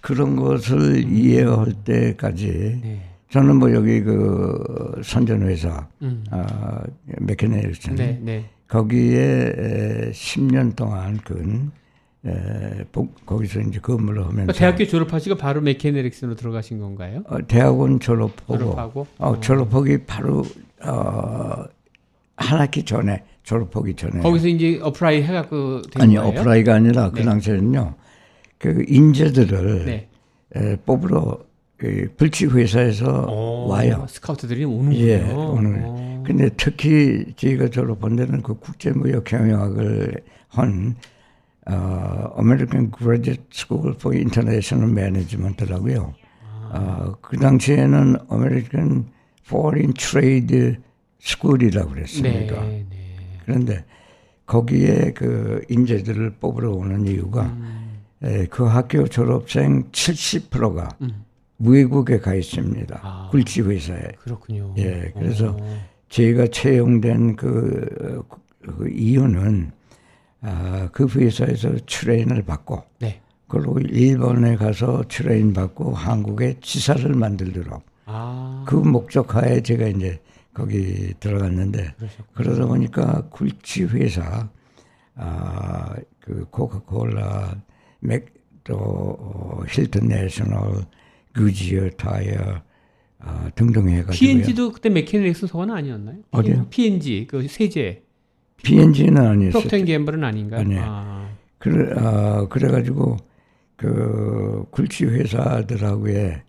그런 0.00 0.36
것을 0.36 1.04
이해할 1.12 1.72
때까지 1.84 2.80
네. 2.82 3.10
저는 3.30 3.56
뭐 3.56 3.72
여기 3.72 4.00
그 4.00 5.00
선전회사 5.04 5.86
음. 6.02 6.24
아, 6.30 6.82
McCann 7.18 7.51
Erickson 7.51 7.94
네, 7.94 8.18
네. 8.20 8.50
거기에 8.70 10.12
10년 10.12 10.76
동안 10.76 11.18
근 11.24 11.72
에, 12.24 12.84
거기서 13.26 13.60
이제 13.60 13.80
근무를 13.80 14.24
하면서 14.26 14.52
대학교 14.52 14.86
졸업하시고 14.86 15.36
바로 15.36 15.60
McCann 15.60 15.86
Erickson으로 15.86 16.36
들어가신 16.36 16.78
건가요? 16.78 17.22
어, 17.26 17.38
대학원 17.46 17.98
졸업하고, 17.98 18.58
졸업하고? 18.58 19.06
어, 19.18 19.30
어. 19.30 19.40
졸업하기 19.40 20.04
바로 20.06 20.44
어, 20.84 21.64
한 22.36 22.60
학기 22.60 22.84
전에 22.84 23.24
졸업하기 23.42 23.96
전에 23.96 24.20
거기서 24.20 24.48
이제 24.48 24.78
apply 24.82 25.22
해갖고 25.22 25.82
아니 25.98 26.14
거예요? 26.14 26.28
apply가 26.28 26.74
아니라 26.74 27.10
그 27.10 27.18
네. 27.18 27.24
당시에는요 27.24 27.94
그 28.58 28.84
인재들을 28.86 29.84
네. 29.86 30.08
에, 30.54 30.76
뽑으러 30.76 31.38
그 31.80 32.12
굴지 32.18 32.44
회사에서 32.44 33.24
오, 33.26 33.68
와요. 33.68 34.04
스카우트들이 34.06 34.66
오는군요. 34.66 34.98
예, 34.98 35.22
오는. 35.32 35.82
오. 35.82 36.22
근데 36.26 36.50
특히 36.54 37.32
저희가 37.36 37.68
졸업한 37.68 38.16
데는 38.16 38.42
그 38.42 38.52
국제무역 38.54 39.24
경영학을 39.24 40.14
한 40.48 40.94
어, 41.66 42.34
American 42.38 42.90
Graduate 42.90 43.44
School 43.50 43.94
for 43.94 44.14
International 44.14 44.90
Management라고요. 44.90 46.12
아. 46.70 46.76
어, 46.76 47.16
그 47.22 47.38
당시에는 47.38 48.16
American 48.30 49.06
Foreign 49.46 49.94
Trade 49.94 50.76
School이라고 51.22 51.92
그랬습니다. 51.92 52.60
네, 52.60 52.84
네. 52.90 52.96
그런데 53.46 53.84
거기에 54.44 55.12
그 55.14 55.62
인재들을 55.70 56.34
뽑으러 56.40 56.72
오는 56.72 57.06
이유가 57.06 57.44
음. 57.44 58.00
에, 58.22 58.44
그 58.46 58.64
학교 58.64 59.08
졸업생 59.08 59.84
70%가 59.92 60.88
음. 61.00 61.24
외국에 61.60 62.18
가 62.18 62.34
있습니다. 62.34 63.00
아, 63.02 63.28
굴지 63.30 63.62
회사에. 63.62 64.12
그렇군요. 64.18 64.74
예, 64.78 65.12
그래서 65.14 65.52
오. 65.52 65.76
제가 66.08 66.48
채용된 66.48 67.36
그, 67.36 68.24
그 68.62 68.88
이유는 68.90 69.70
아, 70.42 70.88
그 70.92 71.06
회사에서 71.06 71.72
train을 71.86 72.42
받고 72.42 72.82
네. 72.98 73.20
그리고 73.46 73.78
일본에 73.80 74.56
가서 74.56 75.04
train 75.08 75.52
받고 75.52 75.92
한국에 75.92 76.58
지사를 76.60 77.12
만들도록 77.12 77.82
아. 78.06 78.64
그 78.66 78.76
목적하에 78.76 79.60
제가 79.60 79.86
이제 79.88 80.20
거기 80.54 81.14
들어갔는데 81.20 81.94
그러셨구나. 81.96 82.26
그러다 82.32 82.66
보니까 82.66 83.28
굴지 83.30 83.84
회사 83.84 84.48
아, 85.14 85.94
그 86.20 86.46
코카콜라 86.50 87.54
맥또 88.00 88.74
어, 88.76 89.62
힐튼 89.68 90.08
내셔널 90.08 90.86
그지어 91.32 91.88
타이어 91.90 92.62
아, 93.18 93.50
등등 93.54 93.88
해가지고 93.88 94.12
P&G도 94.12 94.72
그때 94.72 94.88
맥케네릭슨 94.88 95.48
소관 95.48 95.70
아니었나요? 95.70 96.18
어디요? 96.30 96.66
P&G 96.70 97.26
그 97.28 97.46
세제. 97.48 98.02
P&G는 98.62 99.16
아니었어요. 99.18 99.60
프록텐 99.60 99.84
갬블은 99.84 100.24
아닌가요? 100.24 100.60
아니. 100.60 100.76
아. 100.78 101.28
그래 101.58 101.94
아, 101.96 102.46
그래가지고 102.48 103.16
그 103.76 104.64
굴치 104.70 105.04
회사들하고의 105.06 106.42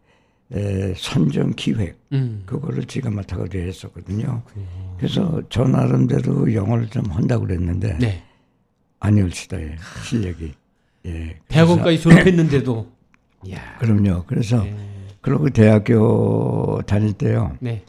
에, 0.53 0.93
선정 0.97 1.53
기획 1.55 1.97
음. 2.11 2.43
그거를 2.45 2.83
제가 2.85 3.09
맡아가지고 3.09 3.63
했었거든요. 3.63 4.43
그렇군요. 4.45 4.95
그래서 4.97 5.41
저 5.49 5.63
나름대로 5.63 6.53
영어를 6.53 6.87
좀 6.87 7.05
한다 7.09 7.37
고 7.37 7.45
그랬는데 7.45 7.97
네. 7.99 8.23
아니올시다 8.99 9.57
실력이. 10.03 10.53
예. 11.05 11.39
대학원까지 11.47 11.99
졸업했는데도. 11.99 13.00
야. 13.49 13.77
그럼요. 13.79 14.25
그래서 14.27 14.63
네. 14.63 14.75
그리고 15.21 15.49
대학교 15.49 16.81
다닐 16.85 17.13
때요. 17.13 17.55
네. 17.59 17.83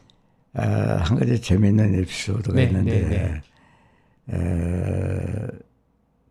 아, 0.55 0.63
한 1.03 1.19
가지 1.19 1.41
재미있는 1.41 1.95
에피소드가 2.01 2.55
네, 2.55 2.65
있는데 2.65 3.01
네, 3.09 3.43
네. 4.27 4.37
에, 4.37 5.47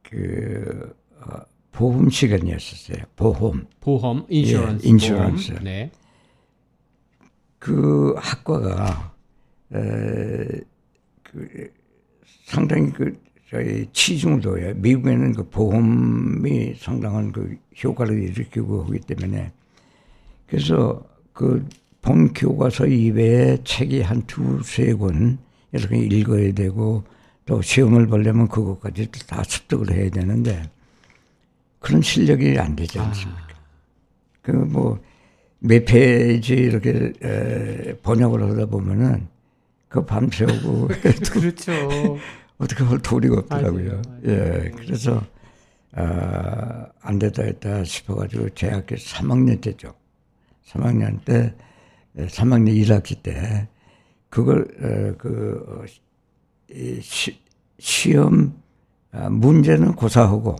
그 0.04 0.96
어, 1.22 1.38
보험 1.72 2.10
시간이었었어요. 2.10 3.04
보험. 3.16 3.66
보험, 3.80 4.26
인슈런스. 4.30 4.86
예, 4.86 4.90
인슈런스. 4.90 5.52
네. 5.64 5.92
그 7.58 8.14
학과가 8.18 9.14
에, 9.74 10.62
그 11.24 11.72
상당히 12.46 12.92
그 12.92 13.20
저희 13.52 13.86
치중도에 13.91 14.74
미국에는 14.76 15.34
그 15.34 15.49
보험이 15.49 16.74
상당한 16.78 17.32
그 17.34 17.58
효과를 17.84 18.24
일으키고 18.24 18.86
하기 18.86 18.99
때문에 19.02 19.52
그래서 20.47 21.04
그 21.34 21.66
본 22.02 22.34
교과서 22.34 22.88
이외에 22.88 23.60
책이 23.64 24.02
한 24.02 24.24
두 24.26 24.60
세 24.64 24.95
권 24.97 25.38
이렇게 25.72 25.97
읽어야 25.99 26.52
되고 26.52 27.04
또 27.45 27.62
시험을 27.62 28.08
보려면 28.08 28.47
그것까지 28.47 29.12
다 29.28 29.43
습득을 29.43 29.91
해야 29.93 30.10
되는데 30.10 30.64
그런 31.80 32.02
실력이 32.02 32.58
안 32.58 32.76
되지 32.76 32.97
않습니까? 32.97 33.39
아. 33.43 34.41
그뭐 34.41 34.99
몇 35.60 35.86
페이지 35.86 36.54
이렇게 36.56 37.14
에, 37.22 37.93
번역을 38.02 38.41
하다 38.49 38.66
보면은 38.66 39.28
그 39.88 40.04
밤새우고 40.04 40.88
그렇죠. 41.34 42.18
어떻게 42.62 42.84
할 42.84 42.99
도리가 42.99 43.38
없더라고요. 43.39 43.89
맞아요, 43.89 44.01
맞아요. 44.07 44.22
예, 44.28 44.72
그래서 44.76 45.22
아, 45.93 46.86
안 47.01 47.20
되다 47.20 47.43
했다 47.43 47.84
싶어가지고 47.84 48.49
대학교 48.49 48.95
3학년 48.95 49.59
때죠. 49.62 49.93
3학년 50.68 51.24
때 51.26 51.53
3학년 52.16 52.76
1학기 52.86 53.22
때 53.22 53.68
그걸 54.30 54.68
에, 54.82 55.16
그 55.18 55.66
어, 55.68 55.84
시, 57.01 57.38
시험 57.80 58.53
아, 59.12 59.30
문제는 59.30 59.93
고사하고 59.95 60.55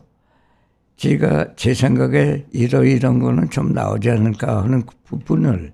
제가 0.98 1.56
제 1.56 1.74
생각에 1.74 2.46
이러이런 2.52 3.20
거는 3.20 3.50
좀 3.50 3.74
나오지 3.74 4.10
않을까 4.10 4.64
하는 4.64 4.84
부분을 5.06 5.74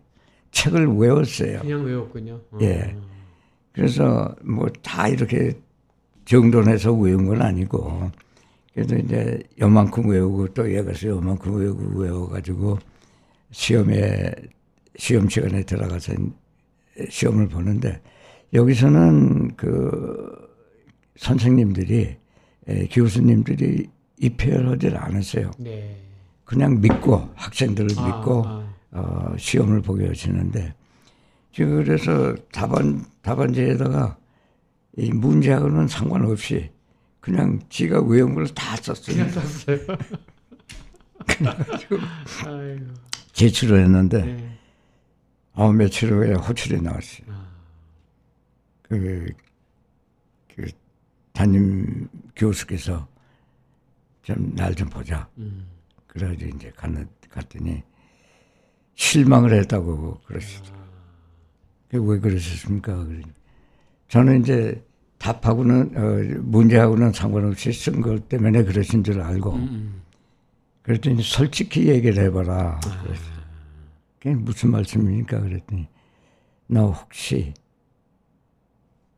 책을 0.51 0.87
외웠어요. 0.95 1.59
그냥 1.61 1.83
외웠군요. 1.83 2.41
어. 2.51 2.57
예. 2.61 2.95
그래서 3.73 4.35
뭐 4.43 4.67
다 4.81 5.07
이렇게 5.07 5.53
정돈해서 6.27 6.93
외운 6.93 7.25
건 7.25 7.41
아니고 7.41 8.11
그래도 8.73 8.97
이제 8.97 9.41
요만큼 9.59 10.09
외우고 10.09 10.47
또 10.49 10.71
얘가서 10.71 11.07
요만큼 11.07 11.55
외우고 11.55 11.99
외워가지고 11.99 12.77
시험에 13.51 14.31
시험 14.97 15.29
시간에 15.29 15.63
들어가서 15.63 16.13
시험을 17.09 17.47
보는데 17.47 18.01
여기서는 18.53 19.55
그 19.55 20.47
선생님들이 21.15 22.17
교수님들이 22.91 23.89
입회하지 24.19 24.89
않았어요. 24.89 25.51
네. 25.59 25.95
그냥 26.43 26.81
믿고 26.81 27.29
학생들을 27.35 27.89
아, 27.97 28.05
믿고 28.05 28.43
아. 28.45 28.73
어, 28.91 29.33
시험을 29.37 29.81
보게 29.81 30.07
하시는데 30.07 30.73
지금 31.53 31.83
그래서 31.83 32.35
답안 32.51 33.05
답안지에다가 33.21 34.17
이 34.97 35.11
문제하고는 35.11 35.87
상관없이 35.87 36.71
그냥 37.19 37.59
지가 37.69 38.01
외운 38.01 38.33
걸 38.35 38.47
다 38.47 38.75
썼어요. 38.77 39.15
그냥 39.15 39.29
썼어요. 39.29 39.77
그래가지고 41.27 41.97
제출을 43.33 43.83
했는데 43.83 44.23
네. 44.25 44.57
어, 45.53 45.71
며칠 45.71 46.11
후에 46.11 46.33
호출이 46.33 46.81
나왔어요. 46.81 47.27
아. 47.29 47.47
그, 48.83 49.27
그 50.55 50.65
담임 51.33 52.07
교수께서 52.35 53.07
좀 54.23 54.53
날 54.55 54.73
좀 54.75 54.89
보자. 54.89 55.27
음. 55.37 55.67
그래가지고 56.07 56.55
이제 56.55 56.71
갔는, 56.75 57.07
갔더니 57.29 57.83
실망을 58.95 59.53
했다고 59.53 60.21
그러시죠. 60.25 60.73
아. 60.73 60.87
왜 61.97 62.19
그러셨습니까? 62.19 63.05
저는 64.07 64.41
이제 64.41 64.83
답하고는 65.17 65.93
어, 65.97 66.39
문제하고는 66.41 67.11
상관없이 67.13 67.71
쓴 67.73 68.01
것 68.01 68.29
때문에 68.29 68.63
그러신 68.63 69.03
줄 69.03 69.21
알고 69.21 69.53
음. 69.53 69.61
음. 69.61 70.01
그랬더니 70.83 71.21
솔직히 71.23 71.87
얘기를 71.89 72.23
해봐라. 72.25 72.79
아. 72.83 73.03
그게 74.19 74.35
무슨 74.35 74.71
말씀입니까? 74.71 75.39
그랬더니 75.41 75.87
너 76.67 76.91
혹시 76.91 77.53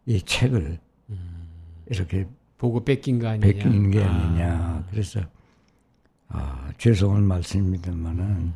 이 0.06 0.22
책을 0.22 0.80
음. 1.10 1.48
이렇게 1.88 2.26
보고 2.58 2.84
뺏긴 2.84 3.20
거 3.20 3.28
아니냐? 3.30 3.46
뺏긴 3.46 3.92
게 3.92 4.04
아 4.04 4.30
니냐. 4.32 4.54
아. 4.54 4.84
그래서 4.90 5.22
아, 6.30 6.72
죄송한 6.78 7.24
말씀입니다만은 7.24 8.24
음. 8.26 8.54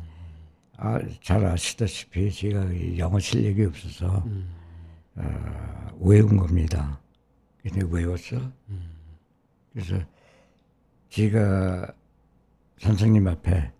아, 0.76 0.98
잘 1.22 1.44
아시다시피 1.44 2.30
제가 2.32 2.66
영어 2.98 3.18
실력이 3.18 3.64
없어서 3.64 4.22
음. 4.26 4.48
어, 5.16 5.96
외운 6.00 6.36
겁니다. 6.36 6.98
근데 7.64 7.80
외웠어. 7.90 8.36
음. 8.68 8.94
그래서 9.72 9.98
제가 11.08 11.92
선생님 12.78 13.26
앞에 13.26 13.72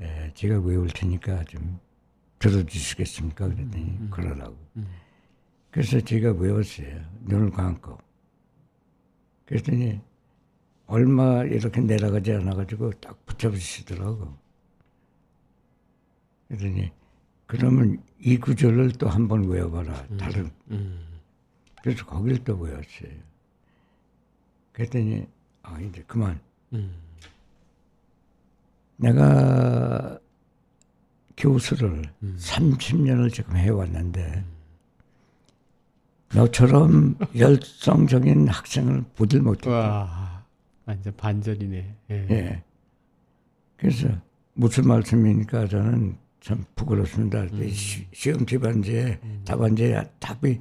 에, 0.00 0.32
제가 0.34 0.60
외울 0.60 0.88
테니까 0.88 1.44
좀 1.44 1.78
들어주시겠습니까? 2.38 3.48
그랬더니 3.48 3.84
음. 3.84 4.08
그러라고. 4.10 4.56
음. 4.76 4.86
그래서 5.70 6.00
제가 6.00 6.32
외웠어요. 6.32 7.04
눈을 7.22 7.50
감고. 7.50 7.98
그랬더니 9.46 10.00
얼마 10.86 11.42
이렇게 11.44 11.80
내려가지 11.80 12.32
않아가지고 12.32 12.92
딱 13.00 13.24
붙잡으시더라고. 13.26 14.36
그러더니 16.48 16.92
그러면 17.46 18.02
이 18.18 18.36
구절을 18.36 18.92
또 18.92 19.08
한 19.08 19.26
번 19.28 19.44
외워봐라. 19.48 20.06
음. 20.10 20.16
다른. 20.16 20.50
음. 20.70 21.06
그래서 21.82 22.06
거기를 22.06 22.38
또 22.44 22.56
외웠어요. 22.56 23.10
그랬더니 24.72 25.26
아 25.62 25.78
이제 25.80 26.02
그만. 26.06 26.40
음. 26.72 26.94
내가 28.96 30.18
교수를 31.36 32.02
음. 32.22 32.36
30년을 32.38 33.32
지금 33.32 33.56
해왔는데 33.56 34.44
음. 34.46 34.52
너처럼 36.34 37.16
열성적인 37.36 38.48
학생을 38.48 39.04
보질 39.16 39.42
못했다. 39.42 39.70
와, 39.70 40.44
완전 40.86 41.14
반전이네. 41.16 41.96
예. 42.10 42.26
예. 42.30 42.62
그래서 43.76 44.08
무슨 44.54 44.86
말씀이니까 44.86 45.66
저는 45.66 46.16
참 46.40 46.64
부끄럽습니다. 46.74 47.42
음. 47.42 47.68
시험 48.12 48.46
집안지에 48.46 49.20
음. 49.22 49.42
답안지에 49.44 50.02
답이 50.18 50.60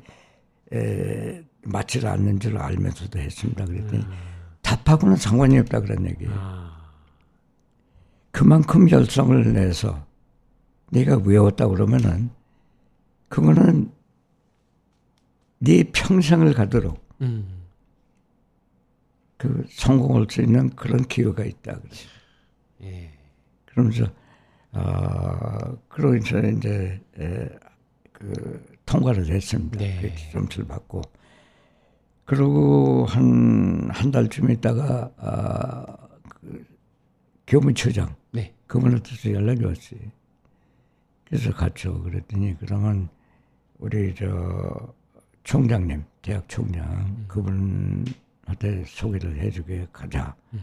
에, 0.74 1.44
맞지 1.64 2.06
않는 2.06 2.40
줄 2.40 2.58
알면서도 2.58 3.20
했습니다. 3.20 3.66
그랬더니 3.66 4.04
음. 4.04 4.12
답하고는 4.62 5.16
상관이 5.16 5.58
없다 5.60 5.82
그런 5.82 6.06
얘기예요. 6.08 6.32
아. 6.36 6.92
그만큼 8.32 8.90
열성을 8.90 9.54
내서 9.54 10.06
네가 10.92 11.18
외웠다 11.26 11.68
그러면은 11.68 12.30
그거는 13.30 13.92
네 15.60 15.84
평생을 15.84 16.54
가도록 16.54 17.04
음. 17.22 17.62
그 19.38 19.66
성공할 19.70 20.28
수 20.30 20.42
있는 20.42 20.70
그런 20.72 21.04
기회가 21.08 21.44
있다 21.44 21.80
그래요. 21.80 21.96
예. 22.84 23.12
그러면서 23.66 24.06
아 24.72 25.76
그러면서 25.88 26.40
이제 26.40 27.02
에, 27.20 27.50
그 28.12 28.78
통과를 28.86 29.28
했습니다. 29.28 29.80
네. 29.80 30.00
그 30.02 30.32
점수를 30.32 30.68
받고 30.68 31.02
그러고 32.32 33.06
한 33.08 33.92
한 33.92 34.10
달쯤 34.10 34.50
있다가 34.52 35.12
아, 35.18 35.98
그 36.30 36.66
교무처장 37.46 38.16
네. 38.32 38.54
그분한테서 38.68 39.34
연락이 39.34 39.66
왔어요. 39.66 40.00
그래서 41.26 41.52
갔죠. 41.52 42.02
그랬더니 42.04 42.56
그러면 42.58 43.10
우리 43.80 44.16
저 44.16 44.94
총장님, 45.44 46.06
대학 46.22 46.48
총장 46.48 46.90
음. 46.90 47.26
그분한테 47.28 48.86
소개를 48.88 49.38
해주게 49.38 49.88
가자. 49.92 50.34
음. 50.54 50.62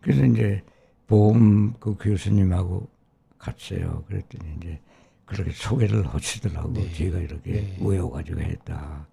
그래서 0.00 0.24
이제 0.24 0.62
보험 1.08 1.74
그 1.80 1.96
교수님하고 1.98 2.88
갔어요. 3.36 4.04
그랬더니 4.06 4.44
이제 4.58 4.80
그렇게 5.24 5.50
소개를 5.50 6.06
하시더라고. 6.06 6.72
네. 6.72 6.92
제가 6.92 7.18
이렇게 7.18 7.50
네. 7.52 7.78
외워가지고 7.80 8.40
했다. 8.42 9.08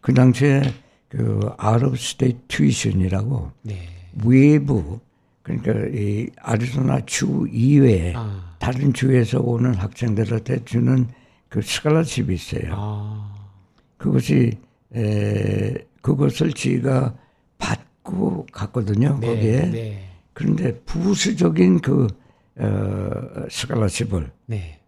그 0.00 0.14
당시에 0.14 0.62
그 1.14 1.48
out 1.58 1.81
of 1.81 1.96
state 1.96 2.40
tuition이라고 2.48 3.52
네. 3.62 3.88
외부 4.24 4.98
그러니까 5.42 5.72
이 5.92 6.28
아리조나 6.38 7.02
주 7.06 7.46
이외에 7.52 8.14
아. 8.16 8.56
다른 8.58 8.92
주에서 8.92 9.38
오는 9.40 9.74
학생들한테 9.74 10.64
주는 10.64 11.06
그 11.48 11.62
스칼라십이 11.62 12.34
있어요. 12.34 12.72
아. 12.72 13.48
그것이 13.96 14.58
에 14.92 15.74
그것을 16.02 16.52
지가 16.52 17.16
받고 17.58 18.46
갔거든요. 18.52 19.18
네, 19.20 19.26
거기에. 19.26 19.70
네. 19.70 20.10
그런데 20.32 20.80
부수적인 20.80 21.80
그 21.80 22.08
어, 22.56 23.10
스칼라십을 23.50 24.32
네. 24.46 24.80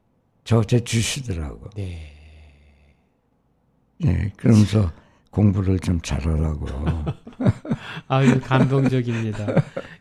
저한테 0.43 0.81
주시더라고. 0.81 1.71
네. 1.77 2.13
예, 4.05 4.33
그러면서 4.37 4.93
공부를 5.37 5.79
좀 5.81 6.01
잘하라고. 6.01 6.67
아유, 8.09 8.41
감동적입니다. 8.41 9.47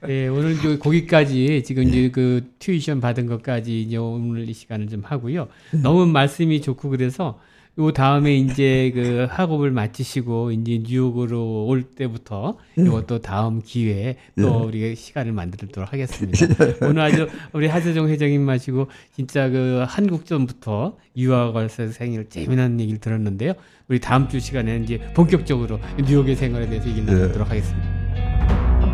예, 0.08 0.28
오늘 0.30 0.80
거기까지 0.80 1.62
지금 1.66 1.84
예. 1.84 1.88
이제 1.90 2.10
그 2.10 2.54
튜이션 2.60 3.02
받은 3.02 3.26
것까지 3.28 3.82
이제 3.82 3.98
오늘 3.98 4.48
이 4.48 4.54
시간을 4.54 4.88
좀 4.88 5.02
하고요. 5.04 5.50
예. 5.74 5.78
너무 5.78 6.06
말씀이 6.06 6.62
좋고 6.62 6.90
그래서 6.90 7.38
요 7.78 7.92
다음에 7.92 8.38
이제 8.38 8.92
그 8.96 9.28
학업을 9.30 9.70
마치시고 9.72 10.52
이제 10.52 10.82
뉴욕으로 10.82 11.66
올 11.66 11.84
때부터 11.84 12.58
이것도 12.78 13.16
예. 13.16 13.20
다음 13.20 13.62
기회에 13.62 14.16
또 14.40 14.44
예. 14.44 14.66
우리가 14.66 14.96
시간을 14.96 15.34
만들도록 15.34 15.92
하겠습니다. 15.92 16.40
오늘 16.88 17.02
아주 17.02 17.28
우리 17.52 17.68
하세종 17.68 18.08
회장님 18.08 18.42
모시고 18.42 18.88
진짜 19.14 19.50
그 19.50 19.84
한국전부터 19.88 20.98
유학 21.18 21.90
생활의 21.90 22.30
재미난 22.30 22.80
얘기를 22.80 23.00
들었는데요. 23.02 23.54
우리 23.90 24.00
다음 24.00 24.30
주 24.30 24.40
시간에는 24.40 24.86
이제 24.86 25.00
본격적으로 25.14 25.80
뉴욕의 26.02 26.38
생활에 26.38 26.70
대해서 26.70 26.88
얘기를 26.88 27.06
나누도록 27.06 27.50
하겠습니다. 27.50 28.06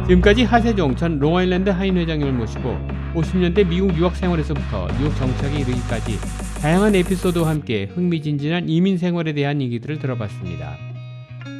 지금까지 0.07 0.43
하세종 0.43 0.95
전 0.95 1.19
롱아일랜드 1.19 1.69
한인 1.69 1.97
회장님을 1.97 2.33
모시고 2.33 2.77
50년대 3.13 3.67
미국 3.67 3.95
유학 3.95 4.15
생활에서부터 4.15 4.87
뉴욕 4.97 5.15
정착에 5.15 5.59
이르기까지 5.59 6.50
다양한 6.61 6.93
에피소드와 6.93 7.49
함께 7.49 7.85
흥미진진한 7.85 8.69
이민 8.69 8.99
생활에 8.99 9.33
대한 9.33 9.63
얘기들을 9.63 9.97
들어봤습니다. 9.97 10.77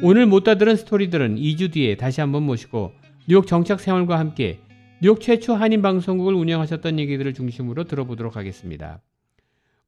오늘 0.00 0.26
못다 0.26 0.54
들은 0.54 0.76
스토리들은 0.76 1.38
2주 1.38 1.72
뒤에 1.72 1.96
다시 1.96 2.20
한번 2.20 2.44
모시고 2.44 2.92
뉴욕 3.26 3.48
정착 3.48 3.80
생활과 3.80 4.20
함께 4.20 4.60
뉴욕 5.00 5.20
최초 5.20 5.54
한인 5.54 5.82
방송국을 5.82 6.34
운영하셨던 6.34 7.00
얘기들을 7.00 7.34
중심으로 7.34 7.82
들어보도록 7.84 8.36
하겠습니다. 8.36 9.02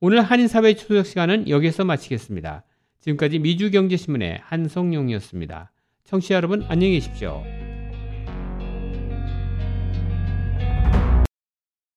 오늘 0.00 0.20
한인 0.20 0.48
사회 0.48 0.74
초석 0.74 1.06
시간은 1.06 1.48
여기서 1.48 1.84
마치겠습니다. 1.84 2.64
지금까지 3.00 3.38
미주경제신문의 3.38 4.40
한성용이었습니다. 4.42 5.70
청취자 6.02 6.34
여러분 6.34 6.64
안녕히 6.66 6.94
계십시오. 6.94 7.63